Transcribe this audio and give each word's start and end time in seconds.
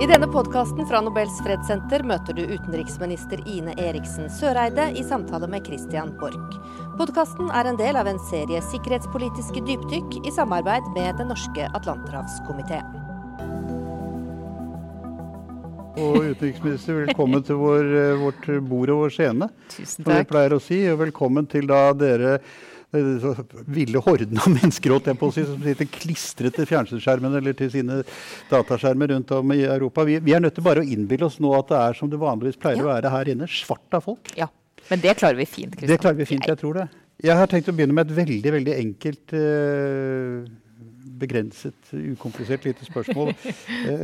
I 0.00 0.06
denne 0.06 0.26
podkasten 0.32 0.86
fra 0.88 1.02
Nobels 1.04 1.34
fredssenter 1.44 2.00
møter 2.08 2.32
du 2.32 2.40
utenriksminister 2.48 3.42
Ine 3.44 3.74
Eriksen 3.76 4.30
Søreide 4.32 4.86
i 4.96 5.02
samtale 5.04 5.44
med 5.52 5.66
Christian 5.68 6.14
Borch. 6.16 6.54
Podkasten 6.96 7.50
er 7.52 7.68
en 7.68 7.76
del 7.76 7.98
av 8.00 8.08
en 8.08 8.20
serie 8.30 8.62
sikkerhetspolitiske 8.70 9.60
dypdykk 9.66 10.16
i 10.24 10.32
samarbeid 10.32 10.88
med 10.94 11.20
Den 11.20 11.28
norske 11.34 11.68
atlanterhavskomité. 11.76 12.80
Og 16.00 16.16
utenriksminister, 16.30 17.02
velkommen 17.02 17.44
til 17.44 17.60
vår, 17.60 17.92
eh, 18.00 18.16
vårt 18.24 18.50
bord 18.72 18.96
og 18.96 19.04
vår 19.04 19.16
scene. 19.18 19.50
Tusen 19.68 20.00
takk. 20.00 20.14
Som 20.14 20.16
vi 20.16 20.30
pleier 20.32 20.56
å 20.56 20.64
si. 20.64 20.80
Og 20.88 21.00
velkommen 21.04 21.44
til 21.44 21.68
da 21.68 21.92
dere 21.92 22.38
eh, 22.38 22.56
ville 22.90 24.02
horden 24.02 24.40
av 24.42 24.48
mennesker 24.58 24.94
holdt 24.94 25.10
jeg 25.10 25.18
på 25.20 25.30
å 25.30 25.34
si, 25.34 25.44
som 25.46 25.60
sitter 25.62 25.90
klistret 25.94 26.56
til 26.58 26.68
fjernsynsskjermen 26.70 27.36
eller 27.40 27.56
til 27.58 27.70
sine 27.72 28.00
dataskjermer 28.50 29.14
rundt 29.14 29.34
om 29.36 29.54
i 29.54 29.62
Europa. 29.66 30.06
Vi, 30.08 30.18
vi 30.24 30.34
er 30.36 30.42
nødt 30.42 30.56
til 30.58 30.66
bare 30.66 30.82
å 30.82 30.88
innbille 30.96 31.28
oss 31.28 31.38
nå 31.42 31.52
at 31.58 31.70
det 31.70 31.82
er 31.82 32.00
som 32.00 32.10
det 32.10 32.20
vanligvis 32.20 32.58
pleier 32.60 32.82
å 32.82 32.90
være 32.90 33.12
her 33.14 33.34
inne. 33.34 33.50
Svart 33.50 33.98
av 33.98 34.06
folk. 34.08 34.32
Ja. 34.38 34.50
Men 34.90 35.02
det 35.04 35.14
klarer 35.20 35.38
vi 35.38 35.46
fint. 35.46 35.76
Kristian. 35.76 35.92
Det 35.92 36.00
klarer 36.02 36.18
vi 36.18 36.26
fint, 36.26 36.48
jeg 36.50 36.58
tror 36.58 36.80
det. 36.80 36.88
Jeg 37.20 37.36
har 37.36 37.50
tenkt 37.52 37.68
å 37.68 37.74
begynne 37.76 37.94
med 37.94 38.08
et 38.08 38.16
veldig 38.16 38.52
veldig 38.54 38.74
enkelt, 38.80 39.34
uh, 39.36 40.46
begrenset, 41.20 41.92
ukomplisert 41.92 42.64
lite 42.68 42.86
spørsmål. 42.88 43.34
Eh, 43.90 44.02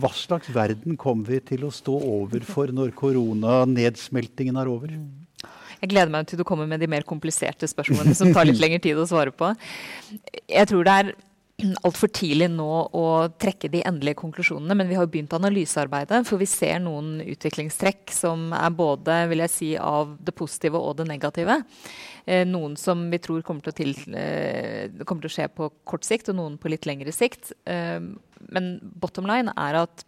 hva 0.00 0.08
slags 0.16 0.48
verden 0.54 0.96
kommer 0.98 1.28
vi 1.28 1.38
til 1.50 1.66
å 1.66 1.72
stå 1.74 1.92
overfor 1.92 2.70
når 2.74 2.94
koronanedsmeltingen 2.96 4.56
er 4.56 4.70
over? 4.70 4.94
Jeg 5.78 5.92
gleder 5.92 6.12
meg 6.12 6.28
til 6.28 6.40
du 6.40 6.46
kommer 6.48 6.68
med 6.68 6.82
de 6.82 6.90
mer 6.90 7.06
kompliserte 7.06 7.68
spørsmålene 7.70 8.16
som 8.18 8.34
tar 8.34 8.48
litt 8.48 8.60
lengre 8.64 8.82
tid 8.82 8.98
å 8.98 9.06
svare 9.08 9.34
på. 9.34 9.52
Jeg 10.48 10.70
tror 10.70 10.86
det 10.86 10.98
er 10.98 11.16
altfor 11.58 12.10
tidlig 12.14 12.46
nå 12.52 12.66
å 12.94 13.04
trekke 13.40 13.70
de 13.72 13.80
endelige 13.86 14.20
konklusjonene, 14.20 14.76
men 14.78 14.90
vi 14.90 14.98
har 14.98 15.08
begynt 15.10 15.34
analysearbeidet, 15.34 16.20
for 16.28 16.38
vi 16.38 16.46
ser 16.46 16.78
noen 16.84 17.18
utviklingstrekk 17.24 18.12
som 18.14 18.52
er 18.54 18.76
både 18.78 19.16
vil 19.32 19.42
jeg 19.42 19.54
si, 19.54 19.70
av 19.74 20.14
det 20.22 20.36
positive 20.38 20.78
og 20.78 21.00
det 21.00 21.08
negative. 21.10 21.58
Eh, 22.28 22.44
noen 22.46 22.76
som 22.78 23.08
vi 23.10 23.18
tror 23.24 23.42
kommer 23.46 23.66
til, 23.66 23.74
til, 23.80 24.14
eh, 24.14 25.02
kommer 25.02 25.26
til 25.26 25.32
å 25.32 25.34
skje 25.34 25.48
på 25.50 25.70
kort 25.88 26.06
sikt, 26.06 26.30
og 26.30 26.38
noen 26.38 26.58
på 26.62 26.70
litt 26.70 26.86
lengre 26.86 27.14
sikt. 27.14 27.50
Eh, 27.66 27.98
men 28.54 28.70
bottom 29.02 29.26
line 29.26 29.50
er 29.56 29.82
at 29.82 30.06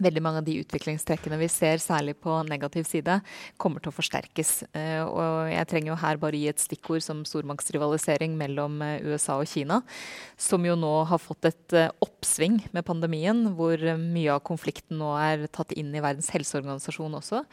veldig 0.00 0.22
mange 0.24 0.40
av 0.40 0.46
de 0.46 0.56
utviklingstrekkene 0.62 1.38
vi 1.40 1.48
ser, 1.52 1.80
særlig 1.82 2.14
på 2.22 2.34
negativ 2.48 2.86
side, 2.88 3.18
kommer 3.60 3.82
til 3.82 3.92
å 3.92 3.96
forsterkes. 3.96 4.52
Eh, 4.78 5.02
og 5.04 5.50
jeg 5.52 5.68
trenger 5.70 5.92
jo 5.92 5.98
her 6.02 6.20
bare 6.22 6.40
gi 6.40 6.48
et 6.50 6.62
stikkord 6.62 7.04
som 7.04 7.22
stormaktsrivalisering 7.28 8.34
mellom 8.38 8.80
eh, 8.84 9.04
USA 9.06 9.38
og 9.40 9.50
Kina, 9.50 9.82
som 10.40 10.64
jo 10.66 10.76
nå 10.78 10.92
har 11.10 11.22
fått 11.22 11.50
et 11.50 11.78
eh, 11.78 11.92
oppsving 12.04 12.60
med 12.74 12.86
pandemien, 12.88 13.44
hvor 13.58 13.78
mye 14.00 14.34
av 14.34 14.42
konflikten 14.46 15.00
nå 15.02 15.12
er 15.20 15.46
tatt 15.52 15.74
inn 15.76 15.92
i 15.94 16.02
Verdens 16.02 16.32
helseorganisasjon 16.34 17.18
også. 17.18 17.44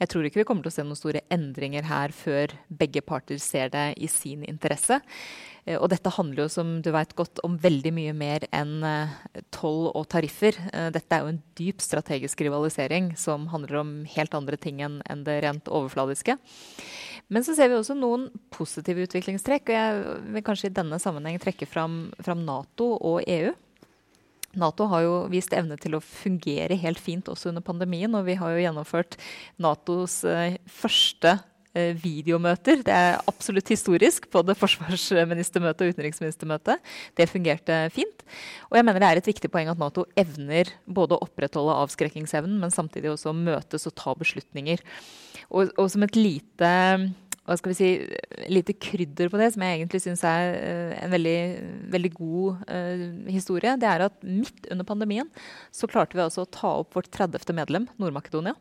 Jeg 0.00 0.10
tror 0.10 0.26
ikke 0.26 0.42
vi 0.42 0.48
kommer 0.48 0.64
til 0.64 0.72
å 0.72 0.76
se 0.78 0.86
noen 0.86 0.98
store 0.98 1.24
endringer 1.32 1.86
her 1.88 2.14
før 2.14 2.54
begge 2.68 3.04
parter 3.04 3.40
ser 3.42 3.70
det 3.74 3.90
i 4.02 4.10
sin 4.10 4.44
interesse. 4.48 5.00
Eh, 5.66 5.78
Og 5.80 5.88
dette 5.92 6.12
handler 6.12 6.44
jo, 6.44 6.48
som 6.52 6.76
du 6.84 6.90
vet 6.92 7.14
godt, 7.16 7.40
om 7.44 7.56
veldig 7.60 7.92
mye 7.96 8.14
mer 8.16 8.46
enn 8.52 8.84
eh, 8.84 9.40
toll 9.54 9.88
og 9.92 10.06
tariffer. 10.12 10.58
Eh, 10.72 10.90
Dette 10.94 11.16
er 11.16 11.24
jo 11.24 11.32
en 11.32 11.42
dyp 11.58 11.80
strategisk 11.80 12.44
rivalisering 12.44 13.14
som 13.16 13.48
handler 13.52 13.80
om 13.80 13.94
helt 14.16 14.34
andre 14.36 14.60
ting 14.60 14.82
enn 14.84 15.00
det 15.24 15.40
rent 15.44 15.68
overfladiske. 15.68 16.36
Men 17.32 17.44
så 17.44 17.56
ser 17.56 17.70
vi 17.72 17.78
også 17.78 17.96
noen 17.96 18.28
positive 18.52 19.06
utviklingstrekk, 19.06 19.70
og 19.70 19.74
jeg 19.78 20.24
vil 20.34 20.44
kanskje 20.44 20.68
i 20.68 20.76
denne 20.76 20.98
sammenheng 21.00 21.40
trekke 21.40 21.66
fram, 21.66 22.12
fram 22.20 22.44
Nato 22.44 22.98
og 23.00 23.24
EU. 23.24 23.54
Nato 24.60 24.86
har 24.86 25.02
jo 25.02 25.14
vist 25.32 25.54
evne 25.56 25.78
til 25.80 25.96
å 25.96 26.04
fungere 26.04 26.76
helt 26.78 27.00
fint 27.02 27.26
også 27.32 27.48
under 27.50 27.64
pandemien, 27.64 28.12
og 28.14 28.28
vi 28.28 28.36
har 28.38 28.52
jo 28.52 28.60
gjennomført 28.62 29.16
Natos 29.58 30.20
første 30.70 31.38
videomøter. 31.74 32.82
Det 32.86 32.94
er 32.94 33.18
absolutt 33.30 33.72
historisk, 33.72 34.28
både 34.32 34.56
forsvarsministermøte 34.58 35.86
og 35.86 35.94
utenriksministermøte. 35.94 36.78
Det 37.18 37.28
fungerte 37.30 37.80
fint. 37.94 38.24
Og 38.70 38.78
jeg 38.78 38.86
mener 38.86 39.02
det 39.02 39.10
er 39.10 39.22
et 39.22 39.32
viktig 39.32 39.50
poeng 39.52 39.72
at 39.72 39.80
Nato 39.80 40.06
evner 40.18 40.70
både 40.86 41.16
å 41.16 41.26
opprettholde 41.26 41.76
avskrekkingsevnen, 41.84 42.60
men 42.62 42.74
samtidig 42.74 43.12
også 43.12 43.34
møtes 43.36 43.88
og 43.90 43.96
ta 43.98 44.14
beslutninger. 44.18 44.82
Og, 45.50 45.74
og 45.76 45.90
som 45.92 46.06
et 46.06 46.16
lite 46.18 46.72
hva 47.44 47.56
skal 47.60 47.74
vi 47.74 47.76
si, 47.76 47.88
lite 48.48 48.72
krydder 48.80 49.28
på 49.28 49.36
det, 49.36 49.50
som 49.52 49.64
jeg 49.64 49.76
egentlig 49.76 50.00
syns 50.00 50.22
er 50.24 50.54
eh, 50.56 50.92
en 51.04 51.12
veldig, 51.12 51.40
veldig 51.92 52.10
god 52.16 52.62
uh, 52.70 53.02
historie, 53.28 53.74
det 53.80 53.90
er 53.90 54.06
at 54.06 54.16
midt 54.24 54.70
under 54.72 54.88
pandemien 54.88 55.28
så 55.68 55.88
klarte 55.90 56.16
vi 56.16 56.24
altså 56.24 56.46
å 56.46 56.48
ta 56.48 56.70
opp 56.80 56.96
vårt 56.96 57.10
30. 57.12 57.52
medlem, 57.56 57.90
Nord-Makedonia. 58.00 58.56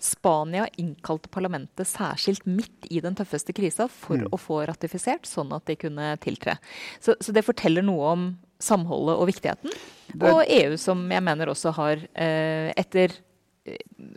Spania 0.00 0.66
innkalte 0.80 1.28
parlamentet 1.32 1.88
særskilt 1.88 2.46
midt 2.48 2.88
i 2.90 3.02
den 3.04 3.16
tøffeste 3.18 3.52
krisa 3.56 3.86
for 3.92 4.24
å 4.32 4.38
få 4.40 4.62
ratifisert, 4.70 5.28
sånn 5.28 5.52
at 5.52 5.66
de 5.68 5.76
kunne 5.80 6.14
tiltre. 6.24 6.56
Så, 7.04 7.18
så 7.20 7.34
det 7.36 7.44
forteller 7.44 7.84
noe 7.84 8.14
om 8.14 8.28
samholdet 8.60 9.16
og 9.20 9.28
viktigheten. 9.30 9.74
Og 10.20 10.42
EU, 10.48 10.76
som 10.80 11.02
jeg 11.12 11.24
mener 11.24 11.52
også 11.52 11.72
har, 11.76 12.00
eh, 12.14 12.72
etter 12.80 13.14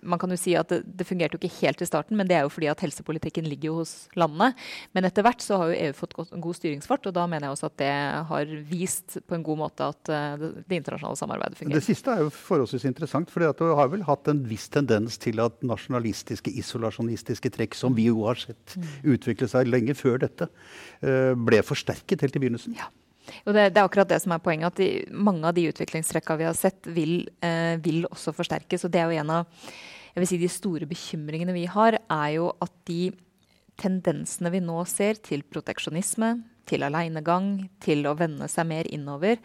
man 0.03 0.19
kan 0.21 0.31
jo 0.33 0.37
si 0.39 0.55
at 0.57 0.69
det, 0.71 0.81
det 0.85 1.07
fungerte 1.07 1.37
jo 1.37 1.41
ikke 1.41 1.61
helt 1.61 1.81
i 1.83 1.87
starten, 1.87 2.17
men 2.19 2.29
det 2.29 2.37
er 2.37 2.45
jo 2.45 2.51
fordi 2.53 2.69
at 2.71 2.83
helsepolitikken 2.83 3.47
ligger 3.49 3.71
jo 3.71 3.75
hos 3.81 3.93
landene. 4.19 4.51
Men 4.95 5.07
etter 5.07 5.25
hvert 5.25 5.43
så 5.43 5.59
har 5.61 5.71
jo 5.71 5.79
EU 5.87 5.97
fått 5.97 6.15
en 6.23 6.43
god 6.43 6.57
styringsfart, 6.59 7.09
og 7.09 7.15
da 7.17 7.25
mener 7.29 7.47
jeg 7.47 7.57
også 7.57 7.69
at 7.71 7.77
det 7.81 7.91
har 8.31 8.55
vist 8.69 9.19
på 9.27 9.37
en 9.37 9.45
god 9.45 9.61
måte 9.63 9.89
at 9.93 10.13
eh, 10.13 10.29
det, 10.41 10.51
det 10.69 10.79
internasjonale 10.81 11.19
samarbeidet 11.19 11.59
fungerer. 11.59 11.81
Det 11.81 11.87
siste 11.89 12.15
er 12.15 12.25
jo 12.25 12.33
forholdsvis 12.33 12.87
interessant, 12.89 13.31
for 13.33 13.43
det 13.43 13.69
har 13.81 13.93
vel 13.93 14.07
hatt 14.07 14.31
en 14.31 14.43
viss 14.49 14.69
tendens 14.73 15.19
til 15.21 15.41
at 15.43 15.61
nasjonalistiske, 15.65 16.53
isolasjonistiske 16.63 17.53
trekk, 17.53 17.77
som 17.77 17.95
vi 17.97 18.09
jo 18.09 18.25
har 18.27 18.39
sett 18.41 18.77
utvikle 19.03 19.49
seg 19.51 19.69
lenge 19.69 19.95
før 19.97 20.21
dette, 20.25 20.49
eh, 21.03 21.31
ble 21.37 21.63
forsterket 21.65 22.25
helt 22.25 22.37
i 22.39 22.45
begynnelsen. 22.45 22.77
Ja. 22.79 22.89
Og 23.45 23.55
det, 23.55 23.69
det 23.73 23.81
er 23.81 23.87
akkurat 23.87 24.09
det 24.09 24.19
som 24.23 24.35
er 24.35 24.43
poenget, 24.43 24.73
at 24.73 24.79
de, 24.81 24.89
mange 25.13 25.47
av 25.47 25.55
de 25.57 25.67
utviklingstrekka 25.71 26.37
vi 26.39 26.47
har 26.47 26.57
sett, 26.57 26.87
vil, 26.95 27.23
eh, 27.45 27.75
vil 27.83 28.07
også 28.09 28.35
forsterkes. 28.35 28.85
Og 28.87 28.93
det 28.93 29.01
er 29.01 29.11
jo 29.11 29.23
en 29.23 29.35
av 29.39 29.67
si, 30.27 30.39
de 30.41 30.49
store 30.51 30.87
bekymringene 30.89 31.55
vi 31.55 31.65
har, 31.71 31.99
er 32.01 32.29
jo 32.37 32.51
at 32.63 32.73
de 32.89 33.11
tendensene 33.79 34.51
vi 34.53 34.61
nå 34.63 34.83
ser 34.89 35.19
til 35.23 35.45
proteksjonisme, 35.49 36.35
til 36.69 36.85
alenegang, 36.85 37.69
til 37.83 38.05
å 38.07 38.15
vende 38.15 38.47
seg 38.47 38.69
mer 38.69 38.87
innover 38.87 39.35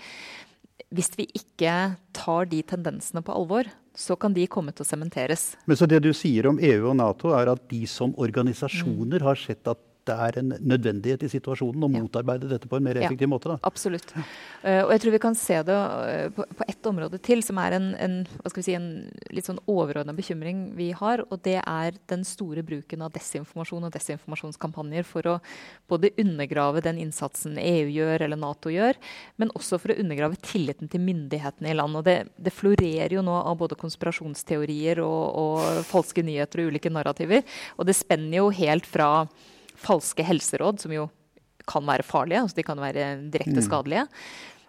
Hvis 0.94 1.11
vi 1.19 1.27
ikke 1.34 1.97
tar 2.15 2.47
de 2.49 2.62
tendensene 2.62 3.21
på 3.27 3.34
alvor, 3.34 3.67
så 3.99 4.15
kan 4.17 4.33
de 4.33 4.47
komme 4.47 4.72
til 4.72 4.87
å 4.87 4.88
sementeres. 4.88 5.50
Men 5.67 5.77
så 5.77 5.88
det 5.91 5.99
du 6.05 6.12
sier 6.15 6.47
om 6.49 6.61
EU 6.62 6.93
og 6.93 6.97
Nato, 6.97 7.33
er 7.37 7.50
at 7.50 7.65
de 7.69 7.83
som 7.91 8.15
organisasjoner 8.17 9.25
har 9.27 9.37
sett 9.37 9.69
at 9.69 9.83
det 10.09 10.17
er 10.27 10.39
en 10.41 10.55
nødvendighet 10.73 11.25
i 11.27 11.31
situasjonen 11.33 11.85
å 11.87 11.91
motarbeide 11.93 12.49
dette 12.51 12.69
på 12.71 12.79
en 12.79 12.87
mer 12.89 12.99
Ja. 12.99 13.07
effektiv 13.07 13.31
måte. 13.31 13.53
Da. 13.53 13.59
Absolutt. 13.69 14.15
Eh, 14.63 14.83
og 14.85 14.93
jeg 14.95 15.03
tror 15.05 15.15
vi 15.15 15.23
kan 15.23 15.37
se 15.39 15.61
det 15.63 15.77
eh, 15.77 16.29
på, 16.35 16.47
ett 16.67 16.87
område 16.89 17.21
til, 17.23 17.43
som 17.45 17.59
er 17.63 17.77
en, 17.79 17.89
en, 17.99 18.17
hva 18.41 18.51
skal 18.51 18.63
vi 18.63 18.67
si, 18.67 18.77
en 18.79 18.89
litt 19.35 19.49
sånn 19.49 19.61
overordna 19.69 20.15
bekymring 20.17 20.73
vi 20.79 20.91
har. 20.97 21.23
Og 21.29 21.43
det 21.45 21.59
er 21.63 21.99
den 22.11 22.25
store 22.27 22.65
bruken 22.67 23.05
av 23.05 23.13
desinformasjon 23.15 23.89
og 23.89 23.95
desinformasjonskampanjer 23.95 25.07
for 25.09 25.29
å 25.29 25.37
både 25.89 26.13
undergrave 26.19 26.83
den 26.85 26.99
innsatsen 27.05 27.59
EU 27.61 27.89
gjør 27.93 28.27
eller 28.27 28.41
Nato 28.41 28.73
gjør, 28.73 28.99
men 29.37 29.53
også 29.59 29.79
for 29.81 29.93
å 29.95 29.99
undergrave 30.01 30.39
tilliten 30.43 30.91
til 30.91 31.05
myndighetene 31.05 31.73
i 31.73 31.77
land. 31.79 31.99
Og 32.01 32.07
det, 32.09 32.19
det 32.37 32.55
florerer 32.55 33.19
jo 33.19 33.25
nå 33.27 33.37
av 33.43 33.59
både 33.61 33.79
konspirasjonsteorier 33.79 35.03
og, 35.05 35.23
og 35.43 35.85
falske 35.89 36.25
nyheter 36.27 36.65
og 36.65 36.73
ulike 36.73 36.93
narrativer. 36.93 37.45
Og 37.79 37.89
det 37.89 37.97
spenner 37.99 38.41
jo 38.41 38.51
helt 38.55 38.87
fra 38.89 39.11
falske 39.78 40.27
helseråd, 40.27 40.83
som 40.83 40.94
jo 40.94 41.09
kan 41.69 41.84
være 41.84 42.06
farlige, 42.06 42.43
altså 42.44 42.59
de 42.59 42.65
kan 42.66 42.81
være 42.81 43.09
direkte 43.33 43.65
skadelige, 43.65 44.06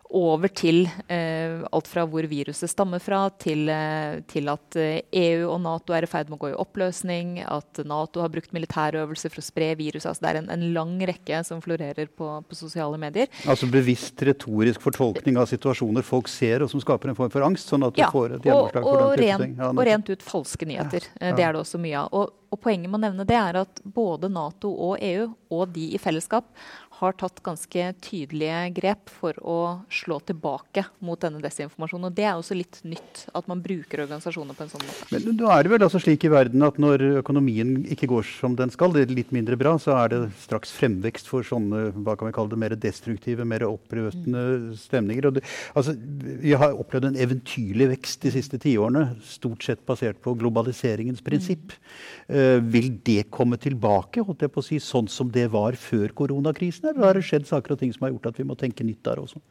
over 0.09 0.49
til 0.49 0.87
eh, 1.07 1.61
alt 1.69 1.87
fra 1.89 2.01
hvor 2.09 2.25
viruset 2.29 2.71
stammer 2.71 3.01
fra, 3.03 3.27
til, 3.41 3.67
eh, 3.69 4.21
til 4.29 4.49
at 4.49 4.77
eh, 4.79 5.03
EU 5.13 5.51
og 5.51 5.59
Nato 5.61 5.93
er 5.93 6.07
i 6.07 6.09
ferd 6.09 6.31
med 6.31 6.39
å 6.39 6.41
gå 6.41 6.49
i 6.49 6.57
oppløsning, 6.57 7.35
at 7.45 7.81
Nato 7.85 8.23
har 8.23 8.31
brukt 8.33 8.53
militærøvelser 8.55 9.29
for 9.29 9.43
å 9.43 9.45
spre 9.45 9.69
virus. 9.77 10.07
Altså 10.09 10.25
det 10.25 10.31
er 10.31 10.39
en, 10.41 10.49
en 10.55 10.65
lang 10.73 10.95
rekke 11.11 11.43
som 11.45 11.61
florerer 11.61 12.09
på, 12.09 12.31
på 12.41 12.57
sosiale 12.57 12.97
medier. 13.01 13.29
Altså 13.45 13.69
bevisst 13.69 14.25
retorisk 14.25 14.81
fortolkning 14.81 15.37
av 15.37 15.49
situasjoner 15.51 16.05
folk 16.05 16.31
ser, 16.31 16.65
og 16.65 16.73
som 16.73 16.81
skaper 16.81 17.13
en 17.13 17.19
form 17.19 17.33
for 17.33 17.45
angst, 17.45 17.69
sånn 17.69 17.85
at 17.85 17.93
du 17.93 18.01
Ja, 18.01 18.09
får 18.13 18.39
et 18.39 18.49
gjennomslag 18.49 18.89
for 18.89 19.05
den 19.05 19.21
type 19.21 19.41
ting. 19.45 19.55
Ja, 19.61 19.71
og 19.75 19.85
rent 19.91 20.09
ut 20.09 20.25
falske 20.25 20.69
nyheter. 20.69 21.09
Ja, 21.19 21.35
Det 21.37 21.45
er 21.45 21.53
det 21.53 21.61
også 21.61 21.77
mye 21.81 22.01
av. 22.01 22.09
Og, 22.17 22.33
og 22.49 22.63
poenget 22.65 22.89
med 22.89 22.97
å 22.97 23.05
nevne 23.05 23.29
det 23.29 23.37
er 23.37 23.61
at 23.61 23.81
både 23.85 24.31
Nato 24.33 24.73
og 24.73 24.97
EU, 25.05 25.29
og 25.53 25.69
de 25.77 25.91
i 25.93 26.01
fellesskap, 26.01 26.49
har 26.99 27.15
tatt 27.19 27.39
ganske 27.45 27.83
tydelige 28.03 28.59
grep 28.75 29.11
for 29.13 29.37
å 29.39 29.59
slå 29.93 30.17
tilbake 30.27 30.83
mot 31.05 31.19
denne 31.21 31.39
desinformasjonen. 31.43 32.09
Og 32.09 32.15
Det 32.17 32.25
er 32.27 32.35
også 32.35 32.57
litt 32.57 32.81
nytt, 32.83 33.21
at 33.35 33.47
man 33.47 33.61
bruker 33.63 34.03
organisasjoner 34.03 34.57
på 34.57 34.65
en 34.65 34.71
sånn 34.73 34.83
måte. 34.83 35.07
Men 35.13 35.37
nå 35.39 35.47
er 35.53 35.63
det 35.63 35.71
vel 35.73 35.85
altså 35.87 36.01
slik 36.03 36.25
i 36.27 36.31
verden 36.33 36.65
at 36.67 36.79
når 36.81 37.05
økonomien 37.21 37.85
ikke 37.95 38.09
går 38.11 38.27
som 38.27 38.57
den 38.59 38.73
skal, 38.73 38.91
det 38.95 39.05
er 39.05 39.15
litt 39.15 39.31
mindre 39.35 39.55
bra, 39.59 39.77
så 39.79 39.95
er 39.95 40.11
det 40.11 40.19
straks 40.43 40.73
fremvekst 40.75 41.29
for 41.31 41.47
sånne 41.47 41.89
hva 41.95 42.17
kan 42.19 42.27
vi 42.27 42.35
kalle 42.35 42.51
det, 42.51 42.59
mer 42.65 42.75
destruktive, 42.75 43.47
mer 43.47 43.63
opprøtende 43.69 44.75
stemninger. 44.79 45.29
Det, 45.39 45.45
altså, 45.79 45.95
vi 45.95 46.55
har 46.59 46.75
opplevd 46.75 47.11
en 47.13 47.21
eventyrlig 47.23 47.89
vekst 47.93 48.27
de 48.27 48.33
siste 48.35 48.59
tiårene, 48.59 49.05
stort 49.23 49.63
sett 49.63 49.85
basert 49.87 50.19
på 50.25 50.35
globaliseringens 50.39 51.23
prinsipp. 51.23 51.71
Mm. 51.71 52.35
Uh, 52.35 52.57
vil 52.75 52.91
det 53.07 53.29
komme 53.33 53.59
tilbake, 53.61 54.23
holdt 54.25 54.43
jeg 54.43 54.53
på 54.53 54.63
å 54.63 54.67
si, 54.67 54.83
sånn 54.83 55.07
som 55.11 55.31
det 55.31 55.47
var 55.53 55.79
før 55.79 56.11
koronakrisen? 56.17 56.88
Eller 56.89 57.07
har 57.07 57.17
det 57.17 57.25
skjedd 57.27 57.47
saker 57.49 57.75
og 57.75 57.81
ting 57.81 57.93
som 57.95 58.05
har 58.05 58.13
gjort 58.15 58.31
at 58.31 58.39
vi 58.41 58.47
må 58.47 58.57
tenke 58.59 58.85
nytt 58.87 59.01
der 59.05 59.21
også? 59.21 59.41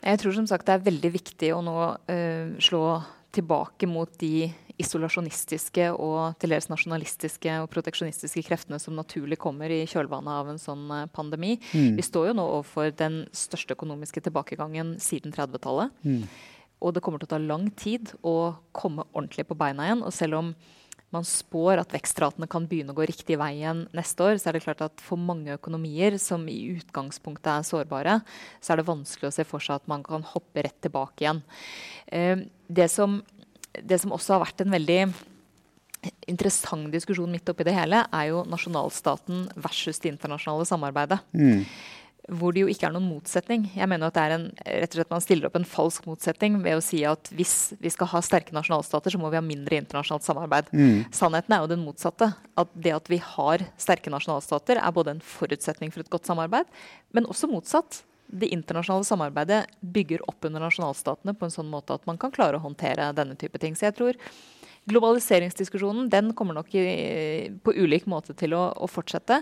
Jeg 0.00 0.20
tror 0.22 0.34
som 0.36 0.48
sagt 0.48 0.68
det 0.68 0.78
er 0.78 0.88
veldig 0.88 1.12
viktig 1.12 1.52
å 1.54 1.62
nå 1.64 1.76
uh, 1.92 2.58
slå 2.62 2.84
tilbake 3.34 3.86
mot 3.86 4.10
de 4.18 4.48
isolasjonistiske 4.80 5.90
og 5.92 6.38
til 6.40 6.54
dels 6.54 6.70
nasjonalistiske 6.70 7.58
og 7.62 7.68
proteksjonistiske 7.70 8.42
kreftene 8.46 8.80
som 8.80 8.96
naturlig 8.96 9.38
kommer 9.42 9.70
i 9.70 9.82
kjølvannet 9.90 10.32
av 10.32 10.50
en 10.50 10.62
sånn 10.62 10.86
uh, 10.88 11.04
pandemi. 11.12 11.58
Mm. 11.74 11.98
Vi 11.98 12.06
står 12.06 12.30
jo 12.30 12.38
nå 12.40 12.46
overfor 12.56 12.94
den 12.96 13.22
største 13.36 13.76
økonomiske 13.76 14.24
tilbakegangen 14.24 14.96
siden 15.02 15.36
30-tallet. 15.36 15.92
Mm. 16.02 16.24
Og 16.80 16.96
det 16.96 17.04
kommer 17.04 17.20
til 17.20 17.28
å 17.28 17.34
ta 17.34 17.40
lang 17.42 17.68
tid 17.76 18.14
å 18.24 18.54
komme 18.72 19.04
ordentlig 19.12 19.44
på 19.50 19.58
beina 19.60 19.84
igjen. 19.84 20.04
Og 20.06 20.16
selv 20.16 20.38
om 20.40 20.54
man 21.14 21.26
spår 21.26 21.80
at 21.82 21.94
vekstratene 21.94 22.48
kan 22.50 22.66
begynne 22.70 22.94
å 22.94 22.98
gå 22.98 23.06
riktig 23.08 23.38
vei 23.40 23.52
igjen 23.58 23.84
neste 23.96 24.26
år, 24.26 24.38
så 24.38 24.50
er 24.50 24.56
det 24.56 24.64
klart 24.64 24.84
at 24.86 25.02
for 25.02 25.20
mange 25.20 25.56
økonomier 25.56 26.16
som 26.22 26.46
i 26.50 26.58
utgangspunktet 26.76 27.50
er 27.52 27.66
sårbare, 27.66 28.20
så 28.62 28.72
er 28.72 28.80
det 28.80 28.88
vanskelig 28.90 29.30
å 29.30 29.34
se 29.34 29.46
for 29.48 29.64
seg 29.64 29.80
at 29.80 29.90
man 29.90 30.04
kan 30.06 30.26
hoppe 30.26 30.64
rett 30.66 30.78
tilbake 30.84 31.26
igjen. 31.26 31.42
Eh, 32.06 32.46
det 32.68 32.88
som, 32.92 33.20
det 33.74 34.00
som 34.02 34.14
også 34.14 34.36
har 34.36 34.44
vært 34.46 34.64
en 34.64 34.78
veldig 34.78 35.00
interessant 36.30 36.88
diskusjon 36.94 37.28
midt 37.28 37.50
oppi 37.52 37.66
det 37.66 37.76
hele, 37.76 38.06
er 38.08 38.30
jo 38.30 38.44
nasjonalstaten 38.48 39.48
versus 39.60 40.00
det 40.00 40.14
internasjonale 40.14 40.68
samarbeidet. 40.68 41.20
Mm 41.36 41.66
hvor 42.38 42.54
det 42.54 42.62
jo 42.62 42.70
ikke 42.70 42.86
er 42.88 42.94
noen 42.94 43.08
motsetning. 43.10 43.64
Jeg 43.74 43.88
mener 43.90 44.10
at 44.10 44.16
det 44.16 44.22
er 44.22 44.34
en, 44.36 44.44
rett 44.82 44.92
og 44.92 44.98
slett 44.98 45.12
Man 45.12 45.24
stiller 45.24 45.48
opp 45.48 45.56
en 45.58 45.66
falsk 45.66 46.06
motsetning 46.06 46.58
ved 46.64 46.78
å 46.78 46.84
si 46.84 47.00
at 47.08 47.30
hvis 47.34 47.54
vi 47.82 47.90
skal 47.92 48.10
ha 48.12 48.20
sterke 48.24 48.54
nasjonalstater, 48.56 49.14
så 49.14 49.20
må 49.20 49.32
vi 49.32 49.38
ha 49.40 49.44
mindre 49.44 49.80
internasjonalt 49.80 50.26
samarbeid. 50.26 50.70
Mm. 50.70 51.08
Sannheten 51.16 51.56
er 51.56 51.64
jo 51.64 51.72
den 51.72 51.82
motsatte. 51.82 52.30
At 52.60 52.70
det 52.74 52.94
at 52.94 53.10
vi 53.10 53.18
har 53.24 53.64
sterke 53.80 54.12
nasjonalstater, 54.14 54.78
er 54.78 54.94
både 54.94 55.16
en 55.16 55.24
forutsetning 55.24 55.92
for 55.94 56.04
et 56.04 56.12
godt 56.12 56.30
samarbeid, 56.30 56.70
men 57.16 57.28
også 57.30 57.50
motsatt. 57.50 58.04
Det 58.30 58.52
internasjonale 58.54 59.08
samarbeidet 59.08 59.64
bygger 59.82 60.22
opp 60.30 60.46
under 60.46 60.62
nasjonalstatene 60.62 61.34
på 61.34 61.48
en 61.48 61.54
sånn 61.54 61.70
måte 61.72 61.96
at 61.96 62.06
man 62.06 62.20
kan 62.20 62.30
klare 62.34 62.60
å 62.60 62.62
håndtere 62.62 63.10
denne 63.16 63.34
type 63.38 63.58
ting. 63.58 63.74
Så 63.74 63.88
jeg 63.88 63.98
tror 63.98 64.18
Globaliseringsdiskusjonen 64.90 66.10
den 66.12 66.32
kommer 66.36 66.58
nok 66.58 66.74
i, 66.74 66.84
på 67.62 67.74
ulik 67.78 68.08
måte 68.10 68.34
til 68.38 68.54
å, 68.58 68.68
å 68.74 68.90
fortsette. 68.90 69.40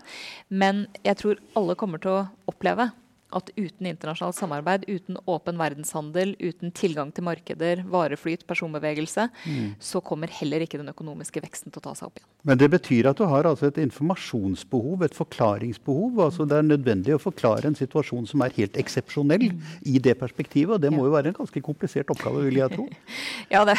Men 0.48 0.86
jeg 1.06 1.20
tror 1.20 1.42
alle 1.58 1.76
kommer 1.78 2.02
til 2.04 2.14
å 2.14 2.24
oppleve 2.50 2.90
at 3.36 3.50
uten 3.58 3.88
internasjonalt 3.90 4.38
samarbeid, 4.38 4.86
uten 4.88 5.18
åpen 5.28 5.58
verdenshandel, 5.60 6.32
uten 6.40 6.72
tilgang 6.72 7.10
til 7.12 7.26
markeder, 7.26 7.82
vareflyt, 7.90 8.46
personbevegelse, 8.48 9.26
mm. 9.44 9.66
så 9.84 10.00
kommer 10.04 10.32
heller 10.32 10.64
ikke 10.64 10.80
den 10.80 10.88
økonomiske 10.88 11.42
veksten 11.44 11.74
til 11.74 11.82
å 11.82 11.86
ta 11.90 11.94
seg 11.98 12.08
opp 12.08 12.20
igjen. 12.20 12.28
Men 12.48 12.60
det 12.62 12.70
betyr 12.72 13.10
at 13.10 13.20
du 13.20 13.26
har 13.28 13.48
altså 13.50 13.68
et 13.68 13.80
informasjonsbehov, 13.82 15.04
et 15.04 15.18
forklaringsbehov. 15.18 16.22
altså 16.28 16.46
Det 16.48 16.56
er 16.56 16.70
nødvendig 16.70 17.16
å 17.16 17.20
forklare 17.20 17.68
en 17.68 17.76
situasjon 17.76 18.30
som 18.30 18.44
er 18.46 18.56
helt 18.56 18.78
eksepsjonell 18.80 19.50
mm. 19.50 19.60
i 19.92 20.00
det 20.00 20.16
perspektivet. 20.20 20.78
Og 20.78 20.80
det 20.80 20.92
må 20.94 21.04
jo 21.04 21.12
være 21.12 21.34
en 21.34 21.38
ganske 21.42 21.62
komplisert 21.64 22.14
oppgave, 22.14 22.46
vil 22.46 22.62
jeg 22.62 22.72
tro. 22.78 22.88
ja, 23.54 23.66
det, 23.68 23.76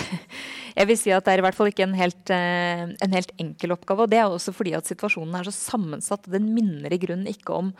jeg 0.75 0.91
vil 0.91 1.01
si 1.01 1.15
at 1.15 1.25
det 1.25 1.33
er 1.33 1.41
i 1.41 1.47
hvert 1.47 1.57
fall 1.57 1.71
ikke 1.71 1.87
en 1.87 1.97
helt, 1.97 2.35
eh, 2.35 2.85
en 2.85 3.17
helt 3.17 3.33
enkel 3.41 3.73
oppgave. 3.79 4.05
Og 4.05 4.13
det 4.13 4.21
er 4.21 4.29
også 4.29 4.53
fordi 4.53 4.77
at 4.77 4.91
situasjonen 4.91 5.41
er 5.41 5.49
så 5.49 5.55
sammensatt. 5.57 6.29
Den 6.29 6.51
minner 6.53 6.93
i 6.93 7.01
grunnen 7.01 7.33
ikke 7.33 7.57
om 7.57 7.73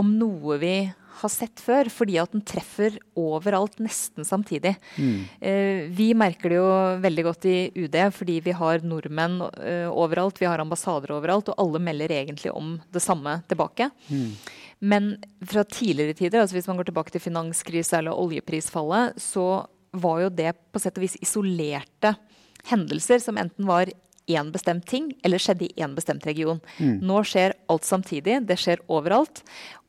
om 0.00 0.14
noe 0.18 0.58
vi 0.62 0.76
har 1.20 1.30
sett 1.30 1.60
før, 1.62 1.88
fordi 1.92 2.16
at 2.18 2.32
den 2.34 2.42
treffer 2.46 2.96
overalt 3.18 3.78
nesten 3.82 4.26
samtidig. 4.26 4.74
Mm. 4.98 5.20
Eh, 5.38 5.84
vi 5.94 6.08
merker 6.18 6.50
det 6.50 6.58
jo 6.58 6.72
veldig 7.04 7.24
godt 7.28 7.46
i 7.50 7.56
UD, 7.84 7.98
fordi 8.16 8.40
vi 8.44 8.56
har 8.58 8.82
nordmenn 8.86 9.38
eh, 9.62 9.86
overalt, 9.90 10.40
vi 10.42 10.50
har 10.50 10.62
ambassader 10.62 11.14
overalt, 11.14 11.52
og 11.52 11.62
alle 11.62 11.82
melder 11.86 12.16
egentlig 12.18 12.52
om 12.52 12.76
det 12.92 13.02
samme 13.04 13.38
tilbake. 13.50 13.88
Mm. 14.10 14.34
Men 14.84 15.10
fra 15.46 15.62
tidligere 15.64 16.18
tider, 16.18 16.42
altså 16.42 16.58
hvis 16.58 16.68
man 16.68 16.80
går 16.80 16.90
tilbake 16.90 17.14
til 17.14 17.22
finanskrise 17.22 18.00
eller 18.00 18.18
oljeprisfallet, 18.18 19.22
så 19.22 19.64
var 19.94 20.24
jo 20.24 20.34
det 20.34 20.50
på 20.74 20.82
sett 20.82 20.98
og 20.98 21.06
vis 21.06 21.14
isolerte 21.22 22.16
hendelser 22.68 23.20
som 23.22 23.38
enten 23.38 23.68
var 23.68 23.90
én 24.30 24.50
bestemt 24.52 24.86
ting, 24.88 25.10
eller 25.24 25.42
skjedde 25.42 25.66
i 25.68 25.82
én 25.84 25.94
bestemt 25.96 26.26
region. 26.26 26.60
Mm. 26.78 26.98
Nå 27.04 27.22
skjer 27.28 27.56
alt 27.68 27.84
samtidig. 27.84 28.40
Det 28.48 28.56
skjer 28.60 28.82
overalt. 28.88 29.42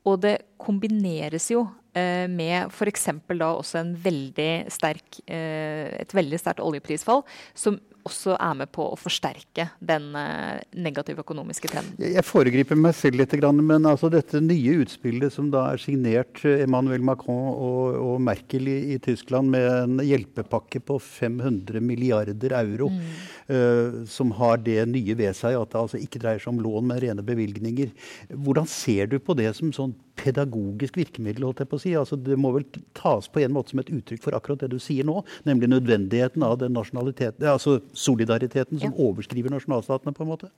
Og 0.06 0.20
det 0.22 0.38
kombineres 0.62 1.50
jo 1.50 1.66
eh, 1.96 2.26
med 2.30 2.70
f.eks. 2.70 3.08
da 3.32 3.50
også 3.56 3.80
en 3.82 3.92
veldig 4.04 4.50
sterk, 4.72 5.20
eh, 5.26 5.92
et 6.02 6.16
veldig 6.16 6.40
sterkt 6.40 6.64
oljeprisfall, 6.64 7.24
som 7.56 7.80
også 8.06 8.36
er 8.38 8.54
med 8.60 8.70
på 8.74 8.84
å 8.92 8.98
forsterke 8.98 9.68
den 9.84 10.10
eh, 10.18 10.62
negative 10.78 11.24
økonomiske 11.24 11.70
trenden. 11.72 11.98
Jeg 12.00 12.24
foregriper 12.26 12.78
meg 12.78 12.94
selv 12.98 13.20
litt, 13.20 13.34
men 13.56 13.88
altså 13.88 14.10
dette 14.12 14.40
nye 14.42 14.78
utspillet 14.82 15.34
som 15.34 15.50
da 15.52 15.66
er 15.72 15.82
signert 15.82 16.42
eh, 16.46 16.62
Emmanuel 16.64 17.04
Macron 17.06 17.50
og, 17.52 17.98
og 17.98 18.22
Merkel 18.24 18.70
i, 18.70 18.78
i, 18.94 19.00
Tyskland 19.02 19.50
med 19.52 19.66
en 19.66 20.04
hjelpepakke 20.04 20.82
på 20.86 20.98
500 21.02 21.82
milliarder 21.84 22.54
euro, 22.58 22.88
mm. 22.92 23.02
uh, 23.50 23.98
som 24.10 24.32
har 24.38 24.58
det 24.64 24.80
nye 24.90 25.14
ved 25.18 25.36
seg 25.36 25.56
at 25.58 25.72
det 25.72 25.78
altså 25.80 26.00
ikke 26.00 26.20
dreier 26.22 26.42
seg 26.42 26.54
om 26.54 26.62
lån, 26.64 26.88
men 26.90 27.00
rene 27.02 27.24
bevilgninger. 27.26 27.92
Hvordan 28.32 28.68
ser 28.70 29.10
du 29.10 29.18
på 29.22 29.36
det 29.38 29.52
som 29.58 29.72
sånn 29.74 29.94
pedagogisk 30.16 30.96
virkemiddel. 30.98 31.44
holdt 31.46 31.62
jeg 31.62 31.70
på 31.70 31.78
å 31.78 31.82
si. 31.82 31.92
Altså, 31.98 32.18
det 32.18 32.38
må 32.40 32.52
vel 32.54 32.66
tas 32.96 33.28
på 33.32 33.42
en 33.42 33.54
måte 33.54 33.74
som 33.74 33.82
et 33.82 33.92
uttrykk 33.92 34.24
for 34.24 34.36
akkurat 34.36 34.64
det 34.64 34.72
du 34.72 34.78
sier 34.82 35.06
nå, 35.06 35.20
nemlig 35.48 35.70
nødvendigheten 35.72 36.44
av 36.46 36.58
den 36.62 36.74
nasjonaliteten, 36.76 37.46
altså 37.52 37.78
solidariteten 37.96 38.80
som 38.80 38.90
ja. 38.92 38.96
overskriver 39.08 39.54
nasjonalstatene. 39.54 40.14
på 40.16 40.24
en 40.24 40.32
måte. 40.32 40.50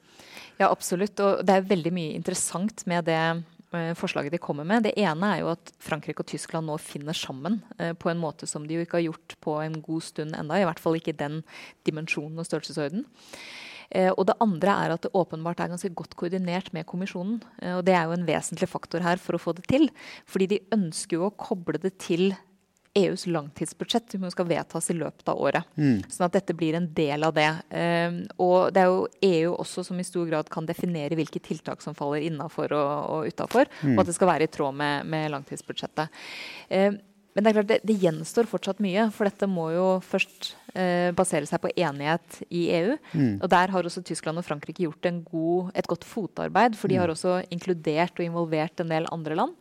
Ja, 0.58 0.70
absolutt. 0.70 1.19
Og 1.20 1.44
det 1.46 1.55
er 1.55 1.70
veldig 1.70 1.94
mye 1.94 2.16
interessant 2.19 2.84
med 2.90 3.06
det 3.08 3.20
eh, 3.20 3.93
forslaget 3.99 4.34
de 4.34 4.43
kommer 4.43 4.66
med. 4.69 4.87
Det 4.87 4.96
ene 4.99 5.34
er 5.34 5.43
jo 5.43 5.52
at 5.55 5.72
Frankrike 5.82 6.25
og 6.25 6.31
Tyskland 6.31 6.70
nå 6.70 6.78
finner 6.82 7.16
sammen 7.16 7.60
eh, 7.78 7.94
på 7.94 8.10
en 8.12 8.20
måte 8.20 8.49
som 8.50 8.66
de 8.66 8.78
jo 8.78 8.87
ikke 8.87 9.00
har 9.00 9.08
gjort 9.08 9.38
på 9.44 9.58
en 9.62 9.81
god 9.82 10.06
stund 10.06 10.37
enda, 10.38 10.58
I 10.58 10.66
hvert 10.69 10.82
fall 10.82 10.99
ikke 10.99 11.14
i 11.14 11.22
den 11.22 11.43
dimensjonen 11.88 12.38
og 12.38 12.49
størrelsesorden. 12.49 13.06
Eh, 13.90 14.11
og 14.12 14.26
det 14.29 14.37
andre 14.44 14.75
er 14.85 14.94
at 14.94 15.06
det 15.06 15.14
åpenbart 15.17 15.62
er 15.64 15.73
ganske 15.73 15.93
godt 15.96 16.17
koordinert 16.19 16.73
med 16.76 16.87
kommisjonen. 16.88 17.40
og 17.76 17.85
Det 17.87 17.94
er 17.94 18.05
jo 18.08 18.19
en 18.19 18.29
vesentlig 18.29 18.69
faktor 18.69 19.05
her 19.05 19.17
for 19.23 19.38
å 19.38 19.43
få 19.43 19.56
det 19.56 19.67
til. 19.70 19.88
Fordi 20.26 20.50
de 20.55 20.64
ønsker 20.76 21.17
jo 21.19 21.29
å 21.29 21.37
koble 21.37 21.81
det 21.81 21.96
til 22.02 22.32
EUs 22.98 23.27
langtidsbudsjett 23.27 24.10
som 24.10 24.31
skal 24.32 24.48
vedtas 24.48 24.91
i 24.91 24.96
løpet 24.96 25.29
av 25.31 25.41
året. 25.41 25.67
Mm. 25.79 26.03
Sånn 26.10 26.27
at 26.27 26.36
dette 26.39 26.56
blir 26.56 26.77
en 26.79 26.89
del 26.94 27.27
av 27.27 27.34
det. 27.36 27.48
Um, 27.70 28.20
og 28.43 28.72
det 28.74 28.82
er 28.82 28.91
jo 28.91 29.05
EU 29.29 29.53
også 29.55 29.84
som 29.86 30.01
i 30.01 30.06
stor 30.06 30.29
grad 30.31 30.51
kan 30.53 30.67
definere 30.69 31.19
hvilke 31.19 31.43
tiltak 31.44 31.84
som 31.84 31.96
faller 31.98 32.24
innafor 32.27 32.74
og, 32.77 32.94
og 33.15 33.29
utafor. 33.32 33.70
Mm. 33.82 33.94
Og 33.94 34.03
at 34.03 34.10
det 34.10 34.17
skal 34.17 34.32
være 34.32 34.48
i 34.48 34.53
tråd 34.53 34.79
med, 34.81 35.10
med 35.10 35.31
langtidsbudsjettet. 35.36 36.24
Um, 36.72 36.98
men 37.36 37.44
det 37.44 37.51
er 37.51 37.58
klart 37.60 37.70
det, 37.70 37.82
det, 37.86 38.01
gjenstår 38.03 38.48
fortsatt 38.51 38.81
mye, 38.82 39.10
for 39.15 39.29
dette 39.29 39.46
må 39.46 39.69
jo 39.70 39.86
først 40.03 40.56
eh, 40.75 41.10
basere 41.17 41.48
seg 41.48 41.60
på 41.63 41.70
enighet 41.75 42.41
i 42.48 42.65
EU. 42.79 42.96
Mm. 43.13 43.34
Og 43.43 43.48
der 43.53 43.72
har 43.75 43.89
også 43.89 44.03
Tyskland 44.06 44.41
og 44.41 44.46
Frankrike 44.46 44.84
gjort 44.84 45.08
god, 45.29 45.70
et 45.75 45.89
godt 45.89 46.05
fotarbeid, 46.05 46.77
for 46.77 46.89
de 46.89 46.98
mm. 46.98 47.03
har 47.03 47.13
også 47.13 47.39
inkludert 47.55 48.19
og 48.19 48.27
involvert 48.27 48.81
en 48.81 48.93
del 48.93 49.08
andre 49.13 49.39
land. 49.39 49.55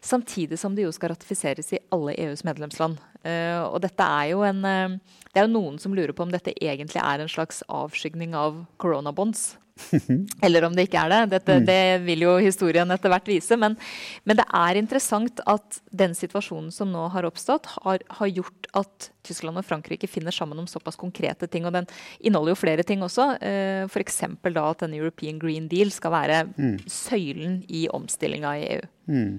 Samtidig 0.00 0.58
som 0.58 0.74
det 0.76 0.86
jo 0.86 0.92
skal 0.92 1.14
ratifiseres 1.14 1.72
i 1.72 1.82
alle 1.92 2.16
EUs 2.18 2.44
medlemsland. 2.44 2.98
Eh, 3.22 3.60
og 3.62 3.80
dette 3.84 4.00
er 4.00 4.30
jo 4.32 4.40
en 4.48 4.64
eh, 4.64 4.94
Det 5.28 5.42
er 5.42 5.44
jo 5.44 5.52
noen 5.52 5.74
som 5.78 5.92
lurer 5.92 6.14
på 6.16 6.24
om 6.24 6.30
dette 6.32 6.54
egentlig 6.56 7.02
er 7.02 7.20
en 7.20 7.28
slags 7.28 7.60
avskygning 7.68 8.32
av 8.34 8.64
coronabonds. 8.80 9.59
Eller 10.44 10.66
om 10.66 10.74
det 10.76 10.86
ikke 10.88 11.02
er 11.02 11.12
det. 11.12 11.20
Dette, 11.34 11.56
mm. 11.60 11.66
Det 11.68 11.82
vil 12.04 12.24
jo 12.26 12.34
historien 12.42 12.90
etter 12.94 13.12
hvert 13.12 13.30
vise. 13.30 13.58
Men, 13.60 13.76
men, 14.24 14.38
det 14.40 14.46
er 14.46 14.80
interessant 14.80 15.42
at 15.50 15.80
den 15.90 16.14
situasjonen 16.16 16.70
som 16.74 16.92
nå 16.92 17.06
har 17.14 17.28
oppstått, 17.28 17.68
har, 17.84 18.04
har, 18.18 18.30
gjort 18.30 18.70
at 18.78 19.10
Tyskland 19.26 19.60
og 19.60 19.66
Frankrike 19.66 20.08
finner 20.10 20.34
sammen 20.34 20.60
om 20.62 20.68
såpass 20.70 20.98
konkrete 21.00 21.48
ting. 21.50 21.66
Og 21.68 21.74
den 21.76 21.88
inneholder 22.20 22.54
jo 22.54 22.62
flere 22.62 22.86
ting 22.86 23.04
også. 23.06 23.30
for 23.40 23.46
eh, 23.46 23.84
F.eks. 23.90 24.22
da 24.50 24.66
at 24.70 24.86
den 24.86 24.96
European 24.98 25.38
Green 25.42 25.68
Deal 25.70 25.92
skal 25.94 26.14
være 26.14 26.42
mm. 26.56 26.76
søylen 26.88 27.62
i 27.68 27.86
omstillinga 27.92 28.56
i 28.58 28.66
EU. 28.74 28.90
Mm. 29.10 29.38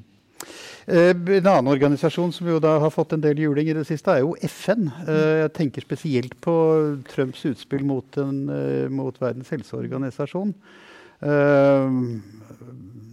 Eh, 0.87 1.11
en 1.13 1.47
annen 1.47 1.69
organisasjon 1.71 2.33
som 2.33 2.47
jo 2.49 2.59
da 2.61 2.77
har 2.81 2.93
fått 2.93 3.13
en 3.13 3.23
del 3.23 3.39
juling 3.43 3.69
i 3.69 3.75
det 3.77 3.85
siste, 3.87 4.13
er 4.13 4.23
jo 4.25 4.33
FN. 4.49 4.89
Eh, 5.05 5.41
jeg 5.43 5.53
tenker 5.57 5.85
spesielt 5.85 6.37
på 6.43 6.53
Trumps 7.11 7.45
utspill 7.47 7.85
mot, 7.85 8.17
en, 8.17 8.49
eh, 8.49 8.89
mot 8.89 9.17
Verdens 9.21 9.51
helseorganisasjon. 9.53 10.55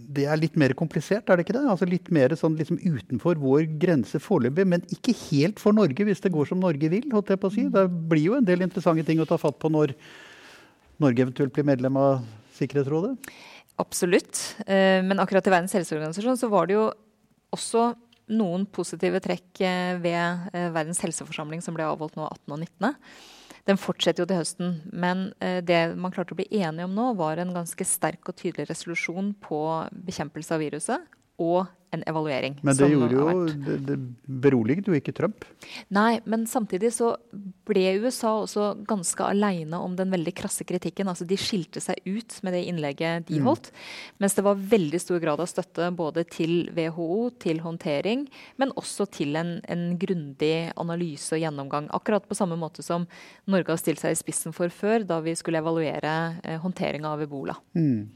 det 0.09 0.23
er 0.25 0.39
litt 0.41 0.55
mer 0.57 0.73
komplisert, 0.73 1.29
er 1.29 1.37
det 1.37 1.45
ikke 1.45 1.53
det? 1.53 1.69
Altså 1.69 1.87
Litt 1.87 2.09
mer 2.09 2.29
sånn 2.29 2.57
liksom 2.57 2.79
utenfor 2.81 3.37
vår 3.37 3.77
grense 3.77 4.17
foreløpig, 4.17 4.65
men 4.65 4.81
ikke 4.89 5.13
helt 5.29 5.59
for 5.59 5.71
Norge, 5.71 6.03
hvis 6.03 6.19
det 6.19 6.31
går 6.31 6.47
som 6.47 6.59
Norge 6.59 6.89
vil. 6.89 7.05
holdt 7.11 7.29
jeg 7.29 7.39
på 7.39 7.47
å 7.47 7.53
si. 7.53 7.69
Det 7.69 7.85
blir 8.09 8.23
jo 8.23 8.33
en 8.33 8.43
del 8.43 8.61
interessante 8.61 9.05
ting 9.05 9.19
å 9.19 9.27
ta 9.27 9.37
fatt 9.37 9.59
på 9.59 9.69
når 9.69 9.93
Norge 10.99 11.21
eventuelt 11.21 11.53
blir 11.53 11.63
medlem 11.63 11.95
av 11.95 12.25
Sikkerhetsrådet. 12.57 13.15
Absolutt. 13.77 14.55
Men 14.65 15.19
akkurat 15.19 15.45
i 15.45 15.51
Verdens 15.51 15.73
helseorganisasjon 15.73 16.41
så 16.41 16.49
var 16.49 16.65
det 16.65 16.73
jo 16.73 16.91
også 17.55 17.91
noen 18.29 18.65
positive 18.69 19.21
trekk 19.23 19.61
eh, 19.65 19.97
ved 20.01 20.49
eh, 20.53 20.69
Verdens 20.73 21.01
helseforsamling 21.03 21.63
som 21.65 21.75
ble 21.77 21.87
avholdt 21.87 22.17
nå 22.19 22.27
18. 22.27 22.53
og 22.53 22.59
19. 22.61 22.95
Den 23.69 23.79
fortsetter 23.81 24.23
jo 24.23 24.29
til 24.29 24.39
høsten. 24.39 24.75
Men 24.93 25.29
eh, 25.43 25.59
det 25.65 25.79
man 25.99 26.13
klarte 26.13 26.35
å 26.35 26.39
bli 26.39 26.47
enige 26.61 26.87
om 26.87 26.95
nå, 26.95 27.11
var 27.19 27.41
en 27.41 27.55
ganske 27.55 27.87
sterk 27.87 28.29
og 28.29 28.37
tydelig 28.39 28.69
resolusjon 28.69 29.33
på 29.41 29.61
bekjempelse 30.07 30.55
av 30.55 30.63
viruset 30.63 31.17
og 31.39 31.69
en 31.91 32.03
evaluering. 32.07 32.57
Men 32.61 32.77
det 32.77 32.89
gjorde 32.91 33.17
jo 33.17 33.45
det, 33.49 33.77
det 33.87 33.97
beroliget 34.41 34.87
jo 34.89 34.95
ikke 34.97 35.13
Trump. 35.15 35.45
Nei, 35.95 36.19
men 36.29 36.45
samtidig 36.49 36.91
så 36.93 37.13
ble 37.69 37.95
USA 38.03 38.35
også 38.43 38.67
ganske 38.89 39.25
aleine 39.25 39.79
om 39.81 39.95
den 39.97 40.13
veldig 40.13 40.33
krasse 40.37 40.65
kritikken. 40.67 41.09
Altså 41.09 41.27
De 41.29 41.37
skilte 41.39 41.81
seg 41.83 42.01
ut 42.05 42.37
med 42.45 42.55
det 42.55 42.63
innlegget 42.69 43.27
de 43.29 43.39
mm. 43.39 43.47
holdt. 43.49 43.71
Mm. 43.71 44.13
Mens 44.23 44.37
det 44.37 44.45
var 44.45 44.61
veldig 44.75 45.01
stor 45.01 45.23
grad 45.23 45.41
av 45.41 45.49
støtte 45.49 45.89
både 45.97 46.25
til 46.29 46.69
WHO, 46.77 47.29
til 47.41 47.63
håndtering, 47.65 48.27
men 48.61 48.75
også 48.79 49.09
til 49.13 49.39
en, 49.39 49.57
en 49.69 49.89
grundig 49.99 50.69
analyse 50.79 51.33
og 51.35 51.43
gjennomgang. 51.43 51.89
Akkurat 51.95 52.27
på 52.29 52.37
samme 52.37 52.59
måte 52.59 52.85
som 52.85 53.09
Norge 53.49 53.73
har 53.73 53.81
stilt 53.81 54.01
seg 54.03 54.13
i 54.13 54.21
spissen 54.21 54.55
for 54.55 54.71
før, 54.73 55.07
da 55.09 55.19
vi 55.25 55.35
skulle 55.37 55.61
evaluere 55.63 56.15
eh, 56.43 56.59
håndteringa 56.61 57.15
av 57.15 57.25
ebola. 57.25 57.57
Mm. 57.77 58.09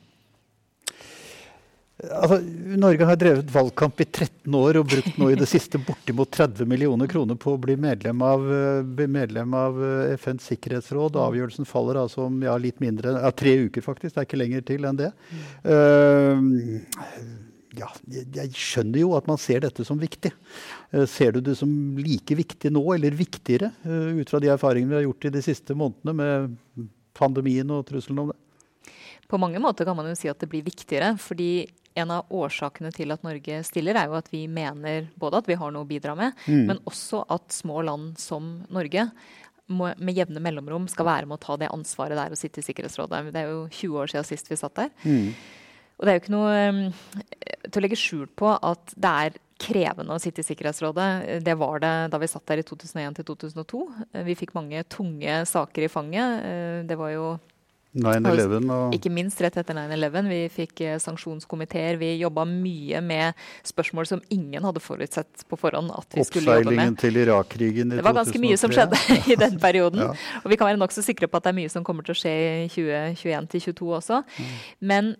Altså, 2.01 2.39
Norge 2.81 3.05
har 3.05 3.17
drevet 3.21 3.51
valgkamp 3.53 4.01
i 4.01 4.05
13 4.07 4.55
år 4.57 4.79
og 4.79 4.87
brukt 4.89 5.17
nå 5.21 5.27
i 5.29 5.37
det 5.37 5.45
siste 5.47 5.77
bortimot 5.77 6.31
30 6.33 6.65
millioner 6.67 7.07
kroner 7.11 7.37
på 7.39 7.53
å 7.53 7.61
bli 7.61 7.75
medlem 7.77 8.23
av, 8.25 8.47
eh, 8.49 9.05
medlem 9.05 9.53
av 9.53 9.77
eh, 9.77 10.15
FNs 10.17 10.49
sikkerhetsråd. 10.49 11.19
Avgjørelsen 11.21 11.69
faller 11.69 12.01
altså 12.01 12.25
om 12.25 12.41
ja, 12.43 12.57
litt 12.57 12.81
mindre, 12.81 13.13
ja, 13.21 13.31
tre 13.37 13.53
uker, 13.67 13.85
faktisk. 13.85 14.15
Det 14.15 14.23
er 14.23 14.29
ikke 14.29 14.41
lenger 14.41 14.65
til 14.65 14.89
enn 14.89 14.99
det. 15.03 15.11
Uh, 15.61 16.41
ja, 17.77 17.91
jeg 18.09 18.49
skjønner 18.57 19.03
jo 19.03 19.13
at 19.17 19.29
man 19.29 19.39
ser 19.41 19.61
dette 19.63 19.85
som 19.85 20.01
viktig. 20.01 20.33
Ser 21.09 21.37
du 21.37 21.41
det 21.45 21.55
som 21.61 21.69
like 21.97 22.37
viktig 22.37 22.73
nå, 22.73 22.83
eller 22.97 23.15
viktigere, 23.17 23.71
ut 24.17 24.29
fra 24.29 24.41
de 24.41 24.51
erfaringene 24.53 24.93
vi 24.93 24.99
har 24.99 25.07
gjort 25.07 25.29
i 25.29 25.33
de 25.33 25.41
siste 25.45 25.77
månedene 25.77 26.13
med 26.17 26.89
pandemien 27.17 27.73
og 27.73 27.85
trusselen 27.89 28.25
om 28.25 28.33
det? 28.33 28.42
På 29.31 29.39
mange 29.41 29.61
måter 29.63 29.87
kan 29.87 29.97
man 29.97 30.09
jo 30.09 30.17
si 30.17 30.29
at 30.31 30.41
det 30.41 30.49
blir 30.51 30.65
viktigere. 30.65 31.15
fordi 31.17 31.67
en 31.95 32.11
av 32.11 32.29
årsakene 32.33 32.91
til 32.93 33.13
at 33.13 33.23
Norge 33.25 33.59
stiller, 33.67 33.97
er 33.97 34.09
jo 34.09 34.17
at 34.17 34.29
vi 34.33 34.47
mener 34.49 35.07
både 35.19 35.41
at 35.41 35.49
vi 35.49 35.57
har 35.59 35.73
noe 35.73 35.85
å 35.85 35.89
bidra 35.89 36.15
med, 36.17 36.33
mm. 36.47 36.63
men 36.69 36.81
også 36.89 37.23
at 37.33 37.53
små 37.53 37.83
land 37.85 38.17
som 38.21 38.63
Norge 38.73 39.07
må, 39.71 39.91
med 39.97 40.17
jevne 40.17 40.41
mellomrom 40.43 40.87
skal 40.91 41.07
være 41.07 41.29
med 41.29 41.37
å 41.37 41.43
ta 41.43 41.57
det 41.59 41.71
ansvaret 41.73 42.17
der 42.17 42.31
er 42.31 42.35
å 42.35 42.39
sitte 42.39 42.63
i 42.63 42.65
Sikkerhetsrådet. 42.65 43.27
Det 43.33 43.43
er 43.43 43.53
jo 43.53 43.67
20 43.69 44.01
år 44.01 44.11
siden 44.11 44.27
sist 44.27 44.51
vi 44.51 44.59
satt 44.59 44.75
der. 44.79 44.91
Mm. 45.05 45.31
Og 45.93 46.05
det 46.05 46.11
er 46.11 46.17
jo 46.17 46.23
ikke 46.23 46.35
noe 46.35 46.59
um, 46.73 46.83
til 47.69 47.79
å 47.79 47.85
legge 47.85 47.99
skjul 47.99 48.27
på 48.41 48.51
at 48.57 48.95
det 48.97 49.13
er 49.27 49.39
krevende 49.63 50.17
å 50.17 50.19
sitte 50.19 50.41
i 50.43 50.47
Sikkerhetsrådet. 50.47 51.09
Det 51.45 51.55
var 51.61 51.79
det 51.83 51.93
da 52.11 52.19
vi 52.19 52.27
satt 52.27 52.45
der 52.49 52.59
i 52.59 52.67
2001 52.67 53.19
til 53.19 53.29
2002. 53.29 53.83
Vi 54.27 54.35
fikk 54.39 54.55
mange 54.57 54.81
tunge 54.91 55.43
saker 55.47 55.85
i 55.85 55.91
fanget. 55.91 56.43
Uh, 56.43 56.79
det 56.89 56.99
var 56.99 57.13
jo 57.13 57.27
9-11 57.37 57.52
og 57.93 58.95
Ikke 58.97 59.11
minst 59.13 59.41
rett 59.43 59.57
etter 59.61 59.77
9-11. 59.77 60.29
Vi 60.31 60.39
fikk 60.53 60.81
eh, 60.81 60.95
sanksjonskomiteer. 61.01 61.99
Vi 62.01 62.09
jobba 62.23 62.45
mye 62.49 63.01
med 63.05 63.37
spørsmål 63.69 64.09
som 64.09 64.23
ingen 64.33 64.65
hadde 64.65 64.81
forutsett 64.81 65.45
på 65.49 65.59
forhånd 65.61 65.93
at 65.93 66.17
vi 66.17 66.25
skulle 66.25 66.57
jobbe 66.57 66.73
med. 66.73 66.73
Oppseilingen 66.73 66.97
til 67.03 67.21
Irak-krigen 67.21 67.93
i 67.93 67.99
2003. 67.99 68.01
Det 68.01 68.07
var 68.07 68.17
ganske 68.17 68.43
mye 68.47 68.59
som 68.63 68.73
skjedde 68.73 69.01
i 69.35 69.39
den 69.45 69.59
perioden. 69.61 70.05
ja. 70.07 70.41
Og 70.41 70.49
vi 70.49 70.57
kan 70.57 70.71
være 70.71 70.81
nokså 70.81 71.05
sikre 71.05 71.29
på 71.29 71.37
at 71.37 71.45
det 71.45 71.53
er 71.53 71.59
mye 71.61 71.73
som 71.73 71.85
kommer 71.85 72.07
til 72.07 72.15
å 72.15 72.21
skje 72.23 72.33
i 72.65 72.67
2021 72.73 73.51
til 73.53 73.65
2022 73.69 73.93
også. 73.99 74.23
Mm. 74.25 74.57
Men 74.93 75.13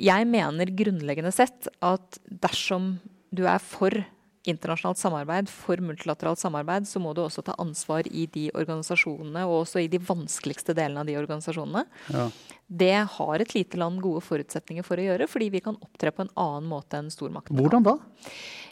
jeg 0.00 0.30
mener 0.30 0.72
grunnleggende 0.80 1.34
sett 1.34 1.68
at 1.84 2.18
dersom 2.28 2.96
du 3.34 3.44
er 3.50 3.60
for 3.62 4.04
internasjonalt 4.48 5.00
samarbeid, 5.00 5.48
for 5.50 5.80
multilateralt 5.84 6.40
samarbeid, 6.40 6.88
så 6.88 7.00
må 7.02 7.14
du 7.16 7.22
også 7.24 7.44
ta 7.46 7.56
ansvar 7.60 8.08
i 8.10 8.26
de 8.32 8.48
organisasjonene, 8.52 9.46
og 9.48 9.62
også 9.62 9.84
i 9.84 9.88
de 9.92 10.00
vanskeligste 10.02 10.76
delene 10.76 11.04
av 11.04 11.08
de 11.08 11.16
organisasjonene. 11.20 11.86
Ja. 12.12 12.28
Det 12.66 12.96
har 13.16 13.40
et 13.40 13.54
lite 13.56 13.78
land 13.80 14.00
gode 14.04 14.24
forutsetninger 14.24 14.84
for 14.86 15.00
å 15.00 15.06
gjøre, 15.06 15.28
fordi 15.30 15.50
vi 15.52 15.64
kan 15.64 15.78
opptre 15.84 16.12
på 16.14 16.24
en 16.24 16.32
annen 16.40 16.68
måte 16.68 17.00
enn 17.00 17.12
stormaktene. 17.12 17.60
Hvordan 17.60 17.84
da? 17.86 17.98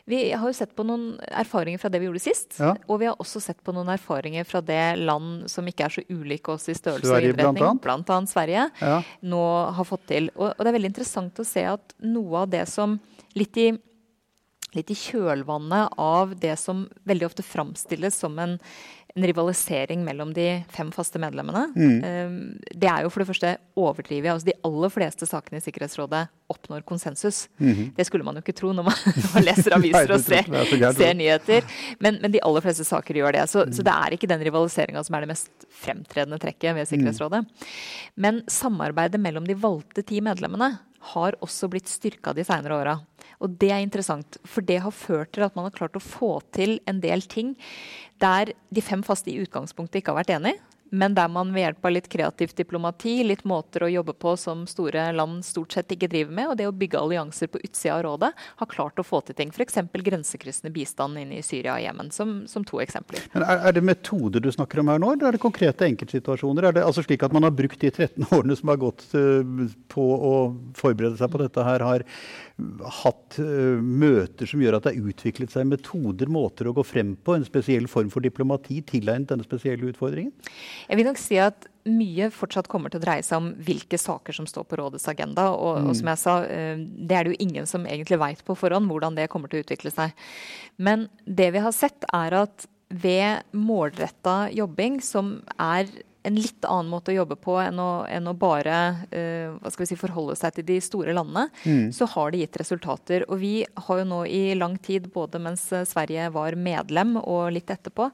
Vi 0.05 0.33
har 0.33 0.49
jo 0.49 0.55
sett 0.57 0.73
på 0.75 0.83
noen 0.87 1.13
erfaringer 1.31 1.79
fra 1.79 1.91
det 1.93 2.01
vi 2.03 2.09
gjorde 2.09 2.25
sist. 2.25 2.57
Ja. 2.59 2.73
Og 2.91 2.99
vi 3.03 3.07
har 3.07 3.21
også 3.23 3.41
sett 3.45 3.61
på 3.63 3.75
noen 3.77 3.93
erfaringer 3.93 4.49
fra 4.49 4.63
det 4.65 4.97
land 4.99 5.47
som 5.53 5.69
ikke 5.69 5.87
er 5.87 5.95
så 5.95 6.03
ulike 6.09 6.57
oss 6.57 6.67
i 6.73 6.75
størrelse 6.75 7.07
Sverige, 7.07 7.31
og 7.31 7.37
innretning, 7.37 7.61
blant 7.61 7.71
annet, 7.71 7.85
blant 7.85 8.13
annet 8.17 8.33
Sverige, 8.33 8.67
ja. 8.83 8.99
nå 9.23 9.45
har 9.79 9.89
fått 9.89 10.09
til. 10.11 10.29
Og, 10.35 10.49
og 10.51 10.59
det 10.59 10.73
er 10.73 10.79
veldig 10.81 10.93
interessant 10.93 11.39
å 11.39 11.47
se 11.47 11.65
at 11.71 11.97
noe 12.03 12.43
av 12.43 12.51
det 12.53 12.65
som 12.73 12.99
litt 13.39 13.61
i 13.63 13.71
litt 14.77 14.91
i 14.93 14.97
kjølvannet 14.97 15.95
av 16.01 16.35
det 16.41 16.57
som 16.61 16.87
veldig 17.09 17.29
ofte 17.29 17.45
framstilles 17.45 18.17
som 18.17 18.39
en, 18.41 18.55
en 19.15 19.27
rivalisering 19.29 20.05
mellom 20.05 20.33
de 20.37 20.47
fem 20.73 20.93
faste 20.95 21.21
medlemmene. 21.21 21.67
Mm. 21.77 21.99
Ehm, 22.09 22.37
det 22.71 22.89
er 22.89 23.05
jo 23.05 23.11
for 23.13 23.23
det 23.23 23.29
første 23.29 23.53
overdrivet. 23.77 24.31
Altså 24.33 24.49
de 24.49 24.57
aller 24.65 24.93
fleste 24.95 25.29
sakene 25.29 25.61
i 25.61 25.65
Sikkerhetsrådet 25.65 26.23
oppnår 26.53 26.85
konsensus. 26.89 27.49
Mm 27.59 27.75
-hmm. 27.75 27.91
Det 27.97 28.07
skulle 28.07 28.25
man 28.25 28.35
jo 28.35 28.41
ikke 28.41 28.57
tro 28.61 28.73
når 28.73 28.83
man, 28.83 28.95
leser 29.49 29.75
aviser 29.79 30.13
og 30.13 30.21
ser, 30.21 30.93
ser 30.93 31.15
nyheter. 31.15 31.65
Men, 31.99 32.19
men, 32.23 32.33
de 32.33 32.41
aller 32.43 32.61
fleste 32.61 32.85
saker 32.85 33.15
gjør 33.15 33.33
det. 33.33 33.51
Så, 33.51 33.67
mm. 33.67 33.73
så 33.73 33.83
det 33.83 33.93
er 33.93 34.13
ikke 34.13 34.29
den 34.29 34.45
rivaliseringa 34.45 35.05
som 35.05 35.15
er 35.15 35.21
det 35.21 35.29
mest 35.29 35.51
fremtredende 35.71 36.39
trekket 36.39 36.75
ved 36.75 36.89
Sikkerhetsrådet. 36.89 37.41
Mm. 37.41 37.47
Men 38.17 38.43
samarbeidet 38.49 39.21
mellom 39.21 39.47
de 39.47 39.55
valgte 39.55 40.03
ti 40.03 40.21
medlemmene 40.21 40.79
har 41.13 41.37
også 41.43 41.69
blitt 41.73 41.91
styrka 41.91 42.35
de 42.37 42.45
seinere 42.47 42.79
åra. 42.79 42.97
Og 43.43 43.57
det 43.59 43.73
er 43.75 43.83
interessant, 43.83 44.39
for 44.47 44.65
det 44.65 44.79
har 44.85 44.95
ført 44.95 45.33
til 45.35 45.47
at 45.47 45.57
man 45.59 45.67
har 45.67 45.75
klart 45.75 45.99
å 45.99 46.03
få 46.03 46.37
til 46.55 46.79
en 46.91 47.01
del 47.03 47.25
ting 47.27 47.57
der 48.23 48.55
de 48.71 48.85
fem 48.85 49.03
faste 49.03 49.33
i 49.33 49.41
utgangspunktet 49.43 50.01
ikke 50.01 50.15
har 50.15 50.23
vært 50.23 50.37
enig 50.37 50.55
men 50.93 51.15
der 51.17 51.29
man 51.33 51.55
ved 51.55 51.65
hjelp 51.65 51.87
av 51.89 51.93
litt 51.95 52.09
kreativt 52.13 52.59
diplomati, 52.61 53.15
litt 53.25 53.47
måter 53.49 53.87
å 53.87 53.89
jobbe 53.89 54.13
på 54.13 54.35
som 54.37 54.67
store 54.69 55.07
land 55.17 55.41
stort 55.47 55.73
sett 55.73 55.95
ikke 55.95 56.11
driver 56.13 56.35
med, 56.37 56.51
og 56.51 56.59
det 56.61 56.67
å 56.69 56.75
bygge 56.77 57.01
allianser 57.01 57.49
på 57.49 57.63
utsida 57.65 57.95
av 57.97 58.03
rådet, 58.05 58.31
har 58.61 58.69
klart 58.69 59.01
å 59.01 59.07
få 59.07 59.23
til 59.25 59.39
ting. 59.39 59.55
F.eks. 59.57 59.81
grensekryssende 59.93 60.73
bistand 60.75 61.17
inn 61.23 61.33
i 61.33 61.41
Syria 61.47 61.79
og 61.79 61.85
Jemen, 61.87 62.13
som, 62.13 62.43
som, 62.51 62.67
to 62.69 62.83
eksempler. 62.85 63.25
Men 63.33 63.47
er, 63.47 63.65
er, 63.71 63.77
det 63.79 63.85
metoder 63.89 64.45
du 64.45 64.51
snakker 64.53 64.83
om 64.83 64.93
her 64.93 65.01
nå, 65.01 65.15
eller 65.15 65.31
er 65.31 65.39
det 65.39 65.43
konkrete 65.47 65.89
enkeltsituasjoner? 65.89 66.69
Er 66.69 66.77
det 66.77 66.85
altså 66.85 67.07
slik 67.07 67.25
at 67.25 67.33
man 67.33 67.49
har 67.49 67.57
brukt 67.57 67.81
de 67.81 67.89
13 67.89 68.29
årene 68.29 68.59
som 68.61 68.75
har 68.75 68.83
gått 68.85 69.07
uh, 69.17 69.65
på 69.93 70.07
å 70.13 70.35
forberede 70.77 71.17
seg 71.17 71.33
på 71.33 71.41
dette 71.41 71.65
her, 71.65 71.89
har 71.89 72.05
hatt 73.03 73.39
uh, 73.41 73.81
møter 73.81 74.49
som 74.49 74.63
gjør 74.63 74.77
at 74.79 74.87
det 74.87 74.95
har 74.95 75.11
utviklet 75.13 75.53
seg 75.55 75.69
metoder, 75.71 76.31
måter 76.33 76.69
å 76.69 76.75
gå 76.77 76.85
frem 76.87 77.15
på, 77.17 77.37
en 77.37 77.47
spesiell 77.47 77.89
form 77.91 78.11
for 78.13 78.25
diplomati 78.25 78.81
tilegnet 78.89 79.33
denne 79.33 79.47
spesielle 79.47 79.89
utfordringen? 79.91 80.33
Jeg 80.89 81.01
vil 81.01 81.09
nok 81.09 81.21
si 81.21 81.39
at 81.43 81.69
mye 81.89 82.29
fortsatt 82.31 82.69
kommer 82.71 82.93
til 82.93 83.01
å 83.01 83.05
dreie 83.05 83.25
seg 83.27 83.41
om 83.41 83.49
hvilke 83.67 83.99
saker 83.99 84.37
som 84.37 84.47
står 84.47 84.69
på 84.71 84.79
rådets 84.79 85.09
agenda. 85.11 85.49
Og, 85.57 85.81
mm. 85.81 85.89
og 85.89 85.99
som 85.99 86.13
jeg 86.13 86.23
sa, 86.23 86.37
eh, 86.47 86.77
det 86.79 87.17
er 87.17 87.27
det 87.27 87.35
jo 87.35 87.47
ingen 87.49 87.67
som 87.69 87.89
egentlig 87.89 88.21
veit 88.23 88.45
på 88.47 88.57
forhånd 88.59 88.91
hvordan 88.91 89.19
det 89.19 89.31
kommer 89.33 89.51
til 89.51 89.61
å 89.61 89.67
utvikle 89.67 89.91
seg. 89.95 90.15
Men 90.79 91.09
det 91.27 91.51
vi 91.57 91.65
har 91.65 91.75
sett, 91.75 92.07
er 92.15 92.39
at 92.45 92.69
ved 92.93 93.57
målretta 93.57 94.53
jobbing, 94.53 95.01
som 95.03 95.39
er 95.57 95.89
en 96.23 96.39
litt 96.39 96.65
annen 96.69 96.91
måte 96.91 97.13
å 97.13 97.17
jobbe 97.17 97.37
på 97.41 97.57
enn 97.63 97.81
å, 97.83 98.05
enn 98.11 98.31
å 98.31 98.35
bare 98.39 98.79
uh, 99.11 99.57
hva 99.59 99.73
skal 99.73 99.85
vi 99.85 99.91
si, 99.91 99.99
forholde 99.99 100.37
seg 100.39 100.57
til 100.57 100.67
de 100.69 100.79
store 100.85 101.15
landene, 101.17 101.49
mm. 101.65 101.91
så 101.97 102.09
har 102.15 102.33
det 102.33 102.45
gitt 102.45 102.61
resultater. 102.63 103.27
Og 103.29 103.41
vi 103.43 103.55
har 103.87 104.03
jo 104.03 104.09
nå 104.09 104.23
i 104.31 104.43
lang 104.59 104.79
tid, 104.83 105.11
både 105.15 105.41
mens 105.43 105.67
Sverige 105.91 106.29
var 106.35 106.59
medlem 106.59 107.17
og 107.21 107.53
litt 107.57 107.71
etterpå, 107.73 108.11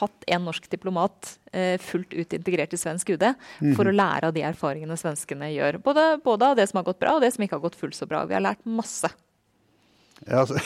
hatt 0.00 0.28
en 0.32 0.46
norsk 0.48 0.68
diplomat 0.72 1.34
uh, 1.54 1.76
fullt 1.82 2.14
ut 2.16 2.38
integrert 2.38 2.74
i 2.74 2.80
svensk 2.80 3.14
UD 3.14 3.28
mm. 3.32 3.74
for 3.78 3.88
å 3.88 3.96
lære 3.96 4.30
av 4.30 4.36
de 4.36 4.46
erfaringene 4.46 4.98
svenskene 4.98 5.52
gjør. 5.54 5.82
Både, 5.84 6.08
både, 6.24 6.52
av 6.52 6.58
det 6.58 6.68
som 6.70 6.82
har 6.82 6.88
gått 6.90 7.02
bra, 7.02 7.16
og 7.16 7.24
det 7.24 7.32
som 7.34 7.46
ikke 7.46 7.60
har 7.60 7.66
gått 7.68 7.78
fullt 7.78 7.98
så 7.98 8.08
bra. 8.10 8.24
Vi 8.28 8.38
har 8.38 8.44
lært 8.44 8.66
masse. 8.66 9.10
Ja, 10.26 10.42
altså, 10.42 10.58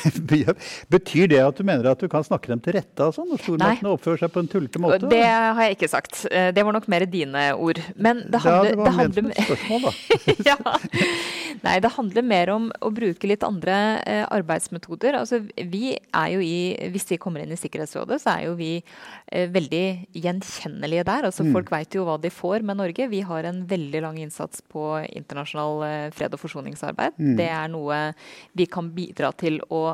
betyr 0.95 1.31
det 1.33 1.41
at 1.41 1.57
du 1.57 1.65
mener 1.67 1.89
at 1.91 2.03
du 2.03 2.09
kan 2.13 2.25
snakke 2.27 2.51
dem 2.53 2.61
til 2.65 2.77
rette 2.77 3.05
altså, 3.07 3.25
når 3.25 3.41
stormaktene 3.43 3.93
oppfører 3.95 4.23
seg 4.25 4.33
på 4.35 4.43
en 4.45 4.51
tullete 4.53 4.83
måte? 4.83 5.09
Det 5.11 5.23
har 5.25 5.61
jeg 5.65 5.79
ikke 5.79 5.91
sagt. 5.93 6.25
Eh, 6.31 6.51
det 6.57 6.65
var 6.67 6.77
nok 6.77 6.89
mer 6.93 7.07
dine 7.09 7.49
ord. 7.55 7.81
Men 7.97 8.25
det 8.29 8.43
handler, 8.45 8.71
ja, 8.71 8.75
det 8.75 8.81
var 8.81 8.91
det 8.91 8.95
handler... 9.01 9.31
spørsmål, 9.49 9.87
da. 9.87 9.93
ja. 10.51 10.57
Nei, 11.65 11.77
det 11.83 11.93
handler 11.95 12.27
mer 12.27 12.53
om 12.53 12.69
å 12.85 12.91
bruke 12.95 13.31
litt 13.31 13.45
andre 13.47 13.77
eh, 14.05 14.25
arbeidsmetoder. 14.37 15.17
Altså, 15.23 15.41
vi 15.57 15.95
er 15.97 16.29
jo 16.35 16.43
i, 16.45 16.59
Hvis 16.93 17.09
vi 17.15 17.21
kommer 17.23 17.43
inn 17.43 17.55
i 17.55 17.61
Sikkerhetsrådet, 17.61 18.21
så 18.23 18.37
er 18.37 18.47
jo 18.49 18.57
vi 18.59 18.73
eh, 18.77 19.49
veldig 19.53 19.85
gjenkjennelige 20.17 21.07
der. 21.09 21.31
Altså, 21.31 21.47
mm. 21.47 21.55
Folk 21.57 21.73
veit 21.73 21.97
jo 21.97 22.05
hva 22.09 22.19
de 22.21 22.33
får 22.33 22.67
med 22.67 22.81
Norge. 22.83 23.09
Vi 23.13 23.23
har 23.27 23.49
en 23.49 23.65
veldig 23.69 24.05
lang 24.05 24.21
innsats 24.21 24.63
på 24.73 24.85
internasjonal 25.09 25.87
eh, 25.89 26.09
fred- 26.17 26.37
og 26.37 26.45
forsoningsarbeid. 26.45 27.17
Mm. 27.17 27.35
Det 27.41 27.49
er 27.49 27.73
noe 27.73 28.03
vi 28.57 28.69
kan 28.71 28.93
bidra 28.93 29.33
til 29.33 29.46
til 29.47 29.63
å 29.71 29.87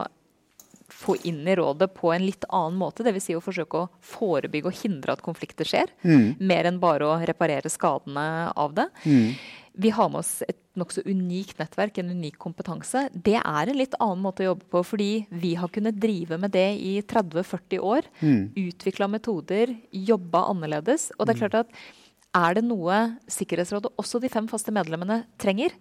få 0.92 1.16
inn 1.28 1.46
i 1.48 1.56
rådet 1.56 1.88
på 1.96 2.12
en 2.12 2.24
litt 2.24 2.44
annen 2.48 2.78
måte. 2.78 3.04
Dvs. 3.06 3.28
Si 3.28 3.36
å 3.36 3.42
forsøke 3.44 3.80
å 3.80 3.88
forebygge 4.04 4.70
og 4.70 4.78
hindre 4.82 5.16
at 5.16 5.24
konflikter 5.24 5.68
skjer. 5.68 5.92
Mm. 6.04 6.36
Mer 6.40 6.68
enn 6.68 6.80
bare 6.82 7.08
å 7.08 7.18
reparere 7.26 7.72
skadene 7.72 8.52
av 8.52 8.76
det. 8.76 8.88
Mm. 9.06 9.32
Vi 9.72 9.92
har 9.96 10.10
med 10.12 10.20
oss 10.20 10.42
et 10.44 10.58
nokså 10.76 11.04
unikt 11.06 11.58
nettverk, 11.60 11.96
en 12.00 12.12
unik 12.12 12.36
kompetanse. 12.40 13.06
Det 13.12 13.38
er 13.40 13.70
en 13.70 13.78
litt 13.78 13.96
annen 13.98 14.20
måte 14.24 14.44
å 14.44 14.50
jobbe 14.50 14.68
på, 14.72 14.82
fordi 14.84 15.10
vi 15.32 15.54
har 15.56 15.72
kunnet 15.72 15.96
drive 16.00 16.36
med 16.40 16.52
det 16.52 16.68
i 16.76 16.94
30-40 17.08 17.80
år. 17.80 18.08
Mm. 18.20 18.42
Utvikla 18.68 19.08
metoder, 19.12 19.74
jobba 20.12 20.46
annerledes. 20.52 21.10
Og 21.16 21.24
det 21.24 21.34
er 21.34 21.40
mm. 21.40 21.44
klart 21.46 21.58
at 21.64 22.01
er 22.32 22.56
det 22.56 22.62
noe 22.64 22.98
Sikkerhetsrådet, 23.30 23.92
også 24.00 24.20
de 24.22 24.30
fem 24.32 24.46
faste 24.48 24.72
medlemmene, 24.74 25.22
trenger, 25.40 25.74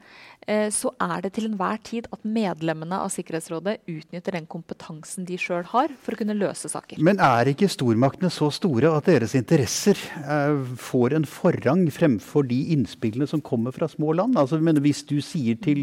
eh, 0.47 0.67
så 0.73 0.91
er 0.99 1.23
det 1.23 1.33
til 1.35 1.47
enhver 1.47 1.79
tid 1.87 2.09
at 2.11 2.25
medlemmene 2.27 2.99
av 2.99 3.11
Sikkerhetsrådet 3.13 3.77
utnytter 3.87 4.35
den 4.35 4.47
kompetansen 4.51 5.27
de 5.27 5.39
sjøl 5.39 5.63
har, 5.71 5.93
for 6.03 6.15
å 6.15 6.19
kunne 6.19 6.35
løse 6.35 6.71
saker. 6.71 6.99
Men 7.03 7.23
er 7.23 7.53
ikke 7.53 7.71
stormaktene 7.71 8.31
så 8.33 8.51
store 8.53 8.91
at 8.97 9.07
deres 9.07 9.35
interesser 9.39 9.99
eh, 10.21 10.59
får 10.75 11.17
en 11.17 11.29
forrang 11.29 11.87
fremfor 11.93 12.47
de 12.51 12.59
innspillene 12.75 13.29
som 13.29 13.43
kommer 13.43 13.75
fra 13.75 13.87
små 13.91 14.15
land? 14.19 14.39
Altså, 14.39 14.59
men 14.59 14.83
hvis 14.83 15.05
du 15.07 15.19
sier 15.23 15.59
til 15.63 15.79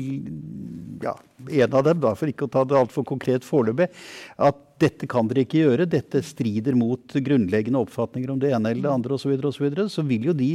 ja, 1.03 1.17
en 1.49 1.77
av 1.81 1.85
dem, 1.87 2.01
da, 2.03 2.13
for 2.19 2.29
ikke 2.29 2.49
å 2.49 2.53
ta 2.53 2.65
det 2.69 2.77
altfor 2.77 3.07
konkret 3.09 3.47
foreløpig, 3.47 3.89
at 4.37 4.65
dette 4.79 5.09
kan 5.11 5.29
dere 5.29 5.45
ikke 5.45 5.63
gjøre, 5.65 5.89
dette 5.91 6.23
strider 6.27 6.77
mot 6.79 7.15
grunnleggende 7.25 7.81
oppfatninger 7.83 8.33
om 8.33 8.41
det 8.43 8.53
ene 8.55 8.73
eller 8.73 8.87
det 8.87 8.93
andre 8.95 9.17
osv., 9.17 9.25
så, 9.27 9.33
videre, 9.33 9.51
og 9.51 9.57
så, 9.57 9.65
videre, 9.65 9.87
så 9.93 10.05
vil 10.07 10.29
jo 10.31 10.37
de 10.37 10.51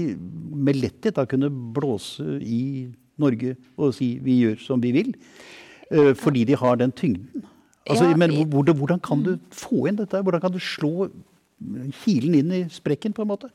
med 0.64 0.80
letthet 0.80 1.18
da 1.18 1.26
kunne 1.30 1.52
blåse 1.76 2.24
i 2.40 2.64
Norge 3.22 3.56
og 3.78 3.94
si 3.98 4.16
vi 4.24 4.40
gjør 4.44 4.62
som 4.64 4.84
vi 4.84 4.94
vil. 4.96 5.12
Uh, 5.94 6.14
fordi 6.18 6.46
de 6.50 6.58
har 6.58 6.80
den 6.80 6.94
tyngden. 6.96 7.44
Altså, 7.84 8.08
ja, 8.08 8.16
men 8.18 8.32
hvordan, 8.48 8.78
hvordan, 8.80 9.02
kan 9.04 9.24
du 9.26 9.36
få 9.52 9.90
inn 9.90 10.00
dette? 10.00 10.22
Hvordan 10.24 10.42
kan 10.42 10.54
du 10.54 10.60
slå 10.64 11.10
kilen 12.04 12.38
inn 12.40 12.54
i 12.56 12.62
sprekken, 12.72 13.14
på 13.16 13.26
en 13.26 13.32
måte? 13.34 13.50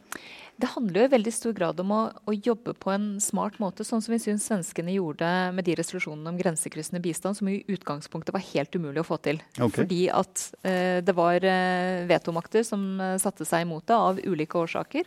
Det 0.58 0.72
handler 0.72 1.00
jo 1.00 1.06
i 1.06 1.12
veldig 1.12 1.32
stor 1.34 1.54
grad 1.54 1.80
om 1.82 1.92
å, 1.94 2.00
å, 2.26 2.34
jobbe 2.34 2.74
på 2.82 2.90
en 2.90 3.06
smart 3.22 3.60
måte, 3.62 3.86
sånn 3.86 4.02
som 4.02 4.14
vi 4.14 4.20
syns 4.22 4.48
svenskene 4.48 4.96
gjorde 4.96 5.28
med 5.54 5.66
de 5.68 5.76
resolusjonene 5.78 6.32
om 6.32 6.40
grensekryssende 6.40 7.02
bistand, 7.04 7.38
som 7.38 7.50
i 7.50 7.60
utgangspunktet 7.70 8.34
var 8.34 8.42
helt 8.50 8.74
umulig 8.74 9.04
å 9.04 9.06
få 9.06 9.20
til. 9.22 9.38
Okay. 9.54 9.74
Fordi 9.76 10.00
at 10.10 10.48
eh, 10.66 10.98
det 11.06 11.14
var 11.14 11.46
eh, 11.46 12.06
vetomakter 12.10 12.66
som 12.66 12.88
eh, 12.98 13.20
satte 13.22 13.46
seg 13.46 13.68
imot 13.68 13.86
det 13.86 14.00
av 14.08 14.18
ulike 14.26 14.58
årsaker. 14.58 15.06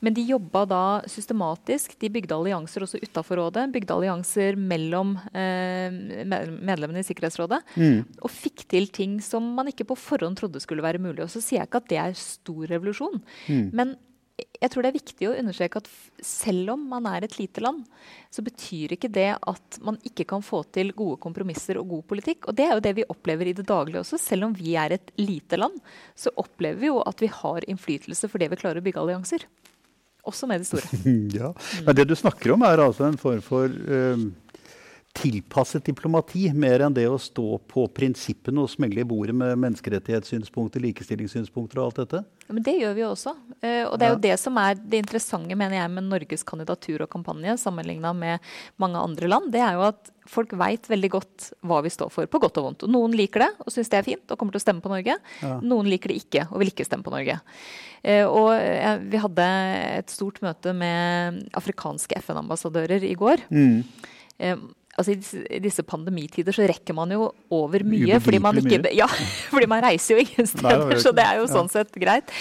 Men 0.00 0.16
de 0.16 0.24
jobba 0.24 0.64
da 0.68 0.82
systematisk. 1.08 1.94
De 2.00 2.08
bygde 2.12 2.36
allianser 2.36 2.84
også 2.84 3.00
utafor 3.02 3.40
rådet. 3.40 3.66
Bygde 3.74 3.96
allianser 3.96 4.56
mellom 4.56 5.14
eh, 5.36 5.92
medlemmene 5.92 7.02
i 7.02 7.06
Sikkerhetsrådet. 7.06 7.60
Mm. 7.76 7.98
Og 8.24 8.32
fikk 8.32 8.64
til 8.72 8.88
ting 8.92 9.18
som 9.24 9.52
man 9.56 9.68
ikke 9.72 9.88
på 9.90 9.98
forhånd 10.00 10.40
trodde 10.40 10.62
skulle 10.64 10.84
være 10.84 11.02
mulig. 11.02 11.24
Og 11.24 11.32
så 11.32 11.44
sier 11.44 11.60
jeg 11.60 11.70
ikke 11.70 11.82
at 11.84 11.90
det 11.92 12.00
er 12.00 12.16
stor 12.20 12.64
revolusjon. 12.72 13.20
Mm. 13.48 13.66
Men 13.76 13.98
jeg 14.40 14.70
tror 14.72 14.84
det 14.84 14.90
er 14.90 14.96
viktig 14.96 15.28
å 15.28 15.36
understreke 15.38 15.80
at 15.82 15.88
selv 16.24 16.74
om 16.74 16.82
man 16.92 17.06
er 17.10 17.26
et 17.26 17.36
lite 17.38 17.62
land, 17.64 17.84
så 18.32 18.44
betyr 18.46 18.94
ikke 18.96 19.10
det 19.12 19.30
at 19.34 19.78
man 19.84 19.98
ikke 20.06 20.26
kan 20.30 20.44
få 20.44 20.62
til 20.74 20.92
gode 20.96 21.20
kompromisser 21.22 21.80
og 21.80 21.88
god 21.94 22.04
politikk. 22.12 22.50
Og 22.50 22.58
det 22.58 22.66
er 22.66 22.74
jo 22.76 22.84
det 22.84 22.94
vi 23.00 23.08
opplever 23.12 23.50
i 23.50 23.56
det 23.56 23.66
daglige 23.68 24.02
også. 24.04 24.20
Selv 24.20 24.48
om 24.48 24.54
vi 24.56 24.76
er 24.80 24.96
et 24.96 25.12
lite 25.20 25.60
land, 25.60 25.78
så 26.18 26.32
opplever 26.40 26.80
vi 26.82 26.92
jo 26.92 27.00
at 27.06 27.22
vi 27.22 27.30
har 27.32 27.66
innflytelse 27.70 28.30
fordi 28.30 28.50
vi 28.52 28.60
klarer 28.60 28.82
å 28.82 28.86
bygge 28.86 29.02
allianser. 29.02 29.46
Også 30.28 30.46
med 30.50 30.60
de 30.60 30.68
store. 30.68 31.00
ja, 31.40 31.54
Men 31.86 31.96
det 31.96 32.08
du 32.10 32.16
snakker 32.18 32.54
om, 32.54 32.64
er 32.68 32.82
altså 32.84 33.06
en 33.08 33.18
form 33.20 33.40
for 33.44 33.70
uh, 33.70 34.28
tilpasset 35.20 35.84
diplomati, 35.84 36.46
mer 36.56 36.86
enn 36.86 36.94
det 36.96 37.04
å 37.08 37.18
stå 37.20 37.58
på 37.68 37.84
prinsippene 37.94 38.62
og 38.62 38.70
smegle 38.72 39.02
i 39.02 39.08
bordet 39.08 39.34
med 39.36 39.58
menneskerettighetssynspunkter, 39.60 40.82
likestillingssynspunkter 40.84 41.80
og 41.80 41.90
alt 41.90 42.00
dette? 42.02 42.22
Ja, 42.46 42.54
men 42.56 42.64
Det 42.64 42.74
gjør 42.78 42.96
vi 42.96 43.02
jo 43.04 43.10
også. 43.12 43.34
Uh, 43.60 43.84
og 43.90 43.98
det 44.00 44.06
er 44.06 44.14
jo 44.14 44.22
det 44.24 44.36
som 44.40 44.56
er 44.62 44.80
det 44.80 45.02
interessante 45.04 45.58
mener 45.58 45.76
jeg, 45.76 45.92
med 45.92 46.08
Norges 46.08 46.46
kandidatur 46.46 47.04
og 47.04 47.12
kampanje 47.12 47.58
sammenligna 47.60 48.14
med 48.16 48.48
mange 48.80 49.02
andre 49.02 49.30
land. 49.30 49.52
Det 49.52 49.62
er 49.64 49.76
jo 49.76 49.84
at 49.90 50.10
folk 50.30 50.54
veit 50.56 50.88
veldig 50.88 51.12
godt 51.12 51.50
hva 51.66 51.82
vi 51.84 51.92
står 51.92 52.10
for, 52.14 52.30
på 52.30 52.40
godt 52.40 52.62
og 52.62 52.68
vondt. 52.68 52.88
Og 52.88 52.94
noen 52.96 53.14
liker 53.16 53.44
det 53.44 53.52
og 53.60 53.70
syns 53.74 53.92
det 53.92 54.00
er 54.00 54.08
fint 54.08 54.32
og 54.32 54.40
kommer 54.40 54.56
til 54.56 54.62
å 54.62 54.66
stemme 54.66 54.84
på 54.84 54.92
Norge. 54.92 55.20
Ja. 55.44 55.54
Noen 55.60 55.90
liker 55.90 56.12
det 56.12 56.20
ikke 56.24 56.48
og 56.48 56.60
vil 56.62 56.72
ikke 56.72 56.88
stemme 56.88 57.04
på 57.06 57.12
Norge. 57.14 57.40
Uh, 58.00 58.24
og 58.24 58.50
uh, 58.56 58.96
vi 59.04 59.20
hadde 59.20 59.48
et 60.00 60.12
stort 60.12 60.40
møte 60.44 60.72
med 60.72 61.42
afrikanske 61.60 62.24
FN-ambassadører 62.24 63.04
i 63.04 63.16
går. 63.20 63.50
Mm 63.52 63.82
altså 64.98 65.14
I 65.14 65.60
disse 65.62 65.84
pandemitider 65.86 66.54
så 66.54 66.66
rekker 66.68 66.96
man 66.96 67.12
jo 67.14 67.28
over 67.54 67.84
mye. 67.86 68.18
Fordi 68.22 68.40
man, 68.42 68.58
ikke, 68.60 68.82
ja, 68.96 69.08
fordi 69.52 69.68
man 69.70 69.84
reiser 69.84 70.16
jo 70.16 70.24
ingen 70.24 70.50
steder, 70.50 70.86
Nei, 70.90 70.98
så 71.02 71.14
det 71.16 71.26
er 71.26 71.40
jo 71.40 71.46
sånn 71.50 71.70
sett 71.72 71.94
greit. 72.00 72.32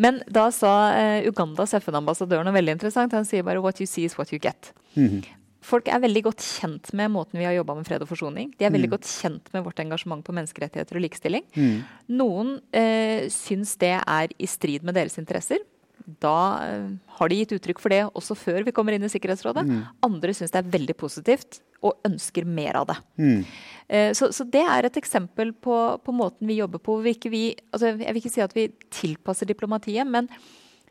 Men 0.00 0.20
da 0.28 0.48
sa 0.54 0.74
uh, 0.92 1.28
Ugandas 1.28 1.74
FN-ambassadør 1.80 2.44
noe 2.46 2.54
veldig 2.56 2.76
interessant. 2.76 3.16
Han 3.16 3.28
sier 3.28 3.46
bare 3.46 3.62
'what 3.64 3.80
you 3.80 3.88
see 3.88 4.04
is 4.04 4.18
what 4.18 4.32
you 4.32 4.40
get'. 4.42 4.72
Mm 4.94 5.08
-hmm. 5.08 5.24
Folk 5.66 5.88
er 5.88 5.98
veldig 5.98 6.22
godt 6.28 6.42
kjent 6.44 6.92
med 6.94 7.10
måten 7.10 7.40
vi 7.40 7.44
har 7.44 7.56
jobba 7.56 7.74
med 7.74 7.86
fred 7.86 8.02
og 8.02 8.08
forsoning. 8.08 8.52
De 8.58 8.64
er 8.64 8.70
veldig 8.70 8.86
mm. 8.86 8.94
godt 8.94 9.06
kjent 9.06 9.48
med 9.52 9.64
vårt 9.64 9.80
engasjement 9.82 10.22
på 10.24 10.34
menneskerettigheter 10.36 10.96
og 10.96 11.02
likestilling. 11.02 11.42
Mm. 11.56 11.82
Noen 12.08 12.60
eh, 12.70 13.26
syns 13.34 13.76
det 13.76 13.96
er 13.98 14.28
i 14.38 14.46
strid 14.46 14.86
med 14.86 14.94
deres 14.94 15.18
interesser 15.18 15.58
da 16.06 16.38
eh, 16.64 16.90
har 17.18 17.30
de 17.30 17.38
gitt 17.40 17.54
uttrykk 17.56 17.80
for 17.82 17.92
det 17.92 18.02
også 18.06 18.36
før 18.38 18.66
vi 18.66 18.74
kommer 18.74 18.94
inn 18.94 19.06
i 19.06 19.10
Sikkerhetsrådet. 19.10 19.66
Mm. 19.66 19.80
Andre 20.06 20.34
syns 20.36 20.54
det 20.54 20.60
er 20.62 20.74
veldig 20.76 20.96
positivt 20.98 21.60
og 21.84 21.98
ønsker 22.06 22.46
mer 22.48 22.78
av 22.80 22.88
det. 22.90 22.96
Mm. 23.20 23.40
Eh, 23.88 24.10
så, 24.16 24.30
så, 24.34 24.46
det 24.50 24.62
er 24.62 24.86
et 24.86 25.00
eksempel 25.00 25.52
på, 25.52 25.76
på 26.02 26.14
måten 26.14 26.48
vi 26.48 26.60
jobber 26.60 26.82
på. 26.82 26.98
Vi 27.04 27.16
vi, 27.32 27.42
altså 27.72 27.92
jeg 27.94 28.14
vil 28.14 28.22
ikke 28.22 28.34
si 28.36 28.44
at 28.44 28.54
vi 28.56 28.68
tilpasser 28.94 29.50
diplomatiet, 29.50 30.06
men 30.06 30.30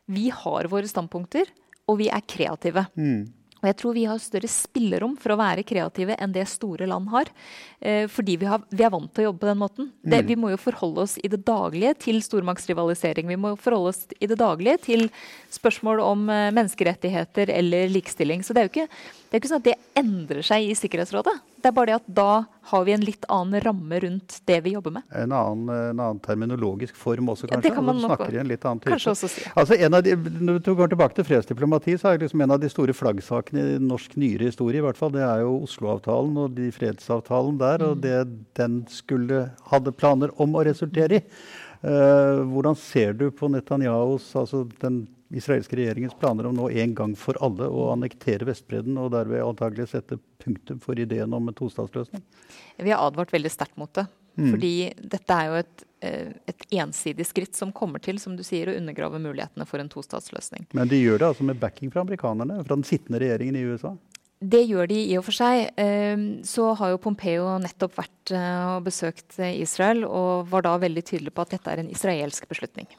vi 0.06 0.28
har 0.30 0.68
våre 0.70 0.88
standpunkter, 0.88 1.48
og 1.86 2.00
vi 2.00 2.10
er 2.12 2.24
kreative. 2.28 2.86
Mm. 2.98 3.26
Og 3.66 3.72
jeg 3.72 3.78
tror 3.80 3.96
vi 3.96 4.04
har 4.06 4.20
større 4.22 4.48
spillerom 4.50 5.16
for 5.18 5.34
å 5.34 5.38
være 5.40 5.64
kreative 5.66 6.14
enn 6.22 6.30
det 6.30 6.44
store 6.46 6.86
land 6.86 7.10
har. 7.10 7.32
Eh, 7.80 8.04
fordi 8.06 8.36
vi, 8.38 8.46
har, 8.46 8.62
vi, 8.70 8.84
er 8.86 8.92
vant 8.94 9.10
til 9.10 9.24
å 9.24 9.26
jobbe 9.30 9.42
på 9.42 9.48
den 9.50 9.58
måten. 9.58 9.88
Det, 10.06 10.20
mm. 10.22 10.28
Vi 10.28 10.36
må 10.38 10.52
jo 10.52 10.60
forholde 10.60 11.02
oss 11.02 11.16
i 11.18 11.30
det 11.32 11.42
daglige 11.48 11.96
til 12.06 12.20
stormaktsrivalisering. 12.22 13.26
Vi 13.32 13.40
må 13.42 13.56
forholde 13.58 13.90
oss 13.90 14.04
i 14.22 14.30
det 14.30 14.38
daglige 14.38 14.78
til 14.86 15.08
spørsmål 15.56 16.04
om 16.04 16.28
eh, 16.30 16.52
menneskerettigheter 16.54 17.50
eller 17.56 17.90
likestilling. 17.90 18.46
Så 18.46 18.54
det 18.54 18.62
er 18.62 18.68
jo 18.68 18.74
ikke, 18.76 18.88
det 19.26 19.34
er 19.34 19.40
ikke 19.42 19.50
sånn 19.50 19.62
at 19.62 19.66
det 19.66 19.76
endrer 19.98 20.44
seg 20.46 20.68
i 20.68 20.74
Sikkerhetsrådet. 20.78 21.32
Det 21.58 21.70
er 21.70 21.74
bare 21.74 21.90
det 21.90 21.96
at 21.96 22.10
da 22.14 22.32
har 22.70 22.84
vi 22.86 22.92
en 22.94 23.02
litt 23.02 23.24
annen 23.32 23.58
ramme 23.64 23.98
rundt 24.04 24.36
det 24.46 24.58
vi 24.62 24.74
jobber 24.76 24.94
med. 24.94 25.06
En 25.10 25.34
annen, 25.34 25.72
en 25.72 26.02
annen 26.04 26.20
terminologisk 26.22 26.94
form 26.98 27.32
også, 27.32 27.48
kanskje? 27.50 27.58
Ja, 27.58 27.64
det 27.64 27.72
kan 27.74 27.86
man 27.88 27.98
nok 28.04 28.22
i 28.28 28.38
en 28.38 28.50
litt 28.50 28.62
annen 28.62 28.82
type. 28.84 28.92
kanskje 28.94 29.14
også 29.16 29.30
si. 29.32 29.42
Altså, 29.58 29.78
en 29.82 29.98
av 29.98 30.04
de, 30.06 30.14
når 30.14 30.62
du 30.62 30.70
går 30.78 30.92
tilbake 30.94 31.18
til 31.18 31.26
fredsdiplomati, 31.26 31.96
så 31.98 32.12
er 32.12 32.22
liksom 32.22 32.46
en 32.46 32.54
av 32.54 32.62
de 32.62 32.70
store 32.70 32.94
flaggsakene 32.94 33.66
i 33.74 33.82
norsk 33.82 34.14
nyere 34.20 34.52
historie, 34.52 34.78
i 34.78 34.86
hvert 34.86 35.00
fall, 35.00 35.10
det 35.16 35.26
er 35.26 35.42
jo 35.42 35.56
Oslo-avtalen 35.66 36.38
og 36.44 36.54
de 36.60 36.70
fredsavtalen 36.76 37.58
der, 37.62 37.82
mm. 37.82 37.90
og 37.90 38.06
det 38.06 38.16
den 38.60 38.80
skulle 38.92 39.48
hadde 39.72 39.96
planer 39.96 40.34
om 40.42 40.54
å 40.54 40.64
resultere 40.70 41.18
i. 41.18 41.24
Uh, 41.82 42.46
hvordan 42.50 42.78
ser 42.78 43.18
du 43.18 43.28
på 43.34 43.50
Netanyahus, 43.52 44.30
altså 44.38 44.64
den 44.80 45.04
israelske 45.34 45.76
regjeringens 45.78 46.14
planer 46.20 46.46
om 46.46 46.54
nå 46.56 46.68
en 46.70 46.94
gang 46.94 47.16
for 47.18 47.38
alle 47.44 47.66
å 47.68 47.88
annektere 47.94 48.46
Vestbredden 48.48 48.98
og 49.00 49.10
derved 49.14 49.42
antagelig 49.42 49.90
sette 49.94 50.20
punktum 50.42 50.78
for 50.82 50.98
ideen 50.98 51.34
om 51.34 51.48
en 51.48 51.56
tostatsløsning? 51.56 52.22
Vi 52.76 52.92
har 52.92 53.02
advart 53.06 53.34
veldig 53.34 53.52
sterkt 53.52 53.76
mot 53.80 53.92
det. 53.96 54.06
Mm. 54.36 54.50
Fordi 54.52 54.72
dette 55.00 55.32
er 55.32 55.46
jo 55.48 55.54
et, 55.62 55.84
eh, 56.04 56.32
et, 56.44 56.66
ensidig 56.76 57.24
skritt 57.24 57.56
som 57.56 57.72
kommer 57.72 58.02
til 58.04 58.18
som 58.20 58.34
du 58.36 58.42
sier, 58.44 58.68
å 58.68 58.76
undergrave 58.76 59.20
mulighetene 59.22 59.64
for 59.68 59.80
en 59.80 59.88
tostatsløsning. 59.88 60.66
Men 60.76 60.90
de 60.90 61.00
gjør 61.00 61.22
det 61.22 61.30
altså 61.30 61.46
med 61.48 61.60
backing 61.60 61.92
fra 61.92 62.04
amerikanerne, 62.04 62.60
fra 62.66 62.76
den 62.76 62.84
sittende 62.84 63.22
regjeringen 63.22 63.56
i 63.56 63.64
USA? 63.64 63.94
Det 64.36 64.60
gjør 64.68 64.90
de 64.90 64.98
i 65.08 65.16
og 65.16 65.24
for 65.24 65.32
seg. 65.32 65.70
Ehm, 65.80 66.26
så 66.44 66.74
har 66.76 66.92
jo 66.92 67.00
Pompeo 67.00 67.48
nettopp 67.62 67.96
vært 67.96 68.34
eh, 68.36 68.74
og 68.74 68.84
besøkt 68.84 69.38
Israel, 69.40 70.04
og 70.04 70.50
var 70.52 70.66
da 70.68 70.76
veldig 70.84 71.04
tydelig 71.08 71.32
på 71.32 71.46
at 71.46 71.56
dette 71.56 71.72
er 71.72 71.80
en 71.80 71.90
israelsk 71.90 72.44
beslutning. 72.50 72.90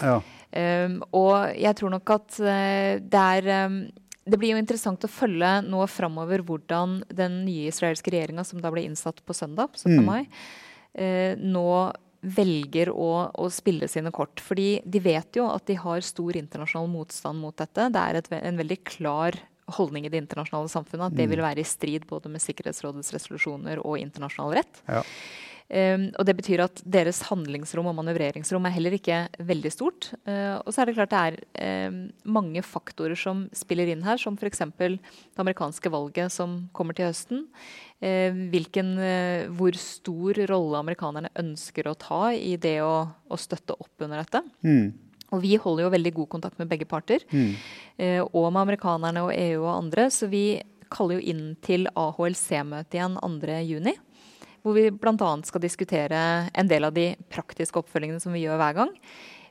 Ja. 0.00 0.22
Um, 0.48 1.00
og 1.12 1.54
jeg 1.58 1.76
tror 1.76 1.92
nok 1.92 2.10
at 2.14 2.38
uh, 2.40 2.94
det 3.04 3.24
er 3.38 3.66
um, 3.68 3.82
det 4.28 4.38
blir 4.40 4.54
jo 4.54 4.60
interessant 4.60 5.04
å 5.04 5.10
følge 5.10 5.50
nå 5.64 5.84
framover 5.90 6.42
hvordan 6.44 7.00
den 7.08 7.42
nye 7.46 7.70
israelske 7.70 8.12
regjeringa, 8.12 8.44
som 8.44 8.60
da 8.62 8.72
ble 8.72 8.84
innsatt 8.88 9.22
på 9.24 9.36
søndag, 9.36 9.72
17. 9.78 9.94
Mm. 9.96 10.04
mai, 10.04 10.20
eh, 10.92 11.32
nå 11.40 11.68
velger 12.20 12.90
å, 12.92 13.30
å 13.30 13.46
spille 13.52 13.88
sine 13.88 14.12
kort. 14.14 14.42
Fordi 14.42 14.82
de 14.84 15.00
vet 15.00 15.38
jo 15.38 15.46
at 15.48 15.64
de 15.70 15.78
har 15.78 16.04
stor 16.04 16.36
internasjonal 16.36 16.90
motstand 16.90 17.40
mot 17.40 17.56
dette. 17.56 17.88
Det 17.94 18.02
er 18.02 18.18
et, 18.18 18.30
en 18.40 18.58
veldig 18.58 18.80
klar 18.90 19.38
holdning 19.78 20.08
i 20.08 20.12
det 20.12 20.20
internasjonale 20.24 20.70
samfunnet 20.72 21.12
at 21.12 21.16
det 21.16 21.28
Mm. 21.28 21.30
vil 21.34 21.44
være 21.44 21.60
i 21.62 21.68
strid 21.68 22.06
både 22.08 22.30
med 22.32 22.42
Sikkerhetsrådets 22.42 23.12
resolusjoner 23.14 23.80
og 23.84 24.00
internasjonal 24.00 24.56
rett. 24.56 24.82
Ja. 24.88 25.04
Um, 25.68 26.06
og 26.16 26.24
Det 26.24 26.32
betyr 26.38 26.62
at 26.64 26.80
deres 26.88 27.20
handlingsrom 27.28 27.90
og 27.90 27.96
manøvreringsrom 27.98 28.64
er 28.64 28.72
heller 28.72 28.94
ikke 28.96 29.18
veldig 29.44 29.72
stort. 29.72 30.06
Uh, 30.24 30.56
og 30.64 30.72
så 30.72 30.80
er 30.80 30.88
det 30.88 30.94
klart 30.96 31.12
det 31.12 31.20
er 31.20 31.90
um, 31.90 31.98
mange 32.24 32.62
faktorer 32.64 33.18
som 33.18 33.44
spiller 33.52 33.90
inn 33.92 34.04
her, 34.06 34.16
som 34.16 34.38
f.eks. 34.38 34.64
det 34.78 34.96
amerikanske 35.36 35.92
valget 35.92 36.32
som 36.32 36.62
kommer 36.72 36.96
til 36.96 37.10
høsten. 37.10 37.44
Uh, 38.00 38.32
hvilken, 38.54 38.94
uh, 38.96 39.44
hvor 39.60 39.76
stor 39.76 40.40
rolle 40.48 40.80
amerikanerne 40.80 41.34
ønsker 41.36 41.90
å 41.90 41.98
ta 42.00 42.22
i 42.32 42.56
det 42.56 42.78
å, 42.80 43.04
å 43.28 43.36
støtte 43.36 43.76
opp 43.76 44.08
under 44.08 44.24
dette. 44.24 44.42
Mm. 44.64 44.96
Og 45.36 45.44
vi 45.44 45.58
holder 45.60 45.84
jo 45.84 45.92
veldig 45.92 46.16
god 46.22 46.32
kontakt 46.32 46.56
med 46.56 46.70
begge 46.70 46.88
parter. 46.88 47.20
Mm. 47.28 47.52
og 48.32 48.46
med 48.46 48.62
amerikanerne 48.62 49.26
og 49.26 49.34
EU 49.34 49.58
og 49.66 49.74
andre. 49.74 50.06
Så 50.08 50.24
vi 50.32 50.62
kaller 50.88 51.18
jo 51.18 51.32
inn 51.34 51.50
til 51.60 51.84
AHLC-møte 51.92 52.96
igjen 52.96 53.18
2.6. 53.20 54.07
Hvor 54.62 54.74
vi 54.74 54.90
bl.a. 54.90 55.30
skal 55.44 55.62
diskutere 55.62 56.20
en 56.54 56.68
del 56.70 56.84
av 56.88 56.94
de 56.96 57.10
praktiske 57.30 57.78
oppfølgingene 57.80 58.20
som 58.22 58.32
vi 58.34 58.44
gjør 58.46 58.58
hver 58.60 58.74
gang. 58.74 58.94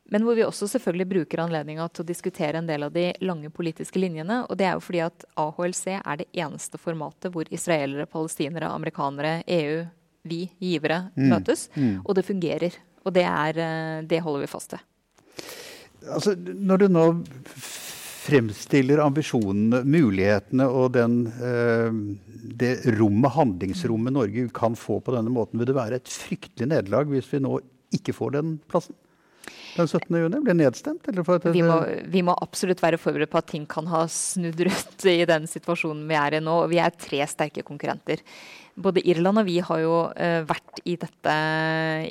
Men 0.09 0.23
hvor 0.23 0.37
vi 0.37 0.45
også 0.47 0.69
selvfølgelig 0.71 1.07
bruker 1.11 1.41
anledninga 1.43 1.89
til 1.91 2.05
å 2.05 2.07
diskutere 2.07 2.61
en 2.61 2.67
del 2.69 2.85
av 2.87 2.93
de 2.95 3.09
lange 3.27 3.49
politiske 3.51 3.99
linjene. 3.99 4.45
Og 4.47 4.55
det 4.59 4.67
er 4.69 4.77
jo 4.77 4.83
fordi 4.85 5.01
at 5.03 5.25
AHLC 5.35 5.85
er 5.97 6.21
det 6.21 6.27
eneste 6.31 6.79
formatet 6.79 7.33
hvor 7.33 7.49
israelere, 7.51 8.07
palestinere, 8.07 8.69
amerikanere, 8.71 9.41
EU, 9.47 9.81
vi 10.27 10.45
givere 10.59 11.09
Mm. 11.17 11.29
møtes. 11.31 11.69
Mm. 11.75 12.01
Og 12.05 12.15
det 12.15 12.25
fungerer. 12.27 12.73
Og 13.05 13.13
det, 13.13 13.23
er, 13.23 13.57
eh, 13.57 14.01
det 14.07 14.21
holder 14.23 14.41
vi 14.45 14.47
fast 14.51 14.71
ved. 14.73 14.79
Altså, 16.07 16.35
når 16.35 16.77
du 16.77 16.87
nå 16.87 17.05
fremstiller 18.27 19.01
ambisjonene, 19.03 19.81
mulighetene 19.87 20.67
og 20.67 20.93
den, 20.97 21.17
eh, 21.39 21.89
det 22.61 22.73
rommet, 22.97 23.33
handlingsrommet 23.37 24.15
Norge 24.15 24.47
kan 24.55 24.77
få 24.77 24.99
på 25.03 25.15
denne 25.15 25.33
måten, 25.33 25.59
vil 25.59 25.69
det 25.69 25.77
være 25.77 26.01
et 26.01 26.11
fryktelig 26.11 26.69
nederlag 26.69 27.09
hvis 27.11 27.29
vi 27.33 27.43
nå 27.43 27.59
ikke 27.95 28.15
får 28.15 28.37
den 28.37 28.57
plassen? 28.69 28.97
Den 29.77 29.87
17. 29.87 30.09
juni 30.17 30.39
blir 30.41 30.57
nedstemt? 30.57 31.07
Vi 31.53 31.61
må, 31.63 31.77
vi 32.09 32.23
må 32.25 32.33
absolutt 32.41 32.81
være 32.81 32.99
forberedt 32.99 33.31
på 33.31 33.39
at 33.39 33.49
ting 33.51 33.67
kan 33.69 33.87
ha 33.91 34.03
snudd 34.11 34.59
rundt 34.67 35.05
i 35.07 35.19
den 35.29 35.45
situasjonen 35.49 36.07
vi 36.09 36.17
er 36.17 36.39
i 36.39 36.41
nå. 36.43 36.55
Vi 36.71 36.79
er 36.81 36.95
tre 36.97 37.21
sterke 37.29 37.63
konkurrenter. 37.67 38.23
Både 38.77 39.01
Irland 39.09 39.41
og 39.41 39.47
vi 39.47 39.55
har 39.65 39.79
jo 39.81 39.93
eh, 40.13 40.43
vært 40.45 40.81
i, 40.85 40.93
dette, 41.01 41.35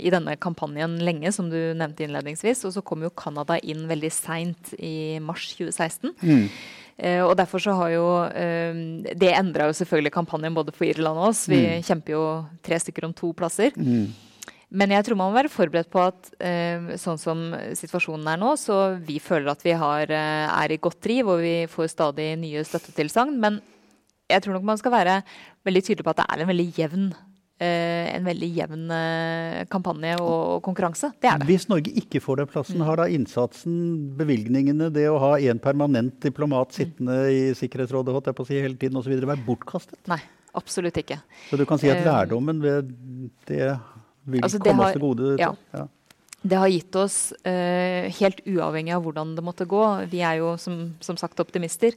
i 0.02 0.10
denne 0.10 0.34
kampanjen 0.42 0.96
lenge, 1.06 1.30
som 1.32 1.46
du 1.52 1.54
nevnte 1.78 2.02
innledningsvis. 2.02 2.64
Og 2.66 2.74
så 2.74 2.82
kom 2.82 3.04
jo 3.06 3.12
Canada 3.14 3.54
inn 3.62 3.84
veldig 3.86 4.10
seint 4.10 4.72
i 4.82 5.20
mars 5.22 5.46
2016. 5.54 6.10
Mm. 6.26 6.48
Eh, 6.98 7.20
og 7.22 7.36
derfor 7.38 7.60
så 7.60 7.74
har 7.76 7.90
jo 7.92 8.06
eh, 8.32 8.78
Det 9.14 9.30
endra 9.36 9.66
jo 9.68 9.76
selvfølgelig 9.78 10.14
kampanjen 10.16 10.56
både 10.56 10.74
for 10.74 10.88
Irland 10.88 11.20
og 11.22 11.28
oss. 11.30 11.44
Vi 11.46 11.60
Mm. 11.62 11.82
kjemper 11.86 12.16
jo 12.16 12.22
tre 12.66 12.80
stykker 12.82 13.04
om 13.06 13.14
to 13.14 13.30
plasser. 13.36 13.70
Mm. 13.76 14.08
Men 14.76 14.90
jeg 14.90 15.04
tror 15.06 15.16
man 15.20 15.30
må 15.30 15.38
være 15.38 15.52
forberedt 15.52 15.92
på 15.92 16.00
at 16.02 16.32
sånn 16.98 17.18
som 17.22 17.44
situasjonen 17.78 18.26
er 18.32 18.40
nå, 18.42 18.48
så 18.58 18.98
vi 18.98 19.20
føler 19.22 19.52
at 19.52 19.62
vi 19.62 19.70
har, 19.78 20.10
er 20.10 20.72
i 20.74 20.78
godt 20.82 20.98
driv, 21.06 21.28
og 21.30 21.38
vi 21.44 21.52
får 21.70 21.92
stadig 21.92 22.32
nye 22.42 22.64
støttetilsagn. 22.66 23.38
Men 23.38 23.60
jeg 24.30 24.42
tror 24.42 24.56
nok 24.58 24.66
man 24.66 24.78
skal 24.80 24.94
være 24.94 25.16
veldig 25.66 25.82
tydelig 25.86 26.06
på 26.06 26.12
at 26.12 26.20
det 26.20 26.26
er 26.32 26.42
en 26.42 26.50
veldig 26.50 26.66
jevn, 26.76 27.06
eh, 27.62 28.06
en 28.16 28.26
veldig 28.26 28.48
jevn 28.58 28.84
eh, 28.96 29.58
kampanje 29.72 30.14
og, 30.22 30.62
konkurranse. 30.66 31.12
Det 31.22 31.30
er 31.30 31.42
det. 31.42 31.48
Hvis 31.50 31.68
Norge 31.70 31.92
ikke 32.02 32.22
får 32.24 32.42
den 32.42 32.50
plassen, 32.50 32.84
har 32.86 33.00
da 33.00 33.08
innsatsen, 33.12 33.76
bevilgningene, 34.18 34.90
det 34.94 35.06
å 35.10 35.18
ha 35.22 35.34
en 35.38 35.62
permanent 35.62 36.18
diplomat 36.24 36.74
sittende 36.76 37.20
i 37.32 37.42
Sikkerhetsrådet 37.58 38.16
holdt 38.16 38.32
jeg 38.32 38.38
på 38.38 38.46
å 38.46 38.50
si, 38.50 38.62
hele 38.62 38.78
tiden 38.80 38.98
osv. 39.00 39.14
vært 39.30 39.46
bortkastet? 39.46 40.00
Nei, 40.10 40.20
absolutt 40.58 40.98
ikke. 41.02 41.20
Så 41.50 41.60
du 41.60 41.66
kan 41.68 41.82
si 41.82 41.90
at 41.92 42.02
Eh, 42.02 42.08
lærdommen 42.08 42.62
ved 42.62 42.90
det 43.46 43.76
vil 44.26 44.42
Altså, 44.42 44.58
det 44.58 44.72
komme 44.72 44.88
oss 44.88 44.96
til 44.98 45.06
gode? 45.06 45.36
ja. 45.38 45.52
Ja. 45.72 45.86
Det 46.42 46.56
har 46.56 46.68
gitt 46.68 46.94
oss, 46.94 47.32
eh, 47.48 48.12
helt 48.20 48.40
uavhengig 48.46 48.92
av 48.94 49.02
hvordan 49.02 49.34
det 49.34 49.42
måtte 49.42 49.66
gå 49.66 49.82
Vi 50.10 50.20
er 50.20 50.38
jo 50.38 50.56
som, 50.60 50.94
som 51.00 51.16
sagt 51.16 51.40
optimister. 51.40 51.96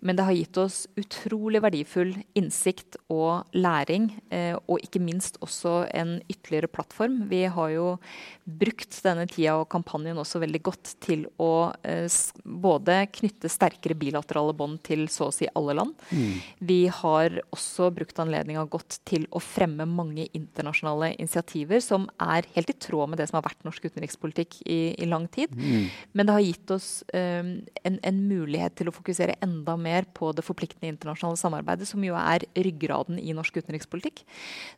Men 0.00 0.16
det 0.16 0.24
har 0.24 0.36
gitt 0.36 0.58
oss 0.60 0.86
utrolig 0.96 1.62
verdifull 1.64 2.12
innsikt 2.38 2.98
og 3.10 3.48
læring. 3.56 4.10
Eh, 4.30 4.54
og 4.68 4.84
ikke 4.84 5.02
minst 5.02 5.40
også 5.42 5.88
en 5.96 6.20
ytterligere 6.28 6.70
plattform. 6.70 7.28
Vi 7.30 7.46
har 7.50 7.72
jo 7.74 7.98
brukt 8.44 9.00
denne 9.02 9.26
tida 9.26 9.56
og 9.58 9.68
kampanjen 9.72 10.20
også 10.20 10.42
veldig 10.44 10.62
godt 10.68 10.94
til 11.04 11.26
å 11.40 11.72
eh, 11.82 12.06
både 12.44 13.00
knytte 13.18 13.50
sterkere 13.50 13.98
bilaterale 13.98 14.54
bånd 14.56 14.82
til 14.86 15.08
så 15.10 15.28
å 15.28 15.34
si 15.34 15.48
alle 15.58 15.74
land. 15.80 15.96
Mm. 16.12 16.38
Vi 16.70 16.80
har 17.00 17.40
også 17.50 17.90
brukt 17.96 18.20
anledninga 18.22 18.68
godt 18.70 19.00
til 19.08 19.26
å 19.32 19.42
fremme 19.42 19.88
mange 19.88 20.28
internasjonale 20.36 21.14
initiativer 21.16 21.82
som 21.84 22.06
er 22.22 22.46
helt 22.54 22.70
i 22.70 22.78
tråd 22.78 23.10
med 23.10 23.20
det 23.20 23.30
som 23.30 23.40
har 23.40 23.48
vært 23.48 23.66
norsk 23.66 23.87
utenrikspolitikk 23.88 24.60
i, 24.64 24.78
i 24.94 25.08
lang 25.08 25.26
tid. 25.32 25.54
Mm. 25.56 25.88
Men 26.12 26.28
det 26.28 26.36
har 26.36 26.46
gitt 26.46 26.74
oss 26.74 26.88
um, 27.12 27.52
en, 27.82 27.98
en 28.12 28.22
mulighet 28.28 28.78
til 28.78 28.90
å 28.90 28.94
fokusere 28.94 29.38
enda 29.44 29.76
mer 29.80 30.08
på 30.16 30.30
det 30.36 30.46
forpliktende 30.46 30.92
internasjonale 30.94 31.40
samarbeidet, 31.40 31.88
som 31.90 32.04
jo 32.04 32.16
er 32.18 32.46
ryggraden 32.56 33.20
i 33.20 33.36
norsk 33.36 33.60
utenrikspolitikk. 33.60 34.24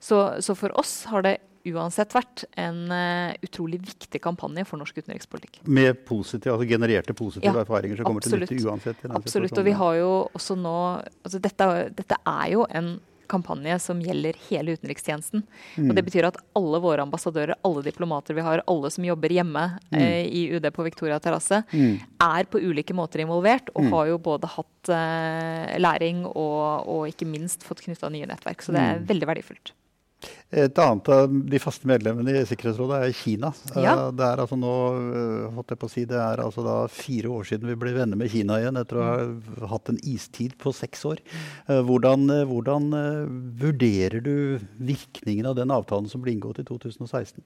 Så, 0.03 0.23
så 0.45 0.59
for 0.59 0.75
oss 0.81 1.03
har 1.11 1.27
det 1.27 1.39
uansett 1.69 2.15
vært 2.17 2.47
en 2.61 2.87
uh, 2.89 3.37
utrolig 3.45 3.81
viktig 3.85 4.21
kampanje 4.25 4.65
for 4.69 4.81
norsk 4.81 5.03
utenrikspolitikk. 5.03 5.61
Med 5.69 6.01
positive, 6.09 6.55
altså 6.55 6.69
genererte 6.71 7.17
positive 7.17 7.53
Ja, 7.53 7.65
erfaringer 7.65 8.01
som 8.01 8.09
kommer 8.09 8.25
til 8.25 8.41
nytte 8.41 8.61
uansett. 8.65 9.05
Absolutt. 9.11 9.59
Og 9.61 9.69
vi 9.69 9.77
har 9.77 9.99
jo 10.01 10.11
også 10.33 10.57
nå 10.57 10.77
altså 11.05 11.43
dette, 11.43 11.69
dette 11.99 12.21
er 12.25 12.47
jo 12.55 12.65
en 12.71 12.95
kampanje 13.31 13.79
som 13.81 14.01
gjelder 14.03 14.35
hele 14.49 14.75
utenrikstjenesten. 14.77 15.45
Mm. 15.79 15.89
Og 15.91 15.95
det 15.97 16.05
betyr 16.09 16.27
at 16.29 16.37
alle 16.59 16.81
våre 16.83 17.05
ambassadører, 17.07 17.55
alle 17.65 17.83
diplomater 17.87 18.35
vi 18.37 18.45
har, 18.47 18.63
alle 18.69 18.91
som 18.91 19.07
jobber 19.07 19.33
hjemme 19.33 19.65
eh, 19.95 20.27
i 20.27 20.45
UD 20.57 20.67
på 20.75 20.85
Victoria 20.89 21.21
terrasse, 21.23 21.63
Mm. 21.73 22.01
er 22.21 22.45
på 22.51 22.59
ulike 22.61 22.95
måter 22.95 23.23
involvert 23.25 23.71
og 23.75 23.85
Mm. 23.85 23.91
har 23.95 24.07
jo 24.11 24.19
både 24.19 24.49
hatt 24.57 24.89
eh, 24.93 25.79
læring 25.79 26.25
og, 26.27 26.87
og 26.89 27.07
ikke 27.09 27.27
minst 27.29 27.63
fått 27.63 27.83
knytta 27.87 28.11
nye 28.11 28.27
nettverk. 28.27 28.61
Så 28.63 28.73
det 28.75 28.81
er 28.81 28.99
Mm. 28.99 29.07
veldig 29.07 29.27
verdifullt. 29.31 29.73
Et 30.51 30.79
annet 30.83 31.09
av 31.15 31.31
de 31.31 31.59
faste 31.63 31.87
medlemmene 31.87 32.33
i 32.41 32.47
Sikkerhetsrådet 32.49 32.97
er 33.07 33.13
Kina. 33.15 33.53
Ja. 33.77 33.93
Eh, 33.95 34.11
Det 34.19 34.27
er 34.27 34.43
altså 34.43 34.59
nå, 34.59 34.73
eh, 34.99 35.51
holdt 35.55 35.71
jeg 35.71 35.79
på 35.79 35.87
å 35.87 35.93
si, 35.93 36.05
det 36.11 36.19
er 36.19 36.43
altså 36.43 36.65
da 36.67 36.77
fire 36.91 37.31
år 37.31 37.47
siden 37.47 37.71
vi 37.71 37.79
ble 37.79 37.93
venner 37.95 38.19
med 38.19 38.31
Kina 38.33 38.59
igjen, 38.59 38.77
etter 38.81 38.99
å 38.99 39.07
ha 39.61 39.71
hatt 39.77 39.89
en 39.93 40.01
istid 40.03 40.59
på 40.59 40.75
seks 40.75 41.05
år. 41.07 41.23
Eh, 41.69 41.81
Hvordan, 41.87 42.27
hvordan 42.51 42.91
vurderer 43.61 44.21
du 44.23 44.59
virkningen 44.79 45.47
av 45.47 45.57
den 45.57 45.71
avtalen 45.71 46.09
som 46.11 46.21
ble 46.23 46.35
inngått 46.35 46.61
i 46.61 46.67
2016? 46.69 47.43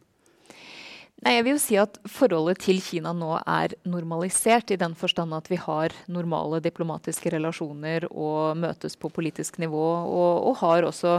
Nei, 1.24 1.38
jeg 1.38 1.44
vil 1.46 1.54
jo 1.54 1.60
si 1.62 1.76
at 1.80 1.94
Forholdet 2.12 2.58
til 2.66 2.82
Kina 2.84 3.14
nå 3.16 3.30
er 3.48 3.72
normalisert, 3.88 4.68
i 4.74 4.76
den 4.76 4.92
forstand 4.92 5.32
at 5.32 5.46
vi 5.48 5.56
har 5.56 5.94
normale 6.04 6.58
diplomatiske 6.60 7.32
relasjoner 7.32 8.04
og 8.10 8.58
møtes 8.60 8.92
på 9.00 9.08
politisk 9.08 9.56
nivå, 9.62 9.86
og, 10.04 10.50
og 10.50 10.58
har 10.60 10.84
også 10.84 11.14